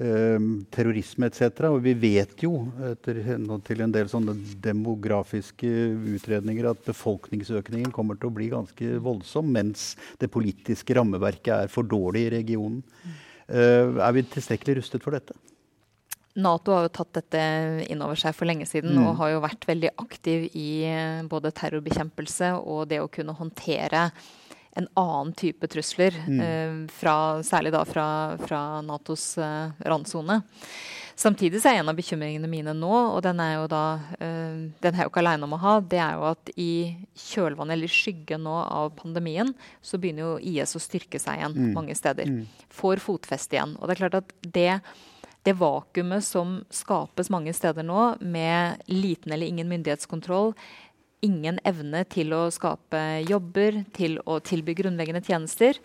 eh, 0.00 0.40
terrorisme 0.72 1.28
etc. 1.28 1.66
Og 1.70 1.80
vi 1.84 1.94
vet 1.98 2.44
jo, 2.44 2.52
etter 2.90 3.20
til 3.66 3.84
en 3.84 3.94
del 3.94 4.10
sånne 4.10 4.34
demografiske 4.64 5.70
utredninger, 6.16 6.70
at 6.70 6.82
befolkningsøkningen 6.86 7.92
kommer 7.94 8.18
til 8.18 8.30
å 8.30 8.36
bli 8.36 8.50
ganske 8.52 9.00
voldsom 9.04 9.50
mens 9.60 9.92
det 10.20 10.32
politiske 10.32 10.96
rammeverket 10.96 11.54
er 11.58 11.72
for 11.72 11.86
dårlig 11.86 12.26
i 12.26 12.34
regionen. 12.40 12.82
Uh, 13.50 14.00
er 14.00 14.12
vi 14.16 14.26
tilstrekkelig 14.30 14.80
rustet 14.80 15.04
for 15.04 15.16
dette? 15.16 15.36
Nato 16.38 16.74
har 16.74 16.86
jo 16.86 16.92
tatt 16.94 17.16
dette 17.16 17.40
inn 17.90 18.02
over 18.04 18.18
seg 18.18 18.36
for 18.36 18.46
lenge 18.46 18.66
siden 18.68 18.94
mm. 18.94 19.06
og 19.08 19.16
har 19.18 19.32
jo 19.32 19.42
vært 19.42 19.66
veldig 19.66 19.90
aktiv 19.98 20.46
i 20.54 20.68
eh, 20.86 21.24
både 21.26 21.50
terrorbekjempelse 21.58 22.52
og 22.60 22.84
det 22.92 23.00
å 23.02 23.10
kunne 23.10 23.34
håndtere 23.34 24.10
en 24.78 24.86
annen 25.00 25.32
type 25.34 25.66
trusler, 25.66 26.14
mm. 26.14 26.38
uh, 26.38 26.92
fra, 26.94 27.14
særlig 27.42 27.72
da 27.74 27.82
fra, 27.82 28.06
fra 28.38 28.60
Natos 28.86 29.32
uh, 29.42 29.74
randsone. 29.82 30.36
Samtidig 31.20 31.60
så 31.60 31.68
er 31.68 31.82
en 31.82 31.90
av 31.92 31.98
bekymringene 31.98 32.48
mine 32.48 32.72
nå, 32.72 32.92
og 33.12 33.18
den 33.26 33.42
er 33.44 33.58
jo 33.58 33.66
da 33.68 33.84
uh, 34.00 34.60
den 34.80 34.94
er 34.94 35.04
jo 35.04 35.10
ikke 35.10 35.20
aleine 35.20 35.44
om 35.44 35.52
å 35.52 35.60
ha, 35.60 35.74
det 35.84 36.00
er 36.00 36.16
jo 36.16 36.24
at 36.30 36.52
i 36.56 36.72
kjølvannet 37.28 37.76
eller 37.76 37.92
skyggen 37.92 38.46
nå 38.46 38.56
av 38.62 38.94
pandemien, 38.96 39.52
så 39.84 40.00
begynner 40.00 40.24
jo 40.24 40.34
IS 40.40 40.72
å 40.78 40.80
styrke 40.80 41.20
seg 41.20 41.42
igjen 41.42 41.58
mm. 41.58 41.70
mange 41.76 41.96
steder. 41.98 42.30
Mm. 42.30 42.68
Får 42.72 43.04
fotfeste 43.04 43.58
igjen. 43.58 43.76
Og 43.76 43.88
det 43.88 43.96
er 43.96 44.04
klart 44.04 44.20
at 44.22 44.36
det 44.48 44.70
det 45.42 45.54
vakuumet 45.56 46.24
som 46.24 46.58
skapes 46.68 47.30
mange 47.32 47.52
steder 47.56 47.84
nå, 47.86 48.00
med 48.20 48.82
liten 48.92 49.32
eller 49.32 49.48
ingen 49.48 49.70
myndighetskontroll, 49.70 50.52
ingen 51.24 51.60
evne 51.64 52.02
til 52.12 52.34
å 52.36 52.42
skape 52.52 53.00
jobber, 53.28 53.82
til 53.96 54.18
å 54.28 54.36
tilby 54.44 54.74
grunnleggende 54.76 55.24
tjenester, 55.24 55.80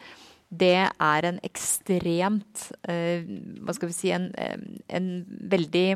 det 0.59 0.87
er 0.87 1.27
en 1.27 1.37
ekstremt 1.45 2.69
eh, 2.89 3.25
Hva 3.65 3.75
skal 3.75 3.91
vi 3.91 3.97
si 3.97 4.13
en, 4.15 4.29
eh, 4.37 4.57
en, 4.97 5.11
veldig 5.51 5.87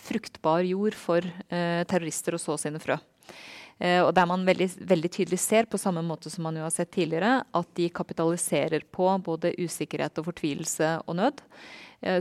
fruktbar 0.00 0.64
jord 0.68 0.96
for 0.96 1.24
eh, 1.24 1.82
terrorister 1.88 2.36
å 2.36 2.40
så 2.40 2.56
sine 2.60 2.80
frø. 2.82 2.96
Eh, 3.80 4.00
og 4.00 4.14
der 4.16 4.28
man 4.28 4.46
veldig, 4.48 4.68
veldig, 4.88 5.10
tydelig 5.12 5.40
ser, 5.42 5.68
på 5.68 5.80
samme 5.80 6.02
måte 6.04 6.32
som 6.32 6.46
man 6.48 6.56
jo 6.56 6.64
har 6.64 6.72
sett 6.74 6.92
tidligere, 6.96 7.42
at 7.44 7.70
de 7.76 7.90
kapitaliserer 7.92 8.86
på 8.92 9.10
både 9.24 9.54
usikkerhet 9.60 10.20
og 10.20 10.30
fortvilelse 10.30 10.96
og 11.06 11.20
nød. 11.20 11.44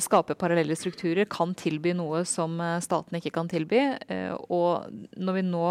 Skape 0.03 0.35
parallelle 0.35 0.75
strukturer, 0.75 1.23
kan 1.31 1.53
tilby 1.55 1.93
noe 1.95 2.25
som 2.27 2.57
staten 2.83 3.15
ikke 3.15 3.31
kan 3.37 3.47
tilby. 3.47 3.79
Og 4.51 4.89
når 5.15 5.37
vi 5.37 5.43
nå 5.47 5.69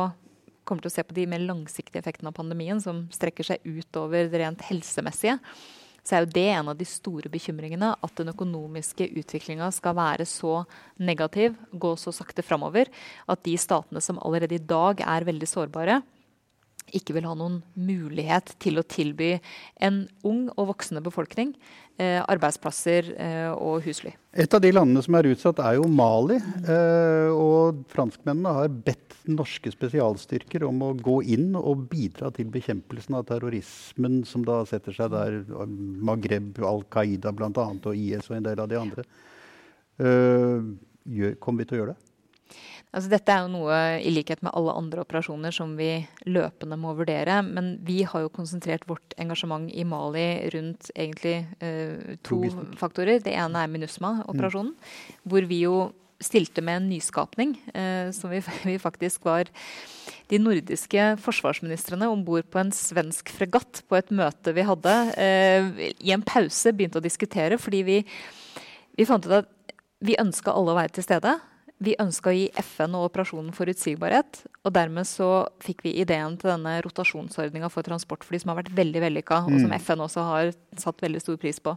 kommer 0.68 0.84
til 0.84 0.90
å 0.92 0.94
se 0.94 1.04
på 1.06 1.16
de 1.16 1.26
mer 1.30 1.42
langsiktige 1.44 2.02
effektene 2.02 2.32
av 2.32 2.38
pandemien, 2.38 2.80
som 2.80 3.06
strekker 3.14 3.46
seg 3.50 3.64
utover 3.68 4.28
det 4.32 4.42
rent 4.42 4.64
helsemessige, 4.68 5.38
så 6.08 6.16
er 6.16 6.24
jo 6.24 6.32
det 6.32 6.46
en 6.54 6.70
av 6.72 6.78
de 6.78 6.86
store 6.88 7.28
bekymringene. 7.28 7.90
At 8.00 8.14
den 8.16 8.32
økonomiske 8.32 9.10
utviklinga 9.20 9.68
skal 9.76 9.96
være 9.98 10.24
så 10.28 10.62
negativ, 10.96 11.58
gå 11.68 11.92
så 12.00 12.14
sakte 12.16 12.44
framover, 12.46 12.88
at 13.28 13.42
de 13.44 13.58
statene 13.60 14.00
som 14.04 14.20
allerede 14.24 14.56
i 14.56 14.62
dag 14.70 15.04
er 15.04 15.28
veldig 15.28 15.50
sårbare, 15.50 16.00
ikke 16.96 17.16
vil 17.16 17.28
ha 17.28 17.34
noen 17.38 17.60
mulighet 17.74 18.54
til 18.62 18.80
å 18.80 18.86
tilby 18.86 19.36
en 19.84 20.06
ung 20.26 20.46
og 20.56 20.70
voksende 20.72 21.02
befolkning 21.04 21.54
eh, 21.98 22.20
arbeidsplasser 22.22 23.10
eh, 23.16 23.50
og 23.52 23.84
husly. 23.86 24.12
Et 24.38 24.54
av 24.54 24.62
de 24.62 24.70
landene 24.72 25.02
som 25.04 25.16
er 25.18 25.28
utsatt, 25.32 25.60
er 25.64 25.78
jo 25.78 25.88
Mali. 25.90 26.38
Eh, 26.38 27.30
og 27.34 27.82
franskmennene 27.92 28.54
har 28.60 28.72
bedt 28.72 29.16
norske 29.28 29.72
spesialstyrker 29.74 30.64
om 30.68 30.82
å 30.86 30.92
gå 30.96 31.18
inn 31.34 31.52
og 31.58 31.88
bidra 31.90 32.30
til 32.34 32.50
bekjempelsen 32.52 33.18
av 33.18 33.26
terrorismen 33.28 34.22
som 34.28 34.46
da 34.46 34.62
setter 34.68 34.96
seg 34.96 35.12
der. 35.14 35.40
Maghreb, 36.08 36.54
Al 36.64 36.84
Qaida 36.92 37.34
bl.a. 37.34 37.50
og 37.52 37.94
IS 37.94 38.30
og 38.30 38.38
en 38.38 38.50
del 38.50 38.62
av 38.64 38.70
de 38.70 38.80
andre. 38.80 39.06
Eh, 39.98 41.34
kommer 41.42 41.64
vi 41.64 41.68
til 41.68 41.78
å 41.78 41.82
gjøre 41.82 41.96
det? 41.96 42.07
Altså, 42.88 43.10
dette 43.12 43.34
er 43.34 43.44
jo 43.44 43.52
noe 43.52 43.78
i 44.00 44.10
likhet 44.14 44.40
med 44.44 44.54
alle 44.56 44.72
andre 44.80 45.02
operasjoner 45.04 45.52
som 45.52 45.74
vi 45.76 45.90
løpende 46.28 46.78
må 46.80 46.94
vurdere. 46.96 47.40
Men 47.44 47.74
vi 47.84 48.00
har 48.08 48.24
jo 48.24 48.32
konsentrert 48.32 48.86
vårt 48.88 49.16
engasjement 49.20 49.68
i 49.68 49.84
Mali 49.88 50.26
rundt 50.54 50.90
egentlig 50.94 51.42
eh, 51.60 52.16
to 52.24 52.40
faktorer. 52.80 53.20
Det 53.24 53.34
ene 53.36 53.64
er 53.64 53.72
MINUSMA-operasjonen, 53.74 54.72
mm. 54.72 55.24
hvor 55.28 55.48
vi 55.50 55.62
jo 55.66 55.80
stilte 56.24 56.62
med 56.64 56.80
en 56.80 56.88
nyskapning. 56.90 57.52
Eh, 57.74 58.08
som 58.16 58.32
vi, 58.32 58.40
vi, 58.70 58.78
faktisk 58.80 59.28
var 59.28 59.50
de 60.28 60.40
nordiske 60.40 61.10
forsvarsministrene 61.24 62.08
om 62.08 62.24
bord 62.24 62.48
på 62.52 62.60
en 62.60 62.72
svensk 62.74 63.30
fregatt 63.36 63.82
på 63.88 64.00
et 64.00 64.10
møte 64.14 64.56
vi 64.56 64.64
hadde. 64.66 64.96
Eh, 65.20 65.84
I 66.00 66.16
en 66.16 66.24
pause 66.24 66.72
begynte 66.72 67.02
å 67.02 67.04
diskutere, 67.04 67.60
fordi 67.60 67.84
vi, 67.86 68.00
vi 68.96 69.08
fant 69.08 69.28
ut 69.28 69.38
at 69.42 69.54
vi 70.04 70.18
ønska 70.20 70.54
alle 70.54 70.72
å 70.72 70.78
være 70.78 70.96
til 70.96 71.06
stede. 71.06 71.36
Vi 71.78 71.94
ønska 72.02 72.32
å 72.32 72.34
gi 72.34 72.46
FN 72.58 72.96
og 72.98 73.08
operasjonen 73.08 73.52
forutsigbarhet. 73.54 74.40
Og 74.66 74.74
dermed 74.74 75.06
så 75.06 75.46
fikk 75.62 75.84
vi 75.86 75.94
ideen 76.02 76.34
til 76.40 76.50
denne 76.50 76.78
rotasjonsordninga 76.84 77.70
for 77.70 77.86
transportfly 77.86 78.40
som 78.42 78.52
har 78.52 78.64
vært 78.64 78.74
veldig 78.76 79.02
vellykka, 79.04 79.44
og 79.46 79.54
som 79.54 79.70
mm. 79.70 79.76
FN 79.84 80.02
også 80.08 80.24
har 80.26 80.50
satt 80.80 81.04
veldig 81.04 81.22
stor 81.22 81.38
pris 81.40 81.62
på. 81.62 81.76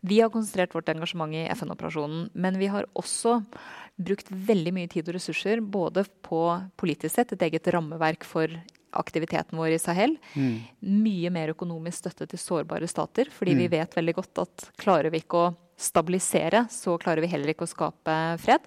Vi 0.00 0.18
har 0.22 0.32
konsentrert 0.32 0.74
vårt 0.74 0.88
engasjement 0.88 1.34
i 1.36 1.44
FN-operasjonen, 1.52 2.30
men 2.32 2.58
vi 2.58 2.70
har 2.72 2.88
også 2.96 3.42
brukt 4.00 4.30
veldig 4.32 4.72
mye 4.72 4.90
tid 4.90 5.10
og 5.10 5.18
ressurser 5.18 5.60
både 5.60 6.06
på 6.24 6.42
politisk 6.80 7.18
sett 7.18 7.34
et 7.36 7.44
eget 7.50 7.68
rammeverk 7.74 8.24
for 8.24 8.48
aktiviteten 8.96 9.58
vår 9.60 9.76
i 9.76 9.80
Sahel. 9.82 10.16
Mm. 10.34 10.56
Mye 11.04 11.30
mer 11.34 11.52
økonomisk 11.52 12.00
støtte 12.00 12.26
til 12.32 12.40
sårbare 12.40 12.88
stater, 12.90 13.30
fordi 13.30 13.54
mm. 13.54 13.60
vi 13.60 13.70
vet 13.76 13.96
veldig 14.00 14.16
godt 14.16 14.42
at 14.46 14.70
klarer 14.80 15.12
vi 15.12 15.22
ikke 15.22 15.44
å 15.44 15.52
stabilisere, 15.80 16.66
så 16.72 16.96
klarer 17.00 17.24
vi 17.24 17.30
heller 17.32 17.52
ikke 17.52 17.68
å 17.68 17.70
skape 17.70 18.16
fred. 18.42 18.66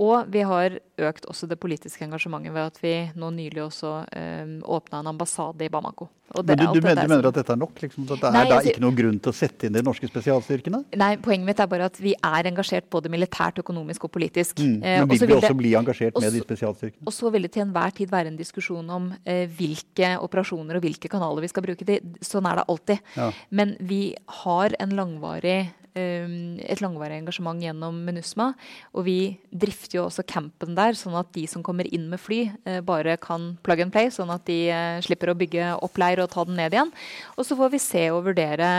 Og 0.00 0.30
vi 0.32 0.40
har 0.48 0.78
økt 1.00 1.26
også 1.28 1.48
det 1.48 1.58
politiske 1.60 2.04
engasjementet 2.06 2.54
ved 2.54 2.70
at 2.70 2.78
vi 2.80 2.94
nå 3.20 3.28
nylig 3.36 3.60
også 3.66 3.90
um, 4.00 4.08
eh, 4.16 4.54
åpna 4.64 5.02
en 5.02 5.10
ambassade 5.12 5.66
i 5.66 5.70
Bamako. 5.72 6.08
Det, 6.30 6.44
Men 6.46 6.58
du, 6.60 6.64
du, 6.78 6.80
mener, 6.84 7.02
du, 7.02 7.10
mener, 7.10 7.26
at 7.26 7.36
dette 7.40 7.52
er 7.52 7.58
nok? 7.58 7.80
Liksom, 7.82 8.04
at 8.06 8.22
det 8.22 8.30
nei, 8.30 8.42
er 8.44 8.50
da 8.52 8.58
ikke 8.70 8.82
noen 8.84 8.96
grunn 8.96 9.16
til 9.18 9.32
å 9.32 9.34
sette 9.34 9.66
inn 9.66 9.74
de 9.74 9.82
norske 9.82 10.06
spesialstyrkene? 10.06 10.82
Nei, 11.00 11.10
poenget 11.20 11.48
mitt 11.48 11.60
er 11.60 11.68
bare 11.72 11.88
at 11.90 11.98
vi 12.00 12.12
er 12.14 12.48
engasjert 12.52 12.86
både 12.92 13.10
militært, 13.12 13.58
økonomisk 13.64 14.06
og 14.06 14.12
politisk. 14.14 14.62
Mm. 14.62 14.76
Eh, 14.78 15.00
Men 15.02 15.10
vil 15.10 15.32
vi 15.32 15.36
også 15.36 15.58
bli 15.58 15.74
engasjert 15.80 16.14
også, 16.14 16.24
med 16.28 16.38
de 16.38 16.44
spesialstyrkene? 16.46 17.08
Og 17.10 17.16
så 17.16 17.34
vil 17.34 17.48
det 17.48 17.52
til 17.56 17.64
enhver 17.66 17.96
tid 17.98 18.12
være 18.14 18.32
en 18.32 18.38
diskusjon 18.38 18.94
om 18.94 19.10
eh, 19.24 19.42
hvilke 19.58 20.14
operasjoner 20.22 20.78
og 20.78 20.86
hvilke 20.86 21.10
kanaler 21.12 21.44
vi 21.44 21.50
skal 21.50 21.66
bruke. 21.66 21.88
Det, 21.88 21.98
sånn 22.24 22.48
er 22.48 22.62
det 22.62 22.66
alltid. 22.70 23.12
Ja. 23.18 23.28
Men 23.50 23.74
vi 23.90 24.02
har 24.44 24.78
en 24.78 24.96
langvarig 24.96 25.58
Ehm, 25.60 25.79
et 25.94 26.82
langvarig 26.82 27.18
engasjement 27.18 27.60
gjennom 27.60 27.96
MINUSMA. 28.06 28.50
Og 28.94 29.06
vi 29.06 29.18
drifter 29.50 29.98
jo 29.98 30.06
også 30.06 30.24
campen 30.28 30.76
der, 30.78 30.96
sånn 30.98 31.16
at 31.18 31.32
de 31.34 31.46
som 31.50 31.64
kommer 31.66 31.88
inn 31.90 32.08
med 32.10 32.20
fly, 32.22 32.40
eh, 32.64 32.80
bare 32.86 33.16
kan 33.20 33.56
plug 33.66 33.82
and 33.84 33.94
play, 33.94 34.10
sånn 34.14 34.30
at 34.32 34.44
de 34.48 34.58
eh, 34.70 35.00
slipper 35.04 35.32
å 35.32 35.38
bygge 35.38 35.72
opp 35.82 35.98
leir 36.00 36.22
og 36.22 36.30
ta 36.32 36.44
den 36.48 36.58
ned 36.60 36.76
igjen. 36.76 36.92
Og 37.36 37.46
så 37.46 37.58
får 37.58 37.72
vi 37.74 37.82
se 37.82 38.04
og 38.14 38.24
vurdere 38.28 38.70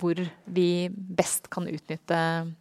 hvor 0.00 0.20
vi 0.46 0.70
best 0.90 1.50
kan 1.52 1.68
utnytte 1.70 2.20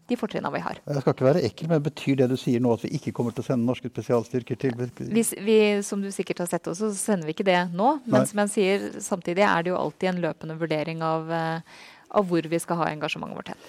de 0.10 0.20
fortrinnene 0.20 0.53
vi 0.55 0.64
har. 0.66 0.82
Jeg 0.86 1.03
skal 1.03 1.16
ikke 1.16 1.30
være 1.30 1.45
ekkel, 1.49 1.72
men 1.72 1.86
Betyr 1.89 2.18
det 2.20 2.28
du 2.30 2.36
sier 2.38 2.62
nå 2.62 2.74
at 2.76 2.84
vi 2.86 2.91
ikke 2.97 3.14
kommer 3.16 3.34
til 3.34 3.43
å 3.43 3.47
sende 3.47 3.66
norske 3.66 3.89
spesialstyrker 3.89 4.57
til 4.60 4.76
Hvis 5.10 5.32
vi, 5.41 5.82
Som 5.86 6.03
du 6.03 6.10
sikkert 6.14 6.43
har 6.43 6.49
sett 6.51 6.68
også, 6.68 6.91
så 6.91 6.99
sender 6.99 7.30
vi 7.30 7.36
ikke 7.38 7.47
det 7.47 7.62
nå. 7.74 7.99
Men 8.05 8.24
Nei. 8.24 8.28
som 8.30 8.41
jeg 8.43 8.53
sier, 8.53 8.89
samtidig 9.03 9.45
er 9.47 9.64
det 9.64 9.74
jo 9.74 9.80
alltid 9.80 10.12
en 10.12 10.22
løpende 10.26 10.57
vurdering 10.60 11.01
av 11.05 11.32
uh, 11.32 11.80
av 12.10 12.26
hvor 12.30 12.45
vi 12.49 12.60
skal 12.62 12.80
ha 12.82 12.88
engasjementet 12.89 13.38
vårt 13.38 13.51
hen. 13.51 13.60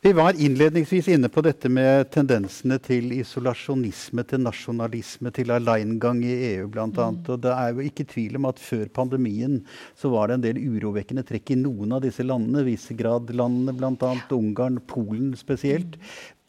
Vi 0.00 0.12
var 0.16 0.38
innledningsvis 0.38 1.10
inne 1.12 1.28
på 1.32 1.42
dette 1.44 1.68
med 1.72 2.08
tendensene 2.14 2.78
til 2.82 3.12
isolasjonisme, 3.18 4.24
til 4.28 4.42
nasjonalisme, 4.44 5.32
til 5.36 5.52
aleingang 5.54 6.22
i 6.24 6.32
EU 6.54 6.70
bl.a. 6.72 6.88
Mm. 6.88 7.20
Og 7.26 7.42
det 7.44 7.52
er 7.54 7.74
jo 7.74 7.86
ikke 7.86 8.08
tvil 8.08 8.40
om 8.40 8.48
at 8.50 8.62
før 8.62 8.86
pandemien 8.96 9.60
så 9.98 10.12
var 10.14 10.30
det 10.30 10.38
en 10.38 10.46
del 10.48 10.62
urovekkende 10.64 11.26
trekk 11.28 11.54
i 11.54 11.60
noen 11.60 11.96
av 11.96 12.04
disse 12.06 12.24
landene. 12.24 12.64
Visegrad-landene 12.68 13.76
bl.a. 13.76 14.14
Ungarn, 14.40 14.80
Polen 14.88 15.34
spesielt. 15.38 15.98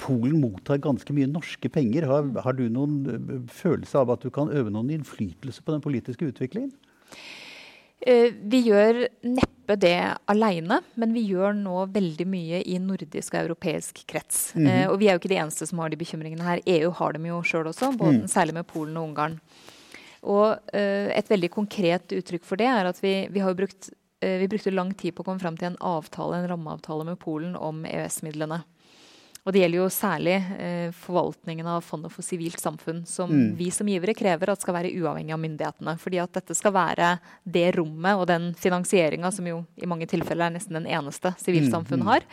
Polen 0.01 0.39
mottar 0.41 0.81
ganske 0.81 1.13
mye 1.13 1.29
norske 1.29 1.69
penger. 1.69 2.07
Har, 2.09 2.31
har 2.45 2.57
du 2.57 2.65
noen 2.73 2.95
eh, 3.11 3.35
følelse 3.53 4.01
av 4.01 4.15
at 4.15 4.23
du 4.25 4.31
kan 4.33 4.49
øve 4.49 4.73
noen 4.73 4.89
innflytelse 4.95 5.61
på 5.65 5.75
den 5.75 5.83
politiske 5.83 6.31
utviklingen? 6.31 6.71
Eh, 8.01 8.33
vi 8.33 8.63
gjør 8.65 9.03
neppe 9.27 9.75
det 9.79 9.97
aleine, 10.31 10.79
men 10.99 11.13
vi 11.13 11.23
gjør 11.29 11.53
nå 11.55 11.85
veldig 11.93 12.25
mye 12.27 12.61
i 12.65 12.79
nordisk 12.81 13.35
og 13.35 13.43
europeisk 13.43 14.01
krets. 14.09 14.49
Mm. 14.57 14.89
Og 14.89 14.97
vi 15.01 15.07
er 15.07 15.15
jo 15.15 15.21
ikke 15.21 15.31
de 15.31 15.39
eneste 15.43 15.67
som 15.69 15.83
har 15.83 15.93
de 15.93 15.99
bekymringene 16.01 16.47
her. 16.47 16.63
EU 16.65 16.91
har 16.97 17.15
dem 17.15 17.29
jo 17.29 17.39
sjøl 17.45 17.69
også, 17.71 17.93
både, 17.95 18.23
mm. 18.23 18.31
særlig 18.33 18.57
med 18.57 18.67
Polen 18.69 18.97
og 18.97 19.11
Ungarn. 19.11 19.37
Og 20.21 20.49
uh, 20.53 21.07
et 21.15 21.29
veldig 21.31 21.49
konkret 21.49 22.13
uttrykk 22.13 22.43
for 22.45 22.61
det 22.61 22.67
er 22.69 22.85
at 22.85 22.99
vi, 23.01 23.15
vi 23.33 23.41
har 23.41 23.57
brukt 23.57 23.89
vi 24.21 24.45
brukte 24.45 24.69
lang 24.69 24.91
tid 24.93 25.15
på 25.17 25.23
å 25.23 25.25
komme 25.25 25.41
fram 25.41 25.55
til 25.57 25.71
en 25.71 25.79
avtale, 25.81 26.37
en 26.37 26.51
rammeavtale 26.51 27.07
med 27.07 27.17
Polen 27.17 27.55
om 27.57 27.79
EØS-midlene. 27.89 28.59
Og 29.41 29.55
det 29.55 29.63
gjelder 29.63 29.79
jo 29.79 29.87
særlig 29.89 30.35
eh, 30.61 30.89
forvaltningen 30.93 31.65
av 31.65 31.81
Fondet 31.81 32.13
for 32.13 32.25
sivilt 32.25 32.61
samfunn, 32.61 33.01
som 33.09 33.31
mm. 33.31 33.47
vi 33.57 33.71
som 33.73 33.89
givere 33.89 34.13
krever 34.17 34.51
at 34.53 34.61
skal 34.61 34.75
være 34.75 34.91
uavhengig 35.01 35.33
av 35.33 35.41
myndighetene. 35.41 35.95
Fordi 36.01 36.19
at 36.21 36.35
dette 36.37 36.57
skal 36.57 36.75
være 36.75 37.15
det 37.43 37.71
rommet 37.79 38.21
og 38.21 38.27
den 38.29 38.51
finansieringa 38.53 39.31
som 39.33 39.47
jo 39.49 39.63
i 39.81 39.89
mange 39.89 40.05
tilfeller 40.11 40.49
er 40.49 40.57
nesten 40.59 40.77
den 40.77 40.85
eneste 40.85 41.33
sivilsamfunn 41.41 42.03
mm, 42.03 42.05
mm. 42.05 42.11
har. 42.11 42.27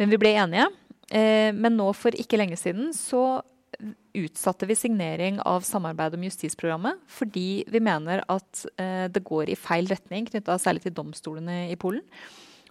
Men 0.00 0.14
vi 0.14 0.20
ble 0.22 0.32
enige. 0.40 0.70
Eh, 1.12 1.50
men 1.52 1.76
nå 1.76 1.90
for 1.92 2.16
ikke 2.16 2.40
lenge 2.40 2.56
siden 2.56 2.94
så 2.96 3.42
utsatte 4.14 4.66
vi 4.70 4.76
signering 4.78 5.40
av 5.42 5.64
samarbeid 5.66 6.14
om 6.14 6.24
justisprogrammet 6.24 7.00
fordi 7.10 7.64
vi 7.68 7.80
mener 7.82 8.22
at 8.30 8.64
eh, 8.78 9.10
det 9.10 9.24
går 9.26 9.50
i 9.50 9.58
feil 9.58 9.88
retning 9.90 10.28
knytta 10.30 10.56
særlig 10.62 10.84
til 10.86 10.94
domstolene 10.94 11.64
i 11.72 11.76
Polen. 11.76 12.04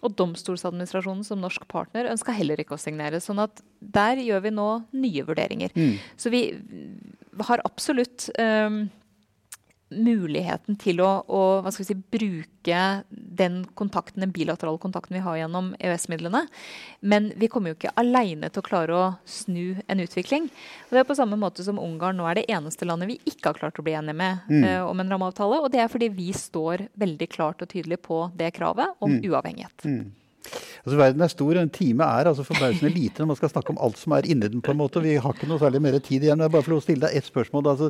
Og 0.04 0.16
Domstolsadministrasjonen 0.20 1.24
som 1.28 1.42
norsk 1.42 1.66
partner 1.72 2.10
ønska 2.12 2.36
heller 2.36 2.60
ikke 2.60 2.76
å 2.76 2.82
signere. 2.82 3.22
sånn 3.24 3.40
at 3.44 3.62
der 3.80 4.20
gjør 4.20 4.44
vi 4.48 4.52
nå 4.52 4.70
nye 4.92 5.24
vurderinger. 5.28 5.72
Mm. 5.76 5.96
Så 6.20 6.32
vi 6.34 6.44
har 7.48 7.64
absolutt 7.66 8.30
um, 8.40 8.86
muligheten 9.94 10.78
til 10.82 11.02
å, 11.04 11.12
å 11.28 11.72
si, 11.74 11.96
bruke 11.96 12.80
den 13.10 13.62
kontakten, 13.78 14.24
den 14.24 14.34
bilaterale 14.36 14.80
kontakten 14.82 15.18
vi 15.18 15.24
har 15.26 15.38
gjennom 15.40 15.74
EØS-midlene. 15.80 16.46
Men 17.02 17.32
vi 17.40 17.50
kommer 17.52 17.72
jo 17.72 17.78
ikke 17.78 17.94
alene 18.00 18.50
til 18.50 18.64
å 18.64 18.68
klare 18.68 18.98
å 18.98 19.06
snu 19.30 19.76
en 19.88 20.04
utvikling. 20.04 20.50
Og 20.88 20.96
det 20.96 21.04
er 21.04 21.10
på 21.10 21.18
samme 21.20 21.40
måte 21.40 21.66
som 21.66 21.82
Ungarn 21.82 22.20
nå 22.20 22.28
er 22.30 22.40
det 22.40 22.48
eneste 22.52 22.88
landet 22.88 23.12
vi 23.12 23.20
ikke 23.30 23.52
har 23.52 23.62
klart 23.62 23.80
å 23.80 23.86
bli 23.86 23.98
enige 23.98 24.18
med 24.20 24.50
mm. 24.50 24.66
uh, 24.66 24.82
om 24.88 25.04
en 25.04 25.16
rammeavtale. 25.16 25.62
Og 25.64 25.72
det 25.74 25.84
er 25.84 25.92
fordi 25.92 26.12
vi 26.14 26.32
står 26.38 26.88
veldig 27.00 27.30
klart 27.34 27.64
og 27.64 27.72
tydelig 27.74 28.02
på 28.06 28.26
det 28.38 28.54
kravet 28.58 28.96
om 29.04 29.18
mm. 29.18 29.24
uavhengighet. 29.32 29.88
Mm. 29.88 30.12
Altså, 30.84 30.98
verden 31.00 31.24
er 31.24 31.32
stor, 31.32 31.52
og 31.56 31.62
en 31.62 31.74
time 31.74 32.04
er 32.04 32.30
altså 32.30 32.46
forbausende 32.48 32.92
lite 32.94 33.24
når 33.24 33.32
man 33.32 33.40
skal 33.40 33.54
snakke 33.54 33.74
om 33.74 33.82
alt 33.86 34.00
som 34.02 34.16
er 34.18 34.28
inni 34.28 34.50
den. 34.52 34.62
på 34.62 34.74
en 34.74 34.82
måte. 34.82 35.04
Vi 35.04 35.16
har 35.16 35.34
ikke 35.36 35.50
noe 35.50 35.62
særlig 35.62 35.82
mer 35.82 36.00
tid 36.00 36.24
igjen. 36.24 36.44
Jeg 36.44 36.54
bare 36.54 36.66
for 36.66 36.78
å 36.78 36.84
stille 36.84 37.08
deg 37.08 37.18
ett 37.18 37.30
spørsmål. 37.30 37.72
Altså, 37.74 37.90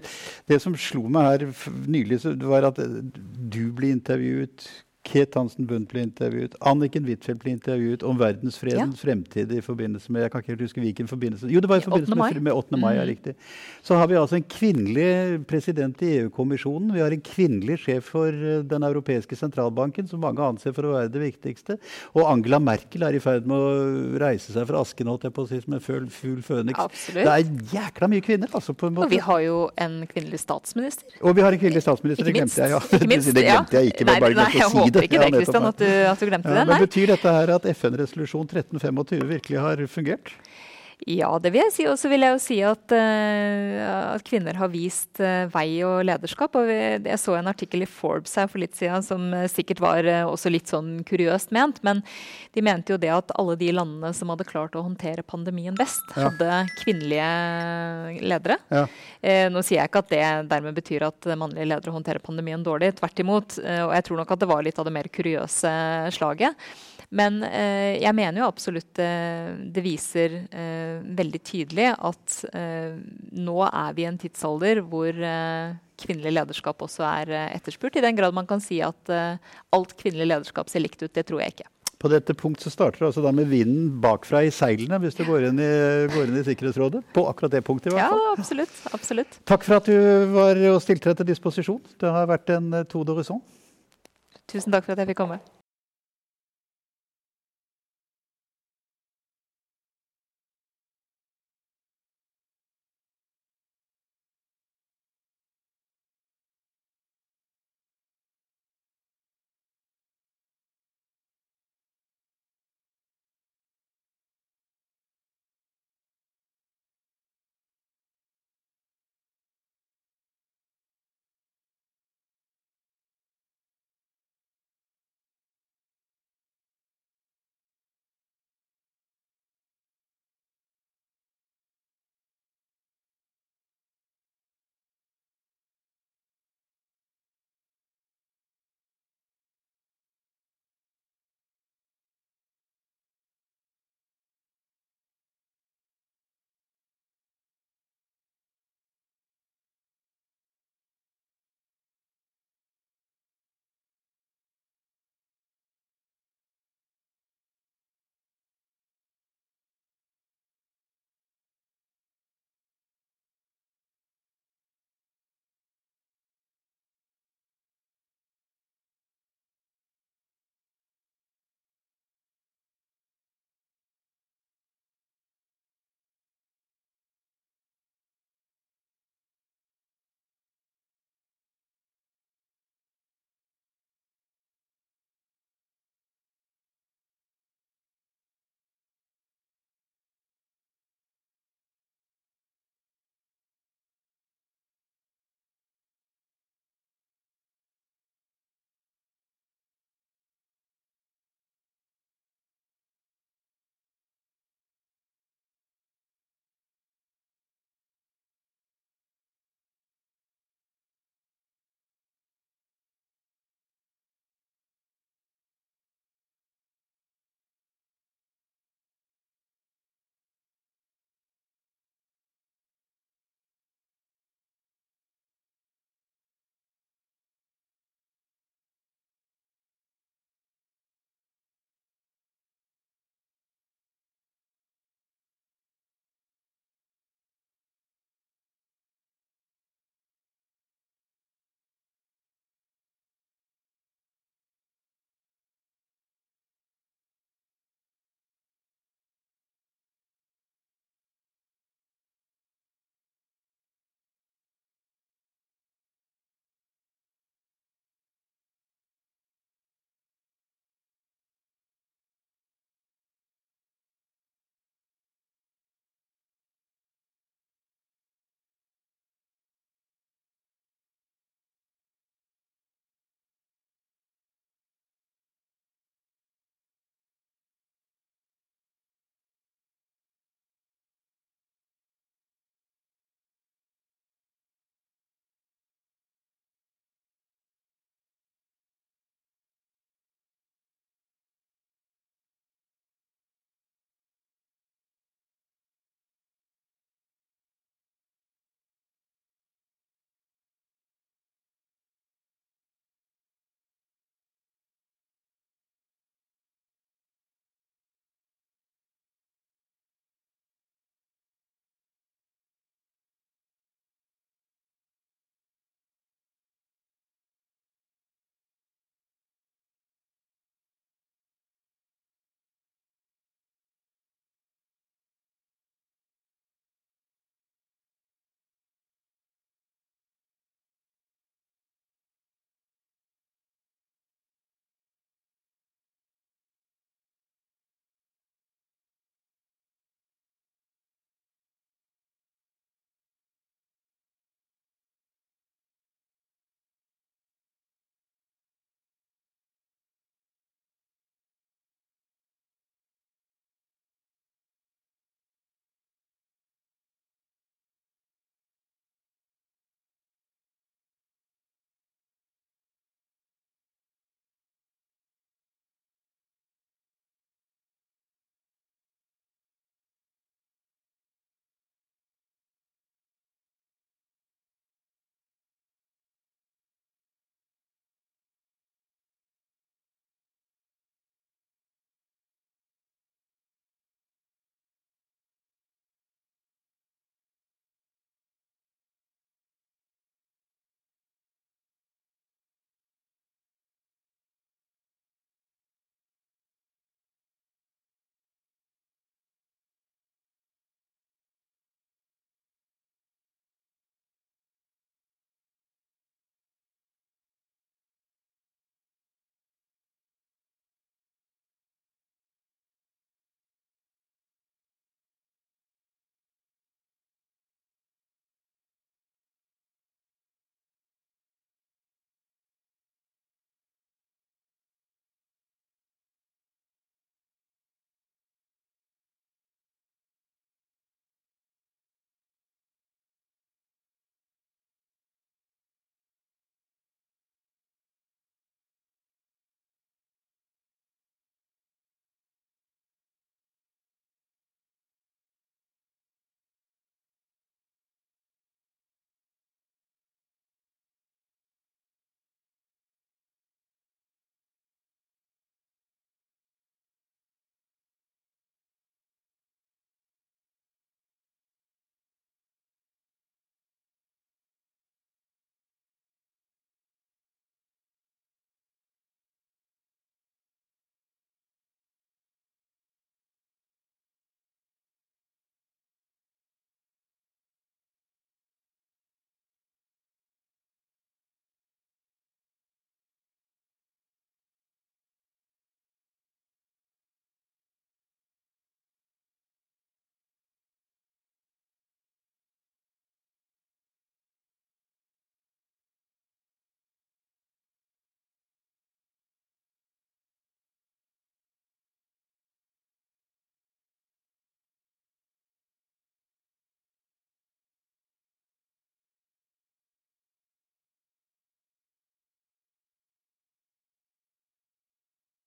det 0.49 0.61
som 0.61 0.77
slo 0.77 1.07
meg 1.09 1.29
her 1.31 1.69
nylig, 1.89 2.21
var 2.45 2.69
at 2.69 2.79
du 2.79 3.63
ble 3.75 3.93
intervjuet 3.97 4.67
Ket 5.03 5.35
Hansen 5.35 5.67
Bundt 5.67 5.91
ble 5.91 6.05
intervjuet. 6.05 6.53
Anniken 6.63 7.03
Huitfeldt 7.03 7.41
ble 7.43 7.51
intervjuet 7.57 8.03
om 8.07 8.15
verdensfredens 8.19 8.95
ja. 8.95 9.01
fremtid 9.01 9.51
i 9.51 9.59
forbindelse 9.63 10.13
med 10.13 10.23
jeg 10.23 10.31
kan 10.31 10.43
ikke 10.43 10.55
huske 10.61 10.79
hvilken 10.79 11.09
forbindelse, 11.11 11.49
jo 11.51 11.59
det 11.63 11.67
var 11.67 11.81
i 11.81 11.83
forbindelse 11.83 12.15
8. 12.15 12.19
Med, 12.21 12.45
med 12.47 12.55
8. 12.55 12.79
mai. 12.79 12.93
Ja, 12.95 13.03
mm. 13.03 13.09
riktig. 13.09 13.33
Så 13.83 13.97
har 13.99 14.07
vi 14.07 14.15
altså 14.19 14.37
en 14.39 14.45
kvinnelig 14.47 15.43
president 15.49 15.99
i 16.07 16.11
EU-kommisjonen. 16.21 16.93
Vi 16.95 17.03
har 17.03 17.11
en 17.11 17.23
kvinnelig 17.25 17.81
sjef 17.83 18.13
for 18.13 18.31
eh, 18.31 18.61
Den 18.63 18.87
europeiske 18.87 19.35
sentralbanken, 19.35 20.07
som 20.07 20.23
mange 20.23 20.43
anser 20.45 20.75
for 20.75 20.87
å 20.87 20.95
være 20.95 21.11
det 21.11 21.23
viktigste. 21.25 21.77
Og 22.15 22.29
Angela 22.29 22.61
Merkel 22.63 23.03
er 23.03 23.17
i 23.17 23.21
ferd 23.23 23.49
med 23.49 23.59
å 23.59 24.19
reise 24.23 24.55
seg 24.55 24.69
fra 24.69 24.85
asken 24.85 25.11
holdt 25.11 25.27
jeg 25.27 25.35
på 25.35 25.43
å 25.43 25.51
si, 25.51 25.59
som 25.65 25.75
en 25.75 25.83
fugl, 25.83 26.07
føniks. 26.47 26.79
Absolutt. 26.79 27.27
Det 27.27 27.35
er 27.35 27.75
jækla 27.75 28.11
mye 28.15 28.23
kvinner. 28.23 28.53
Altså, 28.55 28.71
på 28.71 28.87
en 28.87 28.95
måte. 28.95 29.09
Og 29.09 29.17
vi 29.17 29.21
har 29.27 29.43
jo 29.43 29.59
en 29.83 29.99
kvinnelig 30.07 30.39
statsminister. 30.45 31.19
Og 31.19 31.35
vi 31.35 31.43
har 31.43 31.51
en 31.51 31.59
kvinnelig 31.59 31.83
statsminister, 31.83 32.31
det 32.31 32.37
glemte 32.39 32.63
jeg. 32.63 32.71
Ja. 32.77 32.81
Ikke 32.87 33.11
minst, 33.11 33.35
det 33.35 33.45
glemte 33.49 33.79
jeg 33.81 33.91
ikke. 33.91 34.07
Nei, 34.07 34.17
bare 34.23 34.39
nei, 34.39 34.49
ikke 35.01 35.19
det, 35.19 35.33
Kristian, 35.33 35.65
at 35.65 35.79
du, 35.79 35.85
at 35.85 36.19
du 36.19 36.25
glemte 36.29 36.49
Ja, 36.49 36.59
det. 36.59 36.67
men 36.67 36.83
Betyr 36.85 37.07
dette 37.15 37.33
her 37.33 37.53
at 37.55 37.65
FN-resolusjon 37.75 38.45
1325 38.45 39.27
virkelig 39.29 39.59
har 39.59 39.81
fungert? 39.87 40.33
Ja, 41.09 41.29
det 41.41 41.51
vil 41.51 41.63
jeg 41.65 41.73
si. 41.75 41.85
Og 41.89 41.97
så 41.99 42.09
vil 42.11 42.23
jeg 42.23 42.31
jo 42.35 42.39
si 42.41 42.57
at, 42.63 42.93
eh, 42.95 43.79
at 44.13 44.23
kvinner 44.27 44.55
har 44.59 44.69
vist 44.71 45.19
eh, 45.23 45.49
vei 45.51 45.81
og 45.83 46.03
lederskap. 46.07 46.55
Og 46.59 46.69
jeg 46.69 47.19
så 47.19 47.35
en 47.37 47.49
artikkel 47.51 47.83
i 47.83 47.89
Forbes 47.89 48.35
her 48.39 48.47
for 48.51 48.61
litt 48.61 48.77
siden 48.79 49.03
som 49.05 49.25
eh, 49.35 49.49
sikkert 49.51 49.81
var 49.83 50.07
også 50.29 50.51
litt 50.53 50.71
sånn 50.71 51.01
kuriøst 51.07 51.51
ment. 51.55 51.81
Men 51.83 52.03
de 52.55 52.63
mente 52.63 52.93
jo 52.95 52.99
det 53.01 53.11
at 53.11 53.33
alle 53.39 53.57
de 53.59 53.71
landene 53.75 54.13
som 54.15 54.31
hadde 54.31 54.47
klart 54.47 54.77
å 54.79 54.85
håndtere 54.85 55.25
pandemien 55.27 55.75
best, 55.75 56.05
Ja. 56.15 56.29
hadde 56.29 56.61
kvinnelige 56.83 58.21
ledere. 58.23 58.59
Ja. 58.71 58.85
Nå 59.49 59.63
sier 59.63 59.81
jeg 59.81 59.89
ikke 59.89 60.03
at 60.03 60.11
det 60.13 60.23
dermed 60.51 60.75
betyr 60.77 61.07
at 61.07 61.27
mannlige 61.39 61.67
ledere 61.67 61.93
håndterer 61.95 62.23
pandemien 62.23 62.63
dårlig. 62.63 62.93
Tvert 62.99 63.19
imot. 63.23 63.57
Og 63.59 63.93
jeg 63.95 64.05
tror 64.07 64.19
nok 64.21 64.33
at 64.35 64.43
det 64.43 64.49
var 64.51 64.63
litt 64.65 64.79
av 64.79 64.87
det 64.87 64.93
mer 64.95 65.09
kuriøse 65.11 65.71
slaget. 66.15 66.55
Men 67.13 67.43
eh, 67.45 67.99
jeg 68.01 68.15
mener 68.17 68.41
jo 68.41 68.47
absolutt 68.49 68.97
eh, 69.01 69.51
det 69.73 69.83
viser 69.85 70.39
eh, 70.49 71.03
veldig 71.13 71.41
tydelig 71.45 71.91
at 71.93 72.39
eh, 72.57 72.95
nå 73.37 73.57
er 73.67 73.93
vi 73.93 74.05
i 74.05 74.09
en 74.09 74.17
tidsalder 74.21 74.81
hvor 74.89 75.13
kvinnelig 76.03 76.33
lederskap 76.33 76.81
også 76.83 77.05
er 77.05 77.29
etterspurt. 77.53 77.99
I 77.99 78.03
den 78.03 78.17
grad 78.17 78.33
man 78.35 78.49
kan 78.49 78.59
si 78.63 78.81
at 78.83 79.11
alt 79.13 79.93
kvinnelig 79.99 80.25
lederskap 80.31 80.71
ser 80.71 80.81
likt 80.83 81.03
ut. 81.05 81.13
Det 81.13 81.23
tror 81.29 81.43
jeg 81.43 81.53
ikke. 81.53 81.69
På 82.01 82.09
dette 82.11 82.33
punkt 82.35 82.59
så 82.59 82.67
starter 82.73 82.99
det 82.99 83.07
altså 83.11 83.21
da 83.23 83.31
med 83.31 83.47
vinden 83.47 83.85
bakfra 84.03 84.41
i 84.43 84.49
seilene 84.51 84.97
hvis 84.99 85.15
du 85.15 85.21
går 85.23 85.45
inn 85.47 85.61
i, 85.63 85.69
går 86.11 86.25
inn 86.27 86.41
i 86.41 86.43
Sikkerhetsrådet. 86.49 87.05
På 87.15 87.27
akkurat 87.29 87.53
det 87.53 87.61
punktet, 87.63 87.93
i 87.93 87.95
hvert 87.95 88.03
Ja, 88.03 88.09
fall. 88.11 88.25
absolutt. 88.41 88.81
absolutt. 88.97 89.37
Takk 89.47 89.63
for 89.69 89.77
at 89.77 89.87
du 89.87 89.95
var 90.33 90.59
og 90.73 90.81
stilte 90.83 91.13
deg 91.13 91.21
til 91.21 91.29
disposisjon. 91.31 91.79
Det 92.01 92.11
har 92.17 92.27
vært 92.33 92.51
en 92.57 92.71
tour 92.81 93.05
to 93.05 93.05
d'horizon. 93.13 93.39
Tusen 94.51 94.73
takk 94.73 94.83
for 94.89 94.97
at 94.97 95.05
jeg 95.05 95.13
fikk 95.13 95.21
komme. 95.23 95.39